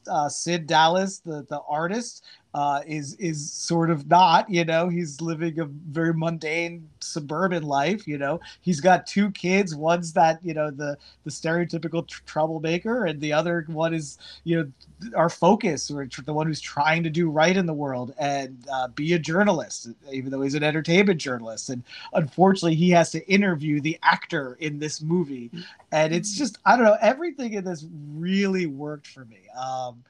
Uh, 0.08 0.28
Sid 0.28 0.68
Dallas, 0.68 1.01
the 1.10 1.46
the 1.50 1.60
artist, 1.68 2.24
uh, 2.54 2.82
is 2.86 3.16
is 3.16 3.52
sort 3.52 3.90
of 3.90 4.08
not. 4.10 4.50
You 4.50 4.66
know, 4.66 4.90
he's 4.90 5.22
living 5.22 5.60
a 5.60 5.66
very 5.66 6.14
mundane 6.14 6.90
suburban 7.00 7.64
life. 7.64 8.08
You 8.08 8.18
know, 8.18 8.42
he's 8.62 8.82
got 8.82 9.08
two 9.08 9.32
kids. 9.32 9.74
One's 9.76 10.14
that 10.14 10.44
you 10.44 10.54
know 10.54 10.70
the 10.70 10.98
the 11.24 11.32
stereotypical 11.32 12.06
tr- 12.08 12.22
troublemaker, 12.26 13.06
and 13.06 13.22
the 13.22 13.32
other 13.34 13.66
one 13.68 13.94
is 13.94 14.18
you 14.44 14.58
know 14.58 15.12
our 15.16 15.30
focus 15.30 15.90
or 15.90 16.06
tr- 16.06 16.22
the 16.24 16.34
one 16.34 16.48
who's 16.48 16.60
trying 16.62 17.04
to 17.04 17.10
do 17.10 17.30
right 17.30 17.56
in 17.56 17.66
the 17.66 17.74
world 17.74 18.14
and 18.20 18.66
uh, 18.72 18.88
be 18.90 19.14
a 19.14 19.20
journalist, 19.20 19.90
even 20.12 20.32
though 20.32 20.42
he's 20.42 20.56
an 20.56 20.64
entertainment 20.64 21.22
journalist. 21.22 21.70
And 21.70 21.84
unfortunately, 22.14 22.76
he 22.76 22.90
has 22.90 23.12
to 23.12 23.26
interview 23.32 23.80
the 23.80 23.98
actor 24.04 24.58
in 24.60 24.80
this 24.80 25.02
movie, 25.02 25.52
and 25.92 26.14
it's 26.14 26.38
just 26.38 26.58
I 26.66 26.76
don't 26.76 26.86
know. 26.86 26.98
Everything 27.02 27.54
in 27.54 27.64
this 27.64 27.86
really 28.14 28.66
worked 28.66 29.08
for 29.08 29.24
me. 29.26 29.40
Um, 29.58 30.04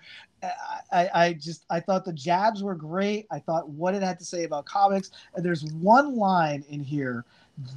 I, 0.92 1.10
I, 1.14 1.34
just 1.34 1.66
I 1.70 1.80
thought 1.80 2.04
the 2.04 2.14
jabs 2.14 2.64
were 2.64 2.76
great. 2.76 3.28
I 3.32 3.40
thought 3.40 3.70
what 3.70 3.96
it 3.96 4.02
had 4.02 4.20
to 4.20 4.26
say 4.26 4.44
about 4.44 4.66
comics, 4.66 5.12
and 5.36 5.46
there's 5.46 5.66
one 5.66 6.16
line 6.16 6.66
in 6.70 6.82
here 6.82 7.26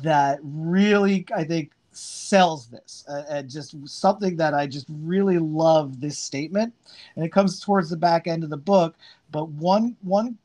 that 0.03 0.39
really 0.43 1.27
I 1.35 1.45
think 1.45 1.73
sells 1.97 2.67
this 2.67 3.05
uh, 3.09 3.23
and 3.29 3.49
just 3.49 3.77
something 3.89 4.37
that 4.37 4.55
I 4.55 4.67
just 4.67 4.87
really 4.89 5.39
love 5.39 6.01
this 6.01 6.19
statement 6.19 6.75
and 7.15 7.25
it 7.25 7.33
comes 7.33 7.61
towards 7.61 7.89
the 7.89 7.97
back 7.97 8.27
end 8.27 8.43
of 8.43 8.51
the 8.51 8.57
book 8.57 8.97
but 9.31 9.49
one 9.51 9.97
one 10.03 10.37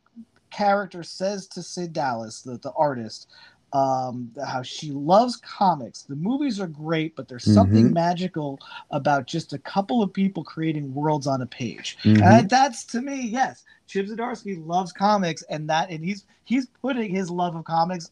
character 0.51 1.03
says 1.03 1.47
to 1.47 1.63
Sid 1.63 1.93
Dallas 1.93 2.41
the, 2.41 2.57
the 2.57 2.71
artist 2.73 3.29
um 3.73 4.31
how 4.47 4.61
she 4.63 4.91
loves 4.91 5.37
comics 5.37 6.03
the 6.03 6.15
movies 6.15 6.59
are 6.59 6.67
great 6.67 7.15
but 7.15 7.27
there's 7.27 7.45
something 7.45 7.89
Mhm. 7.89 7.93
magical 7.93 8.59
about 8.91 9.27
just 9.27 9.53
a 9.53 9.59
couple 9.59 10.01
of 10.01 10.13
people 10.13 10.43
creating 10.43 10.93
worlds 10.93 11.27
on 11.27 11.41
a 11.41 11.45
page 11.45 11.97
Mhm. 12.03 12.21
and 12.23 12.49
that's 12.49 12.85
to 12.85 13.01
me 13.01 13.27
yes 13.27 13.63
Chip 13.87 14.07
Zdarsky 14.07 14.55
loves 14.65 14.91
comics 14.91 15.43
and 15.49 15.69
that 15.69 15.89
and 15.91 16.03
he's 16.03 16.25
he's 16.45 16.67
putting 16.81 17.13
his 17.13 17.29
love 17.29 17.55
of 17.55 17.65
comics 17.65 18.09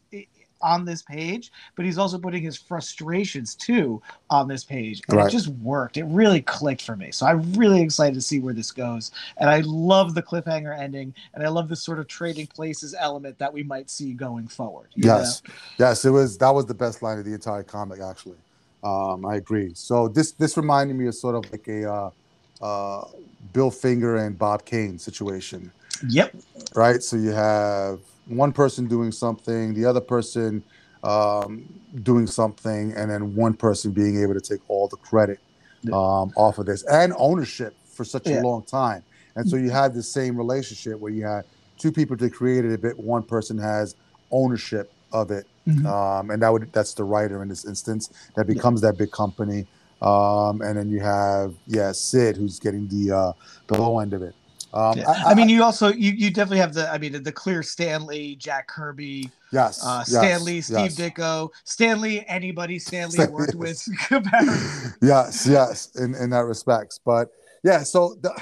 on 0.62 0.84
this 0.84 1.02
page 1.02 1.52
but 1.76 1.84
he's 1.84 1.98
also 1.98 2.18
putting 2.18 2.42
his 2.42 2.56
frustrations 2.56 3.54
too 3.54 4.02
on 4.30 4.48
this 4.48 4.64
page 4.64 5.02
and 5.08 5.18
Right. 5.18 5.26
it 5.28 5.28
just 5.28 5.48
worked 5.48 5.96
it 5.96 6.04
really 6.06 6.42
clicked 6.42 6.82
for 6.82 6.96
me 6.96 7.10
so 7.12 7.26
i'm 7.26 7.52
really 7.54 7.82
excited 7.82 8.14
to 8.14 8.22
see 8.22 8.40
where 8.40 8.54
this 8.54 8.72
goes 8.72 9.10
and 9.38 9.50
i 9.50 9.60
love 9.66 10.14
the 10.14 10.22
cliffhanger 10.22 10.78
ending 10.78 11.14
and 11.34 11.44
i 11.44 11.48
love 11.48 11.68
this 11.68 11.82
sort 11.84 11.98
of 11.98 12.06
trading 12.08 12.46
places 12.48 12.94
element 12.98 13.38
that 13.38 13.52
we 13.52 13.62
might 13.62 13.90
see 13.90 14.12
going 14.14 14.48
forward 14.48 14.88
Yes, 14.96 15.42
yes, 15.78 16.04
it 16.04 16.10
was 16.10 16.38
that 16.38 16.50
was 16.54 16.66
the 16.66 16.74
best 16.74 17.02
line 17.02 17.18
of 17.18 17.24
the 17.24 17.32
entire 17.34 17.64
comic. 17.64 18.00
Actually, 18.00 18.38
um, 18.84 19.24
I 19.26 19.36
agree. 19.36 19.72
So 19.74 20.08
this 20.08 20.32
this 20.32 20.56
reminded 20.56 20.96
me 20.96 21.06
of 21.08 21.14
sort 21.14 21.34
of 21.34 21.50
like 21.50 21.66
a 21.68 21.90
uh, 21.90 22.10
uh, 22.62 23.04
Bill 23.52 23.70
Finger 23.70 24.16
and 24.16 24.38
Bob 24.38 24.64
Kane 24.66 24.98
situation, 24.98 25.72
yep 26.08 26.34
right? 26.74 27.02
So 27.02 27.16
you 27.16 27.30
have 27.30 28.00
one 28.28 28.52
person 28.52 28.86
doing 28.86 29.10
something, 29.12 29.74
the 29.74 29.84
other 29.84 30.00
person 30.00 30.62
um, 31.02 31.64
doing 32.02 32.26
something, 32.26 32.92
and 32.96 33.10
then 33.10 33.34
one 33.34 33.54
person 33.54 33.92
being 33.92 34.20
able 34.22 34.34
to 34.34 34.40
take 34.40 34.60
all 34.68 34.88
the 34.88 34.96
credit 34.96 35.38
Yeah. 35.82 35.92
um, 35.94 36.32
off 36.36 36.58
of 36.58 36.66
this 36.66 36.84
and 36.86 37.12
ownership 37.16 37.76
for 37.94 38.04
such 38.04 38.26
Yeah. 38.26 38.40
a 38.40 38.42
long 38.42 38.64
time. 38.64 39.04
And 39.36 39.48
so 39.48 39.56
you 39.56 39.70
had 39.70 39.94
the 39.94 40.02
same 40.02 40.36
relationship 40.36 40.98
where 40.98 41.12
you 41.12 41.24
had 41.24 41.44
two 41.78 41.92
people 41.92 42.16
to 42.16 42.28
create 42.28 42.64
it, 42.64 42.98
one 42.98 43.22
person 43.22 43.56
has 43.58 43.94
ownership 44.32 44.92
of 45.12 45.30
it, 45.30 45.46
Mhm. 45.68 45.86
um, 45.86 46.30
and 46.30 46.42
that 46.42 46.52
would 46.52 46.72
that's 46.72 46.94
the 46.94 47.04
writer 47.04 47.42
in 47.42 47.48
this 47.48 47.64
instance 47.64 48.10
that 48.34 48.46
becomes 48.46 48.80
that 48.80 48.98
big 48.98 49.12
company. 49.12 49.66
Um, 50.02 50.60
and 50.62 50.76
then 50.76 50.90
you 50.90 51.00
have 51.00 51.54
yeah 51.66 51.92
Sid 51.92 52.36
who's 52.36 52.58
getting 52.58 52.86
the 52.88 53.12
uh, 53.12 53.32
the 53.68 53.80
low 53.80 53.98
end 54.00 54.14
of 54.14 54.22
it. 54.22 54.34
Um, 54.72 54.98
Yeah. 54.98 55.22
I, 55.26 55.34
mean, 55.34 55.48
you 55.48 55.62
also 55.62 55.88
you, 55.88 56.12
you 56.12 56.30
definitely 56.30 56.58
have 56.58 56.74
the 56.74 56.90
I 56.90 56.98
mean 56.98 57.22
the 57.22 57.32
clear 57.32 57.62
Stan 57.62 58.06
Lee, 58.06 58.36
Jack 58.36 58.68
Kirby, 58.68 59.30
yes, 59.50 59.84
uh, 59.84 60.04
yes, 60.06 60.10
Stan 60.10 60.44
Lee, 60.44 60.60
Steve 60.60 60.78
yes. 60.78 60.96
Ditko, 60.96 61.50
Stan 61.64 62.00
Lee, 62.00 62.24
anybody 62.28 62.78
Stan 62.78 63.08
Lee 63.10 63.26
worked 63.26 63.54
yes. 63.58 63.88
with 64.10 64.96
yes, 65.02 65.46
yes, 65.46 65.96
in, 65.96 66.14
in 66.14 66.30
that 66.30 66.44
respects. 66.44 67.00
But 67.02 67.28
yeah, 67.64 67.82
so 67.82 68.16
the, 68.20 68.38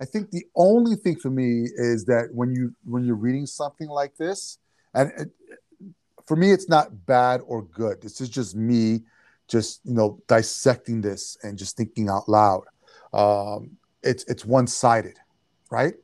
I 0.00 0.04
think 0.04 0.30
the 0.30 0.44
only 0.56 0.96
thing 0.96 1.16
for 1.16 1.30
me 1.30 1.68
is 1.76 2.04
that 2.06 2.30
when 2.32 2.52
you 2.52 2.74
when 2.84 3.04
you're 3.04 3.14
reading 3.14 3.46
something 3.46 3.88
like 3.88 4.16
this, 4.16 4.58
and 4.94 5.12
it, 5.16 5.30
for 6.26 6.36
me, 6.36 6.50
it's 6.50 6.68
not 6.68 7.06
bad 7.06 7.40
or 7.46 7.62
good. 7.62 8.02
This 8.02 8.20
is 8.20 8.28
just 8.28 8.56
me, 8.56 9.02
just 9.48 9.80
you 9.84 9.94
know, 9.94 10.20
dissecting 10.26 11.00
this 11.00 11.36
and 11.42 11.56
just 11.56 11.76
thinking 11.76 12.08
out 12.08 12.28
loud. 12.28 12.64
Um, 13.12 13.76
it's 14.02 14.24
it's 14.24 14.44
one 14.44 14.66
sided, 14.66 15.18
right? 15.72 15.94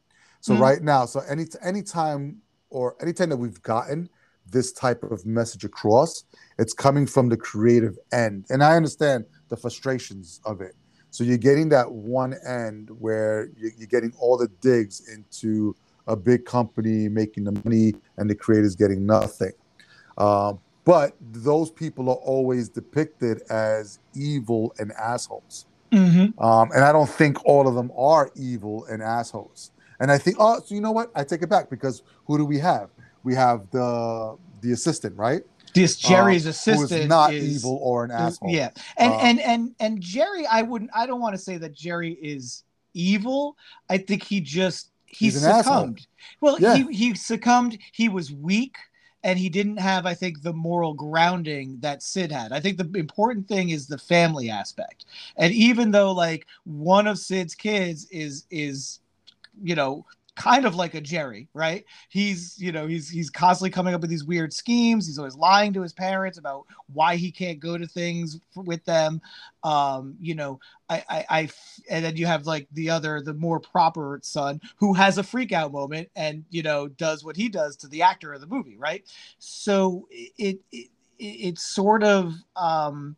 So 0.41 0.55
Mhm. 0.55 0.61
right 0.61 0.83
now, 0.83 1.05
so 1.05 1.21
any 1.21 1.47
anytime 1.62 2.43
or 2.71 2.97
anytime 3.01 3.29
that 3.29 3.37
we've 3.37 3.62
gotten 3.62 4.09
this 4.51 4.73
type 4.73 5.03
of 5.05 5.27
message 5.27 5.64
across, 5.64 6.25
it's 6.59 6.73
coming 6.73 7.07
from 7.07 7.29
the 7.29 7.37
creative 7.37 7.99
end, 8.11 8.47
and 8.49 8.64
I 8.64 8.77
understand 8.77 9.27
the 9.51 9.57
frustrations 9.57 10.41
of 10.45 10.61
it. 10.62 10.75
So 11.11 11.23
you're 11.25 11.37
getting 11.37 11.69
that 11.71 11.93
one 11.93 12.35
end 12.47 12.91
where 12.99 13.51
you- 13.57 13.73
you're 13.77 13.87
getting 13.87 14.12
all 14.19 14.37
the 14.39 14.49
digs 14.61 15.07
into 15.09 15.75
a 16.07 16.16
big 16.16 16.47
company 16.47 17.09
making 17.09 17.45
the 17.45 17.53
money, 17.64 17.95
and 18.16 18.31
the 18.31 18.35
creators 18.35 18.75
getting 18.75 19.05
nothing. 19.05 19.53
Um, 20.16 20.61
but 20.85 21.14
those 21.21 21.71
people 21.71 22.09
are 22.09 22.16
always 22.16 22.71
depicted 22.71 23.43
as 23.51 23.99
evil 24.14 24.75
and 24.79 24.93
assholes. 24.93 25.66
Mhm. 25.93 26.41
Um, 26.43 26.70
and 26.74 26.84
I 26.84 26.93
don't 26.93 27.09
think 27.09 27.45
all 27.45 27.66
of 27.68 27.74
them 27.74 27.91
are 27.97 28.30
evil 28.36 28.84
and 28.86 29.03
assholes. 29.03 29.70
And 30.01 30.11
I 30.12 30.18
think, 30.18 30.36
oh, 30.39 30.61
so 30.64 30.74
you 30.74 30.80
know 30.80 30.93
what? 30.93 31.11
I 31.14 31.24
take 31.24 31.43
it 31.43 31.49
back 31.49 31.70
because 31.70 32.03
who 32.26 32.39
do 32.39 32.45
we 32.45 32.59
have? 32.59 32.91
We 33.24 33.34
have 33.34 33.70
the 33.70 34.36
the 34.61 34.72
assistant, 34.72 35.16
right? 35.16 35.43
This 35.74 35.97
Jerry's 35.97 36.47
Um, 36.47 36.51
assistant 36.51 36.91
who 36.91 36.97
is 36.97 37.09
not 37.09 37.32
is- 37.34 37.57
evil 37.64 37.78
or 37.82 38.05
an 38.05 38.11
asshole. 38.11 38.51
Yeah, 38.51 38.70
and 38.97 39.12
Uh, 39.12 39.16
and 39.16 39.41
and 39.41 39.74
and 39.80 40.01
Jerry, 40.01 40.47
I 40.47 40.62
wouldn't. 40.62 40.91
I 40.95 41.07
don't 41.07 41.20
want 41.20 41.34
to 41.36 41.43
say 41.43 41.57
that 41.59 41.74
Jerry 41.74 42.14
is 42.22 42.64
evil. 42.95 43.57
I 43.91 43.99
think 43.99 44.22
he 44.24 44.41
just 44.41 44.91
he 45.07 45.28
asshole. 45.28 45.53
succumbed. 45.62 46.07
Well, 46.41 46.59
Yeah. 46.61 46.74
he 46.76 46.93
he 46.95 47.14
succumbed. 47.14 47.78
He 47.93 48.09
was 48.09 48.32
weak, 48.32 48.76
and 49.25 49.39
he 49.39 49.49
didn't 49.49 49.79
have, 49.79 50.07
I 50.07 50.14
think, 50.14 50.43
the 50.43 50.53
moral 50.53 50.95
grounding 50.95 51.79
that 51.81 52.03
Sid 52.03 52.31
had. 52.31 52.53
I 52.53 52.61
think 52.61 52.79
the 52.79 52.99
important 52.99 53.49
thing 53.49 53.71
is 53.71 53.87
the 53.87 53.99
family 53.99 54.51
aspect. 54.51 55.07
And 55.37 55.53
even 55.53 55.91
though 55.91 56.12
like 56.12 56.47
one 56.64 57.07
of 57.07 57.19
Sid's 57.19 57.55
kids 57.55 58.07
is 58.11 58.45
is, 58.51 59.01
you 59.62 59.75
know. 59.75 60.05
Kind 60.39 60.66
of 60.66 60.76
like 60.76 60.95
a 60.95 61.01
Jerry, 61.01 61.49
right? 61.53 61.84
He's, 62.11 62.55
you 62.61 62.70
know, 62.70 62.86
he's 62.86 63.11
he's 63.11 63.28
constantly 63.28 63.70
coming 63.70 63.93
up 63.93 64.01
with 64.01 64.09
these 64.09 64.24
weird 64.24 64.53
schemes. 64.53 65.05
He's 65.05 65.18
always 65.18 65.34
lying 65.34 65.72
to 65.72 65.82
his 65.82 65.93
parents 65.93 66.39
about 66.39 66.64
why 66.93 67.16
he 67.16 67.32
can't 67.32 67.59
go 67.59 67.76
to 67.76 67.89
things 67.89 68.39
with 68.55 68.84
them. 68.84 69.20
Um, 69.64 70.14
you 70.20 70.36
know, 70.36 70.61
i 70.89 71.03
i 71.28 71.49
and 71.91 72.05
then 72.05 72.16
you 72.16 72.26
have 72.26 72.47
like 72.47 72.68
the 72.72 72.89
other, 72.89 73.20
the 73.20 73.34
more 73.34 73.59
proper 73.59 74.20
son 74.22 74.61
who 74.76 74.95
has 74.95 75.18
a 75.18 75.24
freak 75.24 75.51
out 75.51 75.72
moment 75.72 76.09
and 76.14 76.45
you 76.51 76.62
know 76.62 76.86
does 76.86 77.24
what 77.24 77.34
he 77.34 77.49
does 77.49 77.76
to 77.78 77.89
the 77.89 78.03
actor 78.03 78.32
of 78.32 78.41
the 78.41 78.47
movie, 78.47 78.76
right? 78.78 79.03
So 79.41 80.07
it 80.09 80.30
it, 80.39 80.59
it 80.70 80.89
it's 81.18 81.64
sort 81.64 82.05
of 82.05 82.32
um, 82.55 83.16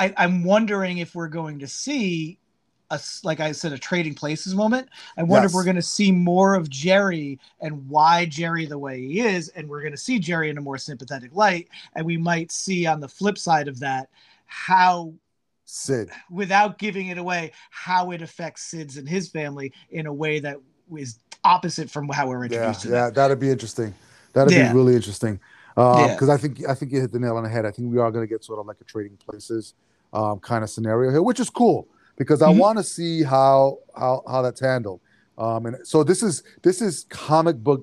I, 0.00 0.12
I'm 0.16 0.42
wondering 0.42 0.98
if 0.98 1.14
we're 1.14 1.28
going 1.28 1.60
to 1.60 1.68
see 1.68 2.39
a 2.90 3.00
like 3.22 3.40
I 3.40 3.52
said 3.52 3.72
a 3.72 3.78
trading 3.78 4.14
places 4.14 4.54
moment. 4.54 4.88
I 5.16 5.22
wonder 5.22 5.46
if 5.46 5.52
we're 5.52 5.64
going 5.64 5.76
to 5.76 5.82
see 5.82 6.10
more 6.10 6.54
of 6.54 6.68
Jerry 6.68 7.38
and 7.60 7.88
why 7.88 8.26
Jerry 8.26 8.66
the 8.66 8.78
way 8.78 9.00
he 9.00 9.20
is, 9.20 9.48
and 9.50 9.68
we're 9.68 9.80
going 9.80 9.92
to 9.92 9.98
see 9.98 10.18
Jerry 10.18 10.50
in 10.50 10.58
a 10.58 10.60
more 10.60 10.78
sympathetic 10.78 11.34
light, 11.34 11.68
and 11.94 12.04
we 12.04 12.16
might 12.16 12.50
see 12.52 12.86
on 12.86 13.00
the 13.00 13.08
flip 13.08 13.38
side 13.38 13.68
of 13.68 13.78
that 13.80 14.08
how 14.46 15.12
Sid. 15.64 16.10
without 16.30 16.78
giving 16.78 17.08
it 17.08 17.18
away 17.18 17.52
how 17.70 18.10
it 18.10 18.22
affects 18.22 18.62
Sid's 18.62 18.96
and 18.96 19.08
his 19.08 19.28
family 19.28 19.72
in 19.90 20.06
a 20.06 20.12
way 20.12 20.40
that 20.40 20.56
is 20.96 21.20
opposite 21.44 21.88
from 21.88 22.08
how 22.08 22.28
we're 22.28 22.44
Yeah, 22.44 22.56
introduced 22.56 22.82
to 22.82 22.88
that. 22.88 22.96
yeah, 22.96 23.04
them. 23.04 23.14
that'd 23.14 23.38
be 23.40 23.50
interesting. 23.50 23.94
That'd 24.32 24.52
Yeah. 24.52 24.72
be 24.72 24.74
really 24.74 24.96
interesting. 24.96 25.38
Because 25.76 26.28
Yeah. 26.28 26.34
I 26.34 26.36
think 26.36 26.68
I 26.68 26.74
think 26.74 26.90
you 26.92 27.00
hit 27.00 27.12
the 27.12 27.20
nail 27.20 27.36
on 27.36 27.44
the 27.44 27.48
head. 27.48 27.64
I 27.64 27.70
think 27.70 27.92
we 27.92 27.98
are 27.98 28.10
going 28.10 28.26
to 28.26 28.28
get 28.28 28.44
sort 28.44 28.58
of 28.58 28.66
like 28.66 28.80
a 28.80 28.84
trading 28.84 29.16
places 29.16 29.74
um, 30.12 30.40
kind 30.40 30.64
of 30.64 30.70
scenario 30.70 31.12
here, 31.12 31.22
which 31.22 31.38
is 31.38 31.48
cool 31.48 31.86
because 32.20 32.42
I 32.42 32.50
Mhm. 32.50 32.58
want 32.58 32.76
to 32.76 32.84
see 32.84 33.22
how 33.22 33.78
how 33.96 34.22
how 34.28 34.42
that's 34.42 34.60
handled. 34.60 35.00
Um, 35.38 35.64
and 35.64 35.76
so 35.88 36.04
this 36.04 36.22
is 36.22 36.42
this 36.62 36.82
is 36.82 37.06
comic 37.08 37.56
book 37.56 37.82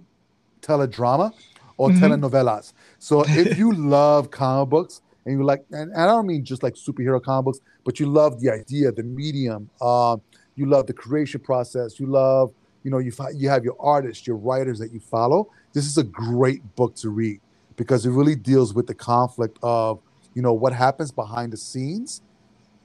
teledrama 0.61 1.33
or 1.77 1.89
Mhm. 1.89 1.99
telenovelas. 1.99 2.73
So 2.99 3.23
if 3.23 3.57
you 3.57 3.71
love 3.97 4.29
comic 4.29 4.69
books 4.69 5.01
and 5.25 5.39
you 5.39 5.43
like, 5.43 5.65
and, 5.71 5.91
and 5.91 6.01
I 6.01 6.05
don't 6.05 6.27
mean 6.27 6.45
just 6.45 6.61
like 6.61 6.75
superhero 6.75 7.19
comic 7.21 7.45
books, 7.45 7.59
but 7.83 7.99
you 7.99 8.05
love 8.05 8.39
the 8.39 8.51
idea, 8.51 8.91
the 8.91 9.01
medium, 9.03 9.71
um, 9.81 10.21
you 10.55 10.67
love 10.67 10.85
the 10.85 10.93
creation 10.93 11.41
process, 11.41 11.99
you 11.99 12.05
love, 12.05 12.51
you 12.83 12.91
know, 12.91 12.99
you 12.99 13.11
fi- 13.11 13.31
you 13.31 13.49
have 13.49 13.63
your 13.63 13.75
artists, 13.79 14.27
your 14.27 14.37
writers 14.37 14.77
that 14.77 14.91
you 14.93 14.99
follow. 14.99 15.49
This 15.73 15.87
is 15.87 15.97
a 15.97 16.03
great 16.03 16.61
book 16.75 16.93
to 16.97 17.09
read 17.09 17.39
because 17.75 18.05
it 18.05 18.11
really 18.11 18.35
deals 18.35 18.75
with 18.75 18.85
the 18.85 18.93
conflict 18.93 19.57
of, 19.63 19.99
you 20.35 20.43
know, 20.43 20.53
what 20.53 20.73
happens 20.73 21.11
behind 21.11 21.53
the 21.53 21.57
scenes 21.57 22.21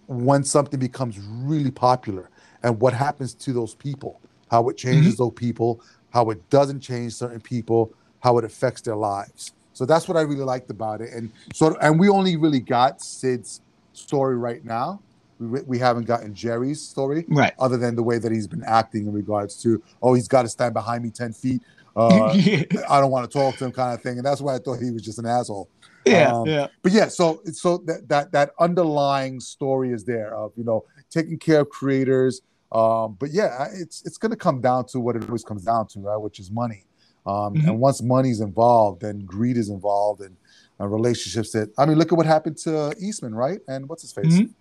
when 0.06 0.44
something 0.44 0.78
becomes 0.80 1.18
really 1.20 1.70
popular 1.70 2.28
and 2.62 2.80
what 2.80 2.92
happens 2.92 3.34
to 3.34 3.52
those 3.52 3.74
people, 3.74 4.20
how 4.50 4.68
it 4.68 4.76
changes 4.76 5.16
those 5.16 5.32
people, 5.32 5.80
how 6.10 6.30
it 6.30 6.50
doesn't 6.50 6.80
change 6.80 7.14
certain 7.14 7.40
people, 7.40 7.92
how 8.20 8.38
it 8.38 8.44
affects 8.44 8.82
their 8.82 8.96
lives. 8.96 9.52
So 9.72 9.86
that's 9.86 10.06
what 10.06 10.16
I 10.16 10.20
really 10.20 10.44
liked 10.44 10.70
about 10.70 11.00
it. 11.00 11.12
And 11.12 11.32
so, 11.54 11.76
and 11.80 11.98
we 11.98 12.08
only 12.08 12.36
really 12.36 12.60
got 12.60 13.00
Sid's 13.00 13.60
story 13.94 14.36
right 14.36 14.64
now. 14.64 15.00
We, 15.38 15.62
we 15.62 15.78
haven't 15.78 16.04
gotten 16.04 16.34
Jerry's 16.34 16.80
story, 16.80 17.24
Right. 17.28 17.52
other 17.58 17.76
than 17.76 17.96
the 17.96 18.02
way 18.02 18.18
that 18.18 18.30
he's 18.30 18.46
been 18.46 18.62
acting 18.64 19.06
in 19.06 19.12
regards 19.12 19.60
to, 19.62 19.82
oh, 20.02 20.14
he's 20.14 20.28
got 20.28 20.42
to 20.42 20.48
stand 20.48 20.74
behind 20.74 21.02
me 21.02 21.10
10 21.10 21.32
feet. 21.32 21.62
Uh, 21.96 22.26
I 22.88 23.00
don't 23.00 23.10
want 23.10 23.28
to 23.30 23.32
talk 23.38 23.56
to 23.56 23.64
him 23.64 23.72
kind 23.72 23.94
of 23.94 24.02
thing. 24.02 24.18
And 24.18 24.26
that's 24.26 24.40
why 24.40 24.54
I 24.54 24.58
thought 24.58 24.80
he 24.80 24.90
was 24.90 25.02
just 25.02 25.18
an 25.18 25.26
asshole. 25.26 25.68
Yeah, 26.06 26.32
um, 26.32 26.46
yeah. 26.46 26.66
But 26.82 26.92
yeah, 26.92 27.08
so 27.08 27.40
so 27.52 27.78
that 27.86 28.08
that 28.08 28.32
that 28.32 28.50
underlying 28.58 29.40
story 29.40 29.90
is 29.92 30.04
there 30.04 30.34
of 30.34 30.52
you 30.56 30.64
know 30.64 30.84
taking 31.10 31.38
care 31.38 31.60
of 31.60 31.70
creators. 31.70 32.40
Um, 32.72 33.16
but 33.20 33.30
yeah, 33.32 33.68
it's 33.74 34.02
it's 34.06 34.16
going 34.18 34.30
to 34.30 34.36
come 34.36 34.60
down 34.60 34.86
to 34.86 35.00
what 35.00 35.14
it 35.16 35.24
always 35.24 35.44
comes 35.44 35.64
down 35.64 35.86
to, 35.88 36.00
right? 36.00 36.16
Which 36.16 36.38
is 36.38 36.50
money. 36.50 36.84
Um, 37.26 37.54
Mhm. 37.54 37.68
And 37.68 37.78
once 37.80 38.02
money's 38.02 38.40
involved, 38.40 39.02
then 39.02 39.20
greed 39.26 39.56
is 39.56 39.68
involved, 39.68 40.22
and 40.22 40.36
uh, 40.80 40.88
relationships. 40.88 41.52
That 41.52 41.70
I 41.78 41.86
mean, 41.86 41.98
look 41.98 42.10
at 42.12 42.16
what 42.16 42.26
happened 42.26 42.56
to 42.58 42.94
Eastman, 42.98 43.34
right? 43.34 43.60
And 43.68 43.88
what's 43.88 44.02
his 44.02 44.12
face? 44.12 44.26
Mhm. 44.38 44.54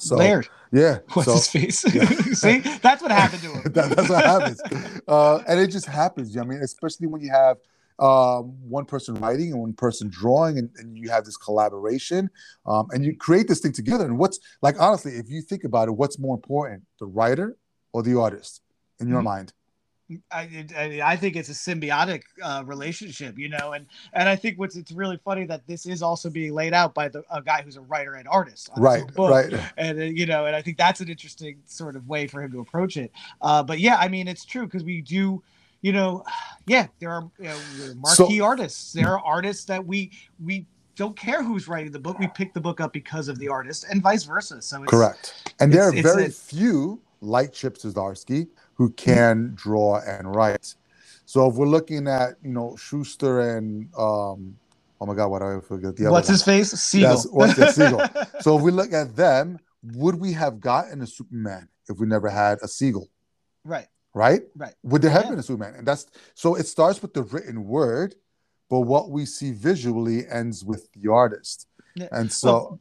So 0.00 0.16
Laird. 0.16 0.48
yeah, 0.72 0.98
What's 1.12 1.26
so, 1.26 1.34
his 1.34 1.48
face? 1.48 1.84
Yeah. 1.94 2.06
See, 2.32 2.58
that's 2.80 3.02
what 3.02 3.10
happened 3.10 3.42
to 3.42 3.50
him. 3.52 3.62
that, 3.72 3.90
that's 3.94 4.08
what 4.08 4.24
happens. 4.24 4.60
Uh, 5.06 5.38
and 5.46 5.60
it 5.60 5.66
just 5.68 5.86
happens. 5.86 6.36
I 6.36 6.42
mean, 6.44 6.60
especially 6.62 7.06
when 7.08 7.20
you 7.20 7.30
have 7.30 7.58
um, 7.98 8.56
one 8.68 8.84
person 8.84 9.14
writing 9.16 9.52
and 9.52 9.60
one 9.60 9.72
person 9.72 10.08
drawing, 10.08 10.58
and, 10.58 10.70
and 10.78 10.96
you 10.98 11.10
have 11.10 11.24
this 11.24 11.36
collaboration, 11.36 12.28
um, 12.66 12.88
and 12.90 13.04
you 13.04 13.16
create 13.16 13.48
this 13.48 13.60
thing 13.60 13.72
together. 13.72 14.04
And 14.04 14.18
what's 14.18 14.38
like, 14.62 14.80
honestly, 14.80 15.12
if 15.12 15.30
you 15.30 15.42
think 15.42 15.64
about 15.64 15.88
it, 15.88 15.92
what's 15.92 16.18
more 16.18 16.34
important, 16.34 16.82
the 16.98 17.06
writer 17.06 17.56
or 17.92 18.02
the 18.02 18.18
artist 18.18 18.62
in 19.00 19.08
your 19.08 19.20
Mhm. 19.20 19.24
mind? 19.24 19.52
I, 20.30 20.66
I, 20.76 21.00
I 21.02 21.16
think 21.16 21.34
it's 21.34 21.48
a 21.48 21.52
symbiotic 21.52 22.24
uh, 22.42 22.62
relationship, 22.66 23.38
you 23.38 23.48
know, 23.48 23.72
and 23.72 23.86
and 24.12 24.28
I 24.28 24.36
think 24.36 24.58
what's 24.58 24.76
it's 24.76 24.92
really 24.92 25.18
funny 25.24 25.46
that 25.46 25.66
this 25.66 25.86
is 25.86 26.02
also 26.02 26.28
being 26.28 26.52
laid 26.52 26.74
out 26.74 26.92
by 26.92 27.08
the 27.08 27.24
a 27.30 27.40
guy 27.40 27.62
who's 27.62 27.76
a 27.76 27.80
writer 27.80 28.12
and 28.14 28.28
artist, 28.28 28.68
on 28.74 28.82
Right, 28.82 29.06
book. 29.14 29.30
right. 29.30 29.50
and 29.78 29.98
uh, 29.98 30.02
you 30.02 30.26
know, 30.26 30.44
and 30.44 30.54
I 30.54 30.60
think 30.60 30.76
that's 30.76 31.00
an 31.00 31.08
interesting 31.08 31.62
sort 31.64 31.96
of 31.96 32.06
way 32.06 32.26
for 32.26 32.42
him 32.42 32.52
to 32.52 32.60
approach 32.60 32.98
it. 32.98 33.12
Uh, 33.40 33.62
but 33.62 33.78
yeah, 33.80 33.96
I 33.96 34.08
mean, 34.08 34.28
it's 34.28 34.44
true 34.44 34.66
because 34.66 34.84
we 34.84 35.00
do, 35.00 35.42
you 35.84 35.92
know, 35.92 36.24
yeah, 36.66 36.86
there 36.98 37.10
are 37.10 37.30
you 37.38 37.48
know, 37.48 37.94
marquee 37.96 38.40
artists. 38.40 38.92
There 38.92 39.08
are 39.08 39.20
artists 39.20 39.66
that 39.66 39.84
we 39.86 40.10
we 40.42 40.66
don't 40.96 41.16
care 41.16 41.42
who's 41.42 41.68
writing 41.68 41.92
the 41.92 41.98
book. 42.00 42.18
We 42.18 42.28
pick 42.28 42.54
the 42.54 42.60
book 42.60 42.80
up 42.80 42.92
because 42.92 43.28
of 43.28 43.38
the 43.38 43.48
artist, 43.48 43.84
and 43.90 44.02
vice 44.02 44.24
versa. 44.24 44.62
So 44.62 44.82
it's, 44.82 44.90
Correct. 44.90 45.52
And 45.60 45.72
there 45.72 45.84
are 45.88 45.92
very 45.92 46.26
a- 46.26 46.30
few 46.30 47.00
like 47.20 47.52
Chip 47.52 47.76
Zdarsky 47.78 48.48
who 48.74 48.90
can 48.90 49.52
draw 49.54 50.00
and 50.00 50.34
write. 50.34 50.74
So 51.26 51.48
if 51.48 51.54
we're 51.54 51.68
looking 51.68 52.06
at, 52.08 52.34
you 52.42 52.50
know, 52.50 52.76
Shuster 52.76 53.56
and 53.56 53.84
um, 53.96 54.56
oh 55.00 55.06
my 55.06 55.14
God, 55.14 55.28
what 55.28 55.40
do 55.40 55.56
I 55.56 55.60
forget 55.60 55.96
the 55.96 56.04
other 56.04 56.12
What's 56.12 56.28
one? 56.28 56.34
his 56.34 56.42
face? 56.42 56.70
Siegel. 56.72 57.08
That's- 57.08 57.26
what's 57.30 57.56
the 57.56 57.70
Siegel? 57.72 58.02
So 58.40 58.56
if 58.56 58.62
we 58.62 58.70
look 58.70 58.92
at 58.92 59.16
them, 59.16 59.58
would 59.94 60.16
we 60.16 60.32
have 60.32 60.60
gotten 60.60 61.00
a 61.02 61.06
Superman 61.06 61.68
if 61.88 61.98
we 61.98 62.06
never 62.06 62.28
had 62.30 62.58
a 62.62 62.68
Siegel? 62.68 63.08
right. 63.64 63.86
Right? 64.14 64.42
Right. 64.56 64.74
Would 64.84 65.02
there 65.02 65.10
have 65.10 65.24
Yeah. 65.24 65.30
been 65.30 65.38
a 65.40 65.42
Superman? 65.42 65.74
And 65.74 65.86
that's 65.86 66.06
so 66.34 66.54
it 66.54 66.66
starts 66.66 67.02
with 67.02 67.12
the 67.12 67.24
written 67.24 67.66
word, 67.66 68.14
but 68.70 68.80
what 68.80 69.10
we 69.10 69.26
see 69.26 69.52
visually 69.52 70.26
ends 70.28 70.64
with 70.64 70.90
the 70.92 71.10
artist. 71.12 71.66
Yeah. 71.94 72.08
And 72.12 72.32
so, 72.32 72.52
Well, 72.52 72.80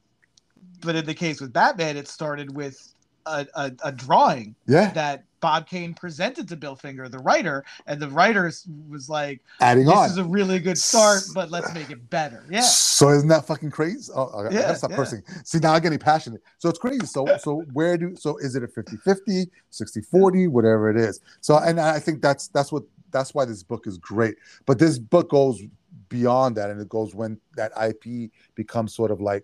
but 0.81 0.95
in 0.95 1.05
the 1.05 1.13
case 1.13 1.41
with 1.41 1.51
Batman, 1.51 1.97
it 1.97 2.07
started 2.07 2.55
with 2.55 2.93
a, 3.26 3.45
a, 3.55 3.71
a 3.86 3.91
drawing 3.91 4.55
yeah, 4.67 4.91
that 4.91 5.24
Bob 5.39 5.67
Kane 5.67 5.93
presented 5.93 6.47
to 6.47 6.55
Bill 6.55 6.76
Finger, 6.76 7.09
the 7.09 7.19
writer, 7.19 7.65
and 7.86 7.99
the 7.99 8.07
writer 8.09 8.49
was 8.89 9.09
like, 9.09 9.41
adding 9.59 9.86
"This 9.86 9.93
on. 9.93 10.09
is 10.09 10.17
a 10.17 10.24
really 10.24 10.59
good 10.59 10.78
start, 10.78 11.24
but 11.34 11.51
let's 11.51 11.74
make 11.74 11.89
it 11.89 12.09
better." 12.09 12.43
Yeah, 12.49 12.61
So 12.61 13.09
isn't 13.09 13.28
that 13.30 13.45
fucking 13.45 13.71
crazy? 13.71 14.11
Oh, 14.15 14.47
Yeah, 14.49 14.74
stop 14.74 14.91
yeah. 14.91 14.95
cursing. 14.95 15.24
See, 15.43 15.59
now 15.59 15.74
I'm 15.74 15.82
getting 15.82 15.99
passionate. 15.99 16.41
So 16.59 16.69
it's 16.69 16.80
crazy. 16.80 17.05
So 17.05 17.26
so 17.38 17.61
where 17.74 17.97
do 17.97 18.15
so 18.15 18.38
is 18.38 18.55
it 18.55 18.63
a 18.63 18.67
50-50, 18.67 19.47
60-40, 19.71 20.49
whatever 20.49 20.89
it 20.89 20.97
is. 20.97 21.19
So 21.41 21.57
and 21.57 21.80
I 21.80 21.99
think 21.99 22.21
that's 22.21 22.47
that's 22.47 22.71
what 22.71 22.84
that's 23.11 23.34
why 23.34 23.45
this 23.45 23.63
book 23.63 23.86
is 23.86 23.97
great. 23.97 24.36
But 24.65 24.80
this 24.80 24.97
book 24.97 25.30
goes 25.30 25.61
beyond 26.09 26.55
that 26.57 26.69
and 26.69 26.80
it 26.82 26.89
goes 26.89 27.13
when 27.15 27.39
that 27.55 27.71
IP 27.82 28.32
becomes 28.55 28.93
sort 28.95 29.11
of 29.11 29.19
like 29.21 29.43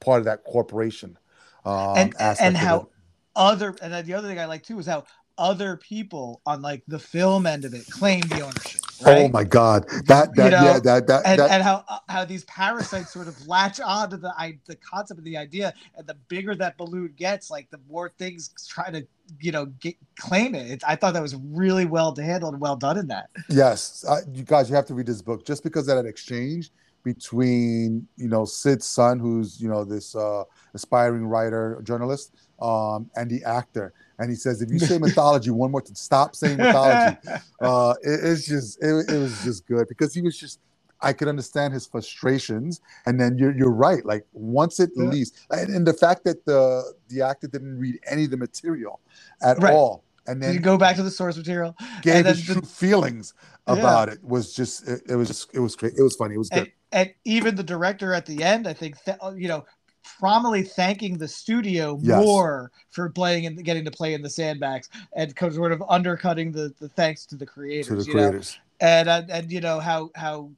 part 0.00 0.18
of 0.18 0.24
that 0.24 0.44
corporation. 0.44 1.16
Um 1.64 1.96
And- 1.96 2.14
and 2.40 2.56
how- 2.56 2.88
other 3.36 3.74
and 3.82 4.06
the 4.06 4.14
other 4.14 4.28
thing 4.28 4.38
I 4.38 4.44
like 4.44 4.62
too 4.62 4.78
is 4.78 4.86
how 4.86 5.04
other 5.36 5.76
people 5.76 6.40
on 6.46 6.62
like 6.62 6.84
the 6.86 6.98
film 7.00 7.46
end 7.46 7.64
of 7.64 7.74
it 7.74 7.84
claim 7.90 8.20
the 8.22 8.40
ownership. 8.42 8.80
Right? 9.02 9.24
Oh 9.24 9.28
my 9.28 9.44
god. 9.44 9.88
That 10.06 10.30
You 10.36 10.44
know, 10.44 10.50
yeah, 10.50 10.78
that 10.80 11.06
that, 11.06 11.22
and, 11.26 11.38
that 11.38 11.50
and 11.50 11.62
how 11.62 11.84
uh, 11.88 11.98
how 12.08 12.24
these 12.24 12.44
parasites 12.44 13.12
sort 13.12 13.28
of 13.28 13.46
latch 13.46 13.80
on 13.80 14.10
to 14.10 14.16
the 14.16 14.32
I, 14.36 14.58
the 14.66 14.76
concept 14.76 15.18
of 15.18 15.24
the 15.24 15.36
idea, 15.36 15.74
and 15.96 16.06
the 16.06 16.14
bigger 16.28 16.54
that 16.56 16.76
balloon 16.76 17.14
gets, 17.16 17.50
like 17.50 17.70
the 17.70 17.80
more 17.88 18.12
things 18.18 18.50
try 18.68 18.90
to 18.90 19.06
you 19.40 19.52
know 19.52 19.66
get, 19.66 19.96
claim 20.18 20.54
it. 20.54 20.66
It's- 20.70 20.84
I 20.86 20.96
thought 20.96 21.14
that 21.14 21.22
was 21.22 21.36
really 21.36 21.86
well 21.86 22.14
handled 22.14 22.54
and 22.54 22.60
well 22.60 22.76
done 22.76 22.98
in 22.98 23.08
that. 23.08 23.30
Yes, 23.48 24.04
uh, 24.08 24.20
you 24.32 24.44
guys, 24.44 24.68
you 24.68 24.76
have 24.76 24.86
to 24.86 24.94
read 24.94 25.06
this 25.06 25.22
book 25.22 25.44
just 25.46 25.62
because 25.62 25.88
of 25.88 25.96
that 25.96 26.06
exchange 26.06 26.70
between 27.04 28.08
you 28.16 28.28
know 28.28 28.44
Sid's 28.44 28.86
son, 28.86 29.18
who's 29.18 29.60
you 29.60 29.68
know 29.68 29.84
this 29.84 30.16
uh, 30.16 30.44
aspiring 30.72 31.26
writer, 31.26 31.80
journalist, 31.84 32.34
um, 32.64 33.10
and 33.16 33.30
the 33.30 33.44
actor. 33.44 33.94
And 34.20 34.30
he 34.30 34.36
says, 34.36 34.62
if 34.62 34.70
you 34.72 34.80
say 34.80 34.98
mythology 35.00 35.50
one 35.50 35.72
more 35.72 35.82
time, 35.82 35.96
stop 35.96 36.36
saying 36.36 36.58
mythology. 36.58 37.18
uh, 37.62 37.94
it, 38.02 38.20
it's 38.24 38.46
just 38.46 38.82
it, 38.82 39.10
it 39.10 39.18
was 39.18 39.44
just 39.44 39.66
good 39.68 39.88
because 39.88 40.14
he 40.14 40.22
was 40.22 40.38
just. 40.38 40.60
I 41.02 41.14
could 41.14 41.28
understand 41.28 41.74
his 41.74 41.86
frustrations, 41.86 42.80
and 43.06 43.20
then 43.20 43.38
you're 43.38 43.56
you're 43.56 43.72
right. 43.72 44.06
Like 44.06 44.26
once 44.32 44.80
it 44.80 44.90
Yeah. 44.96 45.04
released, 45.04 45.36
and, 45.50 45.70
and 45.74 45.86
the 45.86 45.94
fact 45.94 46.24
that 46.24 46.46
the 46.46 46.94
the 47.08 47.22
actor 47.22 47.48
didn't 47.48 47.78
read 47.78 48.00
any 48.10 48.24
of 48.26 48.32
the 48.32 48.38
material 48.38 49.00
at 49.42 49.58
Right. 49.58 49.74
all, 49.74 50.04
and 50.26 50.42
Did 50.42 50.54
you 50.54 50.60
then 50.60 50.62
go 50.62 50.78
back 50.78 50.96
to 50.96 51.04
the 51.04 51.10
source 51.12 51.36
material? 51.36 51.76
gave 52.02 52.16
and 52.16 52.26
then 52.26 52.36
his 52.36 52.46
the- 52.46 52.54
true 52.54 52.62
feelings 52.62 53.34
Yeah. 53.68 53.74
about 53.80 54.10
it 54.10 54.24
was 54.24 54.54
just 54.54 54.88
it, 54.88 55.02
it 55.08 55.16
was 55.16 55.28
just 55.28 55.54
it 55.54 55.60
was 55.60 55.76
great. 55.76 55.94
It 55.98 56.02
was 56.02 56.16
funny. 56.16 56.34
It 56.36 56.38
was 56.38 56.50
good. 56.50 56.60
and, 56.60 56.72
and 56.92 57.14
even 57.24 57.56
the 57.56 57.64
director 57.64 58.14
at 58.14 58.26
the 58.26 58.42
end, 58.44 58.68
I 58.68 58.74
think, 58.74 59.02
th- 59.04 59.18
you 59.36 59.48
know, 59.48 59.66
formally 60.04 60.62
thanking 60.62 61.18
the 61.18 61.28
studio 61.28 61.98
Yes. 62.02 62.24
more 62.24 62.70
for 62.90 63.08
playing 63.10 63.46
and 63.46 63.64
getting 63.64 63.84
to 63.84 63.90
play 63.90 64.14
in 64.14 64.22
the 64.22 64.30
sandbags, 64.30 64.88
and 65.16 65.34
sort 65.38 65.72
of 65.72 65.82
undercutting 65.88 66.52
the, 66.52 66.72
the 66.80 66.88
thanks 66.90 67.26
to 67.26 67.36
the 67.36 67.46
creators. 67.46 67.88
to 67.88 67.96
the 67.96 68.04
you 68.04 68.14
know? 68.14 68.28
creators. 68.28 68.58
and 68.80 69.08
and 69.08 69.50
you 69.52 69.60
know 69.60 69.80
how 69.80 70.10
how 70.14 70.50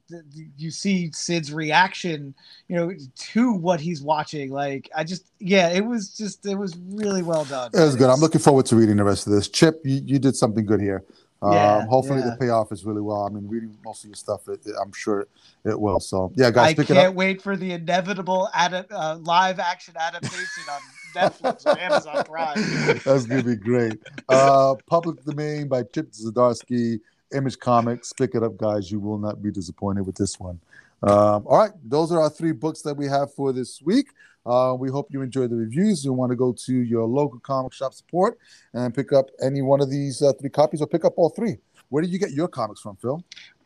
you 0.57 0.71
see 0.71 1.11
Sid's 1.11 1.53
reaction, 1.53 2.33
you 2.67 2.75
know, 2.75 2.91
to 3.15 3.53
what 3.53 3.79
he's 3.79 4.01
watching. 4.01 4.51
Like 4.51 4.89
I 4.95 5.03
just, 5.03 5.31
yeah, 5.39 5.69
it 5.69 5.85
was 5.85 6.15
just 6.15 6.45
it 6.45 6.55
was 6.55 6.77
really 6.89 7.21
well 7.21 7.45
done. 7.45 7.71
It 7.73 7.79
was 7.79 7.95
good. 7.95 8.09
I'm 8.09 8.19
looking 8.19 8.41
forward 8.41 8.65
to 8.67 8.75
reading 8.75 8.97
the 8.97 9.03
rest 9.03 9.27
of 9.27 9.33
this. 9.33 9.47
Chip, 9.47 9.81
you, 9.85 10.01
you 10.03 10.19
did 10.19 10.35
something 10.35 10.65
good 10.65 10.81
here. 10.81 11.03
Um, 11.41 11.51
Yeah, 11.53 11.85
hopefully 11.85 12.19
yeah. 12.19 12.31
the 12.31 12.37
payoff 12.37 12.71
is 12.71 12.83
really 12.85 13.01
well. 13.01 13.23
I 13.25 13.29
mean, 13.29 13.47
reading 13.47 13.77
most 13.85 14.03
of 14.03 14.09
your 14.09 14.15
stuff, 14.15 14.47
it, 14.47 14.59
it- 14.65 14.75
I'm 14.81 14.91
sure 14.93 15.27
it 15.65 15.79
will. 15.79 15.99
So 15.99 16.31
yeah, 16.35 16.49
guys, 16.51 16.71
I 16.71 16.73
pick 16.73 16.87
can't 16.87 16.99
it 16.99 17.05
up. 17.07 17.13
wait 17.15 17.41
for 17.41 17.55
the 17.55 17.73
inevitable 17.73 18.49
ad- 18.53 18.87
uh, 18.89 19.17
live 19.21 19.59
action 19.59 19.93
adaptation 19.99 20.63
on 20.71 20.81
Netflix 21.15 21.65
or 21.65 21.79
Amazon 21.79 22.23
Prime. 22.23 22.99
That's 23.05 23.25
gonna 23.25 23.43
be 23.43 23.55
great. 23.55 23.99
Uh, 24.29 24.75
Public 24.87 25.23
Domain 25.25 25.67
by 25.67 25.83
Chip 25.83 26.11
Zdarsky, 26.11 26.99
Image 27.35 27.59
Comics. 27.59 28.13
Pick 28.13 28.33
it 28.35 28.43
up, 28.43 28.57
guys. 28.57 28.91
You 28.91 28.99
will 28.99 29.17
not 29.17 29.41
be 29.43 29.51
disappointed 29.51 30.05
with 30.05 30.15
this 30.15 30.39
one. 30.39 30.59
Um, 31.03 31.43
all 31.45 31.59
right, 31.59 31.71
those 31.83 32.11
are 32.11 32.19
our 32.19 32.29
three 32.29 32.51
books 32.53 32.81
that 32.81 32.95
we 32.95 33.05
have 33.05 33.31
for 33.33 33.53
this 33.53 33.81
week. 33.83 34.07
Uh, 34.47 34.73
we 34.73 34.89
hope 34.89 35.07
you 35.11 35.21
enjoy 35.21 35.45
the 35.47 35.55
reviews. 35.55 36.05
You 36.05 36.13
want 36.13 36.31
to 36.31 36.35
go 36.37 36.53
to 36.53 36.73
your 36.73 37.05
local 37.05 37.39
comic 37.39 37.73
shop 37.73 37.93
support 37.93 38.37
and 38.73 38.95
pick 38.95 39.11
up 39.11 39.29
any 39.43 39.61
one 39.61 39.81
of 39.81 39.89
these 39.89 40.21
uh, 40.21 40.31
three 40.39 40.49
copies, 40.49 40.81
or 40.81 40.87
pick 40.87 41.03
up 41.03 41.13
all 41.17 41.29
three. 41.29 41.57
Where 41.89 42.01
did 42.01 42.11
you 42.11 42.19
get 42.19 42.31
your 42.31 42.47
comics 42.47 42.79
from, 42.79 42.95
Phil? 42.95 43.21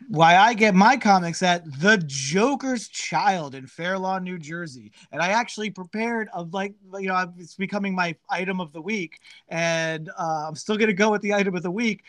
Why 0.08 0.38
I 0.38 0.54
get 0.54 0.76
my 0.76 0.97
comics 0.97 1.41
at 1.41 1.64
The 1.80 1.97
Joker's 2.06 2.88
Child 2.88 3.56
in 3.56 3.68
Fair 3.68 3.97
Lawn, 3.97 4.24
New 4.24 4.38
Jersey. 4.38 4.91
And 5.12 5.22
I 5.22 5.30
actually 5.30 5.70
prepared 5.70 6.30
of 6.34 6.54
like 6.54 6.74
you 6.99 7.08
know 7.08 7.34
it's 7.38 7.56
becoming 7.56 7.95
my 7.95 8.16
item 8.30 8.60
of 8.60 8.74
the 8.74 8.82
week, 8.82 9.20
and 9.49 10.10
uh, 10.18 10.45
I'm 10.47 10.56
still 10.56 10.78
gonna 10.78 10.93
go 10.93 11.12
with 11.12 11.22
the 11.22 11.34
item 11.34 11.56
of 11.56 11.64
the 11.64 11.72
week, 11.72 12.04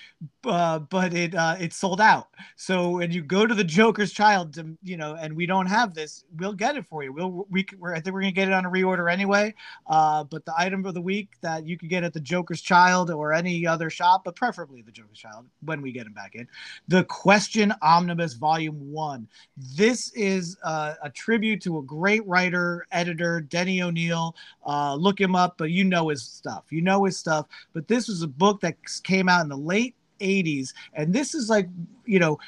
uh, 0.45 0.81
but 0.81 1.15
it 1.15 1.35
uh, 1.35 1.69
sold 1.71 2.01
out. 2.01 2.29
So 2.57 2.91
when 2.91 3.13
you 3.13 3.23
go 3.23 3.47
to 3.47 3.55
The 3.55 3.65
Joker's 3.65 4.13
Child, 4.13 4.55
to, 4.55 4.77
you 4.83 4.97
know, 4.97 5.15
and 5.15 5.35
we 5.35 5.47
don't 5.47 5.67
have 5.67 5.95
this, 5.95 6.25
we'll 6.37 6.55
get 6.55 6.77
it 6.77 6.87
for 6.87 7.03
you. 7.03 7.13
We'll 7.13 7.47
we 7.51 7.67
we're, 7.79 7.95
I 7.95 8.01
think 8.01 8.15
we're 8.15 8.23
gonna 8.23 8.33
get 8.33 8.49
it 8.49 8.55
on 8.55 8.67
a 8.67 8.71
reorder 8.71 9.11
anyway. 9.13 9.55
Uh, 9.87 10.25
but 10.25 10.45
the 10.45 10.55
item 10.57 10.85
of 10.87 10.95
the 10.95 11.01
week 11.01 11.31
that 11.41 11.67
you 11.67 11.79
could 11.79 11.89
get 11.89 12.05
at 12.05 12.13
The 12.13 12.21
Joker's 12.21 12.63
Child 12.63 13.11
or 13.11 13.33
any 13.33 13.67
other 13.67 13.91
shop, 13.91 14.23
but 14.25 14.37
preferably 14.37 14.83
The 14.83 14.93
Joker's 14.93 15.19
Child 15.19 15.47
when 15.63 15.83
we 15.83 15.93
get 15.93 16.07
him 16.07 16.13
back 16.13 16.35
in 16.35 16.49
the 16.89 17.05
Question 17.05 17.73
Omnibus 17.83 18.35
Volume 18.35 18.93
1. 18.93 19.29
This 19.77 20.13
is 20.15 20.57
uh, 20.65 20.95
a 21.03 21.11
tribute 21.11 21.61
to 21.63 21.79
a 21.79 21.83
great 21.83 22.27
writer, 22.27 22.87
editor, 22.93 23.41
Denny 23.41 23.83
O'Neil. 23.83 24.35
Uh, 24.67 24.95
look 24.95 25.21
him 25.21 25.35
up, 25.35 25.59
but 25.59 25.71
you 25.71 25.85
know 25.85 26.09
his 26.09 26.23
stuff. 26.23 26.65
You 26.71 26.83
know 26.83 27.05
his 27.05 27.19
stuff. 27.19 27.47
But 27.73 27.89
this 27.89 28.09
was 28.09 28.23
a 28.23 28.29
book 28.29 28.61
that 28.61 28.77
came 29.03 29.29
out 29.29 29.43
in 29.43 29.49
the 29.49 29.57
late 29.57 29.95
80s. 30.21 30.71
And 30.95 31.13
this 31.13 31.35
is 31.35 31.49
like, 31.51 31.69
you 32.07 32.19
know, 32.19 32.39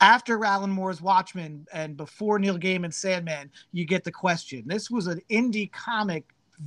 after 0.00 0.44
Alan 0.44 0.70
Moore's 0.70 1.02
Watchmen 1.02 1.66
and 1.72 1.96
before 1.96 2.38
Neil 2.38 2.58
Gaiman's 2.58 2.96
Sandman, 2.96 3.50
you 3.72 3.84
get 3.84 4.04
the 4.04 4.12
question. 4.12 4.62
This 4.66 4.90
was 4.90 5.06
an 5.06 5.20
indie 5.30 5.70
comic 5.72 6.24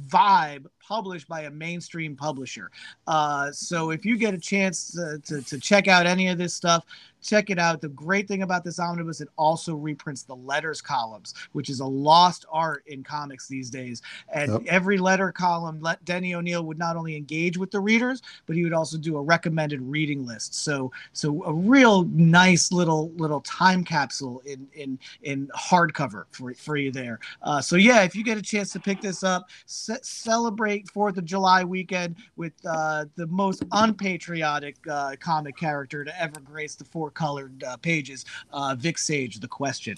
vibe 0.07 0.65
published 0.85 1.27
by 1.27 1.41
a 1.41 1.49
mainstream 1.49 2.15
publisher. 2.15 2.71
Uh, 3.07 3.51
so 3.51 3.91
if 3.91 4.05
you 4.05 4.17
get 4.17 4.33
a 4.33 4.37
chance 4.37 4.91
to, 4.91 5.19
to, 5.25 5.41
to 5.41 5.59
check 5.59 5.87
out 5.87 6.05
any 6.05 6.27
of 6.27 6.37
this 6.37 6.53
stuff, 6.53 6.85
check 7.21 7.49
it 7.49 7.59
out. 7.59 7.81
The 7.81 7.89
great 7.89 8.27
thing 8.27 8.41
about 8.43 8.63
this 8.63 8.79
omnibus, 8.79 9.21
it 9.21 9.29
also 9.37 9.75
reprints 9.75 10.23
the 10.23 10.35
letters 10.35 10.81
columns, 10.81 11.33
which 11.51 11.69
is 11.69 11.79
a 11.79 11.85
lost 11.85 12.45
art 12.51 12.83
in 12.87 13.03
comics 13.03 13.47
these 13.47 13.69
days. 13.69 14.01
And 14.33 14.51
Yep. 14.51 14.61
every 14.67 14.97
letter 14.97 15.31
column, 15.31 15.79
let 15.81 16.03
Denny 16.05 16.33
O'Neil 16.33 16.63
would 16.63 16.77
not 16.77 16.95
only 16.95 17.15
engage 17.15 17.57
with 17.57 17.71
the 17.71 17.79
readers, 17.79 18.21
but 18.45 18.55
he 18.55 18.63
would 18.63 18.73
also 18.73 18.97
do 18.97 19.17
a 19.17 19.21
recommended 19.21 19.81
reading 19.81 20.25
list. 20.25 20.55
So, 20.55 20.91
so 21.13 21.43
a 21.43 21.53
real 21.53 22.03
nice 22.05 22.71
little 22.71 23.11
little 23.17 23.41
time 23.41 23.83
capsule 23.83 24.41
in 24.45 24.67
in 24.73 24.99
in 25.21 25.47
hardcover 25.55 26.25
for 26.31 26.53
for 26.55 26.77
you 26.77 26.91
there. 26.91 27.19
Uh, 27.41 27.61
so 27.61 27.75
yeah, 27.75 28.03
if 28.03 28.15
you 28.15 28.23
get 28.23 28.37
a 28.37 28.41
chance 28.41 28.71
to 28.73 28.79
pick 28.79 29.01
this 29.01 29.23
up, 29.23 29.49
ce- 29.65 29.99
celebrate 30.01 30.89
Fourth 30.89 31.17
of 31.17 31.25
July 31.25 31.63
weekend 31.63 32.15
with 32.35 32.53
uh, 32.65 33.05
the 33.15 33.27
most 33.27 33.63
unpatriotic 33.71 34.75
uh, 34.89 35.15
comic 35.19 35.55
character 35.57 36.03
to 36.03 36.21
ever 36.21 36.39
grace 36.41 36.75
the 36.75 36.85
four 36.85 37.10
colored 37.11 37.63
uh, 37.63 37.77
pages, 37.77 38.25
uh, 38.51 38.75
Vic 38.77 38.97
Sage, 38.97 39.39
the 39.39 39.47
question. 39.47 39.97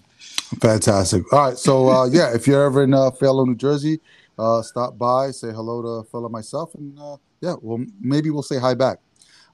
Fantastic. 0.62 1.32
All 1.32 1.50
right, 1.50 1.58
so 1.58 1.90
uh, 1.90 2.06
yeah, 2.12 2.34
if 2.34 2.48
you're 2.48 2.66
ever 2.66 2.84
in 2.84 2.94
uh, 2.94 3.12
Fairlawn, 3.12 3.50
New 3.50 3.56
Jersey, 3.56 4.00
uh, 4.38 4.62
stop 4.62 4.98
by, 4.98 5.32
say 5.32 5.52
hello 5.52 6.04
to 6.04 6.18
and 6.18 6.32
myself, 6.32 6.74
and 6.76 6.98
uh, 7.00 7.18
yeah, 7.42 7.56
well, 7.62 7.84
maybe 8.00 8.30
we'll 8.30 8.44
say 8.44 8.60
hi 8.60 8.74
back. 8.74 9.00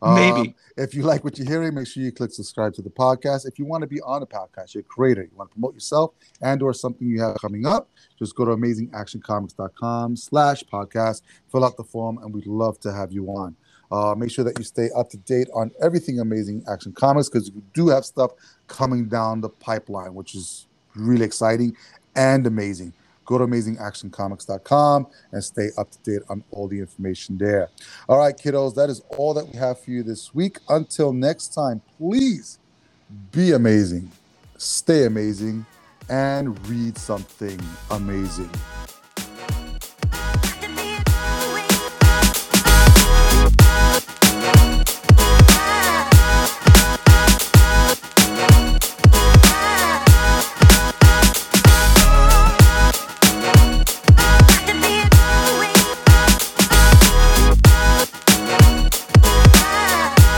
Um, 0.02 0.16
Maybe. 0.16 0.56
If 0.78 0.94
you 0.94 1.04
like 1.04 1.24
what 1.24 1.38
you're 1.38 1.48
hearing, 1.48 1.74
make 1.74 1.88
sure 1.88 2.02
you 2.02 2.12
click 2.12 2.32
subscribe 2.32 2.74
to 2.76 2.82
the 2.82 2.90
podcast. 2.90 3.46
If 3.46 3.60
you 3.60 3.66
want 3.66 3.82
to 3.82 3.88
be 3.88 4.00
on 4.02 4.22
the 4.22 4.28
podcast, 4.28 4.74
you're 4.74 4.82
a 4.82 4.84
creator, 4.84 5.24
you 5.24 5.36
want 5.36 5.50
to 5.50 5.54
promote 5.54 5.74
yourself 5.74 6.14
and 6.42 6.62
or 6.62 6.74
something 6.74 7.08
you 7.08 7.22
have 7.22 7.36
coming 7.42 7.66
up, 7.66 7.90
just 8.18 8.36
go 8.36 8.46
to 8.46 8.52
amazingactioncomics.com 8.52 10.16
slash 10.16 10.64
podcast, 10.64 11.22
fill 11.52 11.66
out 11.66 11.76
the 11.76 11.84
form, 11.84 12.18
and 12.20 12.34
we'd 12.34 12.48
love 12.48 12.80
to 12.82 12.94
have 12.94 13.12
you 13.12 13.28
on. 13.28 13.56
Uh, 13.92 14.14
make 14.16 14.32
sure 14.32 14.46
that 14.46 14.58
you 14.58 14.64
stay 14.64 14.90
up 14.96 15.10
to 15.10 15.18
date 15.18 15.48
on 15.54 15.72
everything 15.82 16.20
Amazing 16.20 16.64
Action 16.70 16.92
Comics 16.94 17.30
because 17.30 17.52
we 17.52 17.62
do 17.74 17.88
have 17.90 18.06
stuff 18.06 18.32
coming 18.68 19.08
down 19.08 19.42
the 19.42 19.50
pipeline, 19.50 20.14
which 20.14 20.36
is 20.36 20.68
really 20.96 21.26
exciting 21.26 21.76
and 22.16 22.46
amazing. 22.46 22.94
Go 23.26 23.38
to 23.38 23.46
amazingactioncomics.com 23.46 25.08
and 25.32 25.44
stay 25.44 25.70
up 25.78 25.92
to 25.92 26.00
date 26.00 26.22
on 26.30 26.44
all 26.52 26.68
the 26.68 26.80
information 26.80 27.38
there. 27.38 27.70
All 28.08 28.18
right, 28.18 28.36
kiddos, 28.36 28.74
that 28.76 28.90
is 28.90 29.02
all 29.18 29.36
that 29.36 29.48
we 29.48 29.58
have 29.58 29.80
for 29.80 29.92
you 29.92 30.02
this 30.02 30.34
week. 30.34 30.58
Until 30.68 31.14
next 31.14 31.54
time, 31.54 31.82
please 32.00 32.58
be 33.32 33.52
amazing, 33.52 34.12
stay 34.58 35.06
amazing, 35.06 35.66
and 36.10 36.68
read 36.68 36.98
something 36.98 37.60
amazing. 37.92 38.50